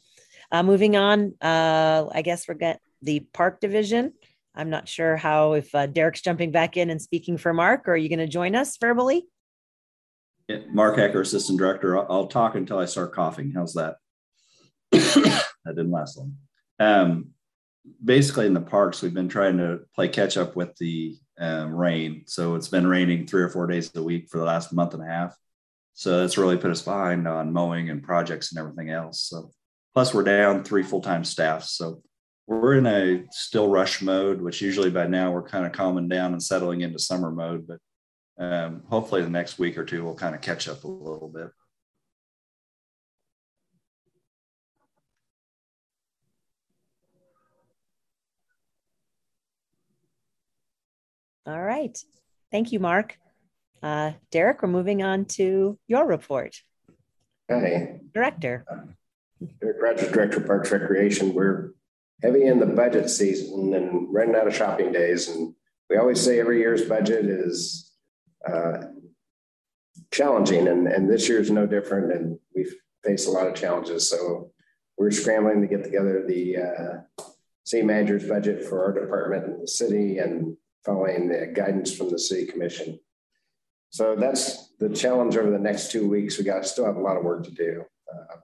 uh, 0.51 0.63
moving 0.63 0.97
on, 0.97 1.35
uh, 1.41 2.07
I 2.13 2.23
guess 2.23 2.49
we're 2.49 2.55
get 2.55 2.81
the 3.03 3.21
park 3.33 3.61
division. 3.61 4.13
I'm 4.55 4.71
not 4.71 4.89
sure 4.89 5.17
how 5.17 5.53
if 5.53 5.75
uh, 5.75 5.87
Derek's 5.87 6.21
jumping 6.21 6.51
back 6.51 6.77
in 6.77 6.91
and 6.91 7.01
speaking 7.01 7.39
for 7.39 7.53
Mark, 7.53 7.89
or 7.89 7.93
are 7.93 7.97
you 7.97 8.09
going 8.09 8.19
to 8.19 8.27
join 8.27 8.57
us 8.57 8.77
verbally? 8.77 9.27
Yeah, 10.49 10.61
Mark 10.71 10.97
Hecker, 10.97 11.21
Assistant 11.21 11.59
Director. 11.59 11.99
I'll, 11.99 12.07
I'll, 12.11 12.27
talk 12.27 12.55
until 12.55 12.79
I 12.79 12.87
start 12.87 13.15
coughing. 13.15 13.53
How's 13.55 13.75
that? 13.75 13.97
that 14.91 15.45
didn't 15.67 15.91
last 15.91 16.17
long. 16.17 16.37
Um, 16.81 17.31
basically, 18.03 18.47
in 18.47 18.55
the 18.55 18.61
parks, 18.61 19.03
we've 19.03 19.15
been 19.15 19.29
trying 19.29 19.59
to 19.59 19.81
play 19.95 20.09
catch 20.09 20.37
up 20.37 20.57
with 20.57 20.75
the 20.77 21.17
um, 21.39 21.75
rain. 21.75 22.25
So 22.27 22.55
it's 22.55 22.69
been 22.69 22.87
raining 22.87 23.27
three 23.27 23.43
or 23.43 23.51
four 23.51 23.67
days 23.67 23.95
a 23.95 24.03
week 24.03 24.29
for 24.31 24.39
the 24.39 24.45
last 24.45 24.73
month 24.73 24.95
and 24.95 25.03
a 25.03 25.07
half. 25.07 25.37
So 25.95 26.21
that's 26.21 26.39
really 26.39 26.57
put 26.57 26.71
us 26.71 26.83
behind 26.83 27.29
on 27.29 27.53
mowing 27.53 27.91
and 27.91 28.03
projects 28.03 28.53
and 28.53 28.59
everything 28.59 28.91
else. 28.91 29.21
So 29.21 29.51
Plus, 29.95 30.15
we're 30.15 30.23
down 30.23 30.65
three 30.65 30.83
full 30.83 31.01
time 31.01 31.25
staff. 31.25 31.65
So 31.65 32.03
we're 32.47 32.79
in 32.79 32.87
a 32.87 33.25
still 33.31 33.69
rush 33.69 34.01
mode, 34.01 34.41
which 34.41 34.63
usually 34.63 34.91
by 34.91 35.07
now 35.07 35.31
we're 35.33 35.43
kind 35.43 35.67
of 35.67 35.73
calming 35.73 36.09
down 36.09 36.33
and 36.33 36.43
settling 36.43 36.81
into 36.81 36.99
summer 36.99 37.31
mode. 37.31 37.67
But 37.67 37.79
um, 38.43 38.83
hopefully, 38.89 39.23
the 39.23 39.31
next 39.31 39.59
week 39.59 39.77
or 39.77 39.85
two, 39.85 40.05
we'll 40.05 40.15
kind 40.15 40.35
of 40.35 40.41
catch 40.41 40.69
up 40.69 40.85
a 40.85 40.89
little 40.89 41.29
bit. 41.29 41.49
All 51.49 51.63
right. 51.63 51.99
Thank 52.51 52.73
you, 52.73 52.79
Mark. 52.79 53.19
Uh, 53.83 54.13
Derek, 54.31 54.63
we're 54.63 54.69
moving 54.69 55.03
on 55.03 55.25
to 55.25 55.79
your 55.87 56.07
report. 56.07 56.63
Hey. 57.49 58.01
Director. 58.13 58.67
Rogers, 59.61 60.11
Director 60.11 60.39
of 60.39 60.47
Parks 60.47 60.71
Recreation. 60.73 61.35
We're 61.35 61.73
heavy 62.23 62.45
in 62.45 62.59
the 62.59 62.67
budget 62.67 63.11
season 63.11 63.75
and 63.75 64.13
running 64.13 64.35
out 64.35 64.47
of 64.47 64.55
shopping 64.55 64.93
days. 64.93 65.29
And 65.29 65.55
we 65.89 65.97
always 65.97 66.21
say 66.21 66.41
every 66.41 66.59
year's 66.59 66.85
budget 66.85 67.27
is 67.27 67.93
uh, 68.47 68.79
challenging, 70.11 70.69
and, 70.69 70.87
and 70.89 71.09
this 71.09 71.29
year's 71.29 71.51
no 71.51 71.67
different. 71.67 72.13
And 72.13 72.39
we've 72.55 72.75
faced 73.05 73.29
a 73.29 73.31
lot 73.31 73.47
of 73.47 73.55
challenges. 73.55 74.09
So 74.09 74.51
we're 74.97 75.11
scrambling 75.11 75.61
to 75.61 75.69
get 75.69 75.85
together 75.85 76.25
the 76.27 76.57
uh, 76.57 77.25
city 77.65 77.85
manager's 77.85 78.29
budget 78.29 78.65
for 78.65 78.85
our 78.85 79.01
department 79.01 79.45
in 79.45 79.61
the 79.61 79.69
city 79.69 80.19
and 80.19 80.57
following 80.85 81.29
the 81.29 81.47
guidance 81.55 81.95
from 81.95 82.11
the 82.11 82.19
city 82.19 82.47
commission. 82.47 82.99
So 83.91 84.17
that's 84.17 84.73
the 84.79 84.89
challenge 84.89 85.37
over 85.37 85.51
the 85.51 85.59
next 85.59 85.91
two 85.91 86.09
weeks. 86.09 86.37
We 86.37 86.45
got 86.45 86.67
still 86.67 86.85
have 86.85 86.97
a 86.97 87.01
lot 87.01 87.17
of 87.17 87.25
work 87.25 87.45
to 87.45 87.51
do. 87.51 87.85
Uh, 88.13 88.37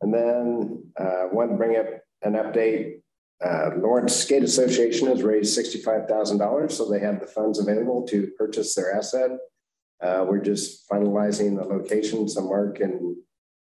and 0.00 0.12
then 0.12 0.84
uh, 0.98 1.28
want 1.32 1.50
to 1.50 1.56
bring 1.56 1.76
up 1.76 1.86
an 2.22 2.34
update. 2.34 3.00
Uh, 3.44 3.70
Lawrence 3.78 4.14
Skate 4.14 4.42
Association 4.42 5.08
has 5.08 5.22
raised 5.22 5.58
$65,000, 5.58 6.70
so 6.70 6.88
they 6.88 7.00
have 7.00 7.20
the 7.20 7.26
funds 7.26 7.58
available 7.58 8.06
to 8.08 8.30
purchase 8.38 8.74
their 8.74 8.94
asset. 8.94 9.30
Uh, 10.02 10.24
we're 10.28 10.42
just 10.42 10.88
finalizing 10.88 11.56
the 11.56 11.64
location. 11.64 12.28
So 12.28 12.42
Mark 12.42 12.80
and 12.80 13.16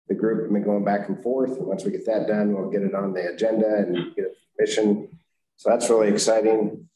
the 0.07 0.15
group 0.15 0.43
have 0.43 0.53
been 0.53 0.63
going 0.63 0.83
back 0.83 1.09
and 1.09 1.21
forth. 1.21 1.57
And 1.57 1.67
once 1.67 1.85
we 1.85 1.91
get 1.91 2.05
that 2.05 2.27
done, 2.27 2.53
we'll 2.53 2.69
get 2.69 2.81
it 2.81 2.95
on 2.95 3.13
the 3.13 3.33
agenda 3.33 3.77
and 3.77 4.15
get 4.15 4.35
permission. 4.55 5.09
So 5.57 5.69
that's 5.69 5.89
really 5.89 6.09
exciting. 6.09 6.89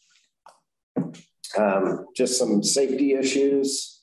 Um, 1.57 2.07
just 2.15 2.37
some 2.37 2.63
safety 2.63 3.13
issues. 3.13 3.96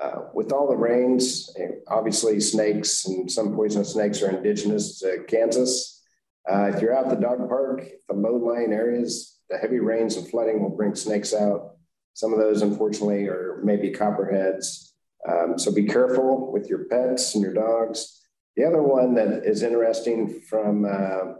Uh, 0.00 0.22
with 0.32 0.52
all 0.52 0.68
the 0.68 0.76
rains, 0.76 1.50
obviously 1.88 2.38
snakes 2.38 3.04
and 3.06 3.30
some 3.30 3.54
poisonous 3.54 3.94
snakes 3.94 4.22
are 4.22 4.30
indigenous 4.30 5.00
to 5.00 5.24
Kansas. 5.26 6.04
Uh, 6.48 6.70
if 6.72 6.80
you're 6.80 6.96
out 6.96 7.10
the 7.10 7.16
dog 7.16 7.48
park, 7.48 7.84
the 8.08 8.14
low-lying 8.14 8.72
areas, 8.72 9.38
the 9.50 9.58
heavy 9.58 9.80
rains 9.80 10.16
and 10.16 10.28
flooding 10.28 10.62
will 10.62 10.76
bring 10.76 10.94
snakes 10.94 11.34
out. 11.34 11.76
Some 12.14 12.32
of 12.32 12.38
those, 12.38 12.62
unfortunately, 12.62 13.26
are 13.26 13.60
maybe 13.64 13.90
copperheads. 13.90 14.94
Um, 15.28 15.58
so 15.58 15.74
be 15.74 15.84
careful 15.84 16.52
with 16.52 16.68
your 16.68 16.84
pets 16.84 17.34
and 17.34 17.42
your 17.42 17.54
dogs. 17.54 18.20
The 18.56 18.64
other 18.64 18.82
one 18.82 19.14
that 19.14 19.44
is 19.44 19.62
interesting 19.62 20.40
from 20.48 20.84
uh, 20.84 21.34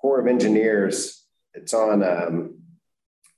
Corps 0.00 0.20
of 0.20 0.26
Engineers, 0.26 1.24
it's 1.54 1.74
on 1.74 2.02
um, 2.02 2.58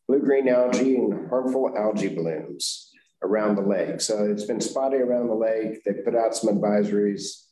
blue-green 0.08 0.48
algae 0.48 0.96
and 0.96 1.28
harmful 1.28 1.74
algae 1.76 2.08
blooms 2.08 2.83
around 3.24 3.56
the 3.56 3.62
lake. 3.62 4.00
So 4.00 4.24
it's 4.24 4.44
been 4.44 4.60
spotty 4.60 4.98
around 4.98 5.28
the 5.28 5.34
lake. 5.34 5.82
They 5.84 5.92
put 5.92 6.14
out 6.14 6.36
some 6.36 6.54
advisories 6.54 7.44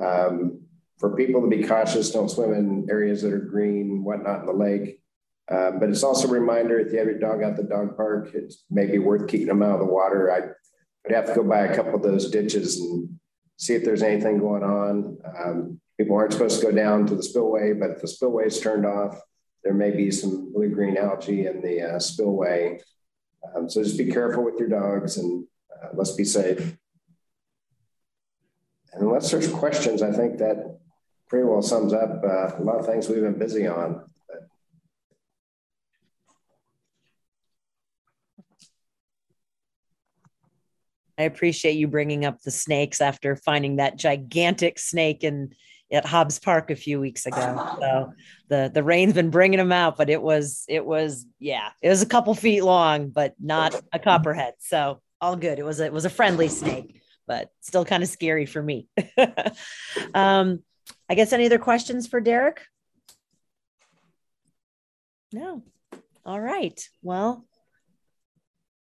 um, 0.00 0.62
for 0.98 1.16
people 1.16 1.40
to 1.42 1.48
be 1.48 1.64
cautious, 1.64 2.10
don't 2.10 2.30
swim 2.30 2.54
in 2.54 2.86
areas 2.90 3.22
that 3.22 3.32
are 3.32 3.38
green, 3.38 4.04
whatnot 4.04 4.40
in 4.40 4.46
the 4.46 4.52
lake. 4.52 5.00
Um, 5.50 5.80
but 5.80 5.88
it's 5.88 6.04
also 6.04 6.28
a 6.28 6.30
reminder 6.30 6.78
if 6.78 6.92
you 6.92 6.98
have 6.98 7.08
your 7.08 7.18
dog 7.18 7.42
out 7.42 7.56
the 7.56 7.64
dog 7.64 7.96
park, 7.96 8.30
it's 8.34 8.64
maybe 8.70 8.98
worth 8.98 9.28
keeping 9.28 9.48
them 9.48 9.62
out 9.62 9.80
of 9.80 9.80
the 9.80 9.92
water. 9.92 10.32
I 10.32 10.40
would 10.40 11.14
have 11.14 11.26
to 11.26 11.34
go 11.34 11.42
by 11.42 11.60
a 11.60 11.74
couple 11.74 11.96
of 11.96 12.02
those 12.02 12.30
ditches 12.30 12.78
and 12.78 13.18
see 13.56 13.74
if 13.74 13.84
there's 13.84 14.02
anything 14.02 14.38
going 14.38 14.62
on. 14.62 15.18
Um, 15.36 15.80
people 15.98 16.16
aren't 16.16 16.32
supposed 16.32 16.60
to 16.60 16.66
go 16.66 16.72
down 16.72 17.06
to 17.06 17.16
the 17.16 17.22
spillway, 17.22 17.72
but 17.72 17.90
if 17.90 18.00
the 18.00 18.08
spillway 18.08 18.46
is 18.46 18.60
turned 18.60 18.86
off, 18.86 19.20
there 19.64 19.74
may 19.74 19.90
be 19.90 20.10
some 20.10 20.52
blue 20.52 20.68
green 20.68 20.96
algae 20.96 21.46
in 21.46 21.60
the 21.60 21.82
uh, 21.82 21.98
spillway. 21.98 22.80
Um, 23.44 23.68
so 23.68 23.82
just 23.82 23.98
be 23.98 24.10
careful 24.10 24.44
with 24.44 24.58
your 24.58 24.68
dogs 24.68 25.16
and 25.16 25.44
uh, 25.82 25.88
let's 25.94 26.12
be 26.12 26.24
safe. 26.24 26.76
And 28.92 29.02
unless 29.02 29.30
there's 29.30 29.48
questions, 29.48 30.02
I 30.02 30.12
think 30.12 30.38
that 30.38 30.78
pretty 31.28 31.46
well 31.46 31.62
sums 31.62 31.92
up 31.92 32.22
uh, 32.24 32.56
a 32.58 32.62
lot 32.62 32.78
of 32.78 32.86
things 32.86 33.08
we've 33.08 33.22
been 33.22 33.38
busy 33.38 33.66
on. 33.66 34.04
I 41.18 41.24
appreciate 41.24 41.76
you 41.76 41.88
bringing 41.88 42.24
up 42.24 42.42
the 42.42 42.50
snakes 42.50 43.00
after 43.00 43.36
finding 43.36 43.76
that 43.76 43.96
gigantic 43.96 44.78
snake 44.78 45.24
in 45.24 45.54
at 45.92 46.06
Hobbs 46.06 46.38
Park 46.38 46.70
a 46.70 46.76
few 46.76 47.00
weeks 47.00 47.26
ago. 47.26 47.68
So 47.82 48.12
the 48.48 48.70
the 48.72 48.82
rain's 48.82 49.12
been 49.12 49.30
bringing 49.30 49.58
them 49.58 49.72
out, 49.72 49.96
but 49.96 50.08
it 50.08 50.22
was 50.22 50.64
it 50.68 50.84
was 50.84 51.26
yeah, 51.38 51.70
it 51.82 51.88
was 51.88 52.02
a 52.02 52.06
couple 52.06 52.34
feet 52.34 52.62
long, 52.62 53.08
but 53.10 53.34
not 53.40 53.80
a 53.92 53.98
copperhead. 53.98 54.54
So 54.60 55.00
all 55.20 55.36
good. 55.36 55.58
It 55.58 55.64
was 55.64 55.80
a, 55.80 55.86
it 55.86 55.92
was 55.92 56.04
a 56.04 56.10
friendly 56.10 56.48
snake, 56.48 57.00
but 57.26 57.50
still 57.60 57.84
kind 57.84 58.02
of 58.02 58.08
scary 58.08 58.46
for 58.46 58.62
me. 58.62 58.88
um, 60.14 60.62
I 61.08 61.14
guess 61.14 61.32
any 61.32 61.46
other 61.46 61.58
questions 61.58 62.06
for 62.06 62.20
Derek? 62.20 62.62
No. 65.32 65.62
All 66.24 66.40
right. 66.40 66.80
Well, 67.02 67.46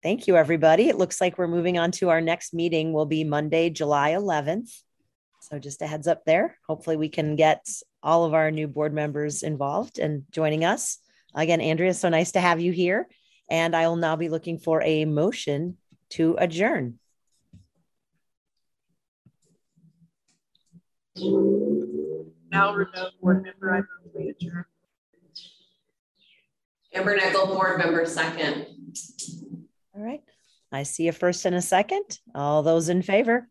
thank 0.02 0.26
you, 0.26 0.36
everybody. 0.36 0.88
It 0.88 0.96
looks 0.96 1.20
like 1.20 1.36
we're 1.36 1.48
moving 1.48 1.78
on 1.78 1.90
to 1.92 2.10
our 2.10 2.20
next 2.20 2.54
meeting. 2.54 2.92
Will 2.92 3.06
be 3.06 3.24
Monday, 3.24 3.70
July 3.70 4.12
11th. 4.12 4.70
So 5.50 5.58
just 5.58 5.80
a 5.80 5.86
heads 5.86 6.06
up 6.06 6.26
there. 6.26 6.58
Hopefully 6.66 6.96
we 6.96 7.08
can 7.08 7.34
get 7.34 7.66
all 8.02 8.26
of 8.26 8.34
our 8.34 8.50
new 8.50 8.68
board 8.68 8.92
members 8.92 9.42
involved 9.42 9.98
and 9.98 10.24
joining 10.30 10.62
us. 10.62 10.98
Again, 11.34 11.62
Andrea, 11.62 11.94
so 11.94 12.10
nice 12.10 12.32
to 12.32 12.40
have 12.40 12.60
you 12.60 12.70
here. 12.70 13.08
And 13.48 13.74
I 13.74 13.88
will 13.88 13.96
now 13.96 14.16
be 14.16 14.28
looking 14.28 14.58
for 14.58 14.82
a 14.82 15.06
motion 15.06 15.78
to 16.10 16.36
adjourn. 16.38 16.98
Val 21.16 22.74
Renault, 22.74 23.10
board 23.22 23.42
member, 23.42 23.74
I 23.74 23.78
move 23.78 24.14
we 24.14 24.28
adjourn. 24.28 24.66
Amber 26.92 27.16
Nickel, 27.16 27.46
board 27.46 27.78
member, 27.78 28.04
second. 28.04 28.66
All 29.96 30.02
right. 30.02 30.22
I 30.70 30.82
see 30.82 31.08
a 31.08 31.12
first 31.12 31.46
and 31.46 31.56
a 31.56 31.62
second. 31.62 32.18
All 32.34 32.62
those 32.62 32.90
in 32.90 33.00
favor, 33.00 33.48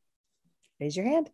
raise 0.80 0.96
your 0.96 1.08
hand. 1.08 1.32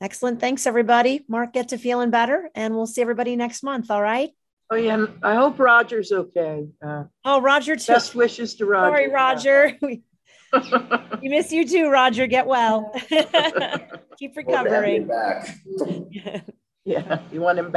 Excellent. 0.00 0.40
Thanks, 0.40 0.66
everybody. 0.66 1.24
Mark, 1.28 1.52
get 1.52 1.68
to 1.68 1.78
feeling 1.78 2.10
better, 2.10 2.50
and 2.54 2.74
we'll 2.74 2.86
see 2.86 3.00
everybody 3.00 3.36
next 3.36 3.62
month. 3.62 3.90
All 3.90 4.02
right. 4.02 4.30
Oh 4.70 4.76
yeah, 4.76 5.06
I 5.22 5.34
hope 5.34 5.58
Roger's 5.58 6.10
okay. 6.10 6.66
Uh, 6.84 7.04
oh, 7.24 7.40
Roger 7.40 7.76
too. 7.76 7.92
Best 7.92 8.14
wishes 8.14 8.54
to 8.56 8.66
Roger. 8.66 8.90
Sorry, 8.90 9.10
Roger. 9.10 9.78
we 9.82 11.28
miss 11.28 11.52
you 11.52 11.68
too, 11.68 11.90
Roger. 11.90 12.26
Get 12.26 12.46
well. 12.46 12.92
Keep 14.18 14.36
recovering. 14.36 15.06
back. 15.06 15.58
yeah, 16.84 17.20
you 17.30 17.40
want 17.40 17.58
him 17.58 17.66
back. 17.66 17.72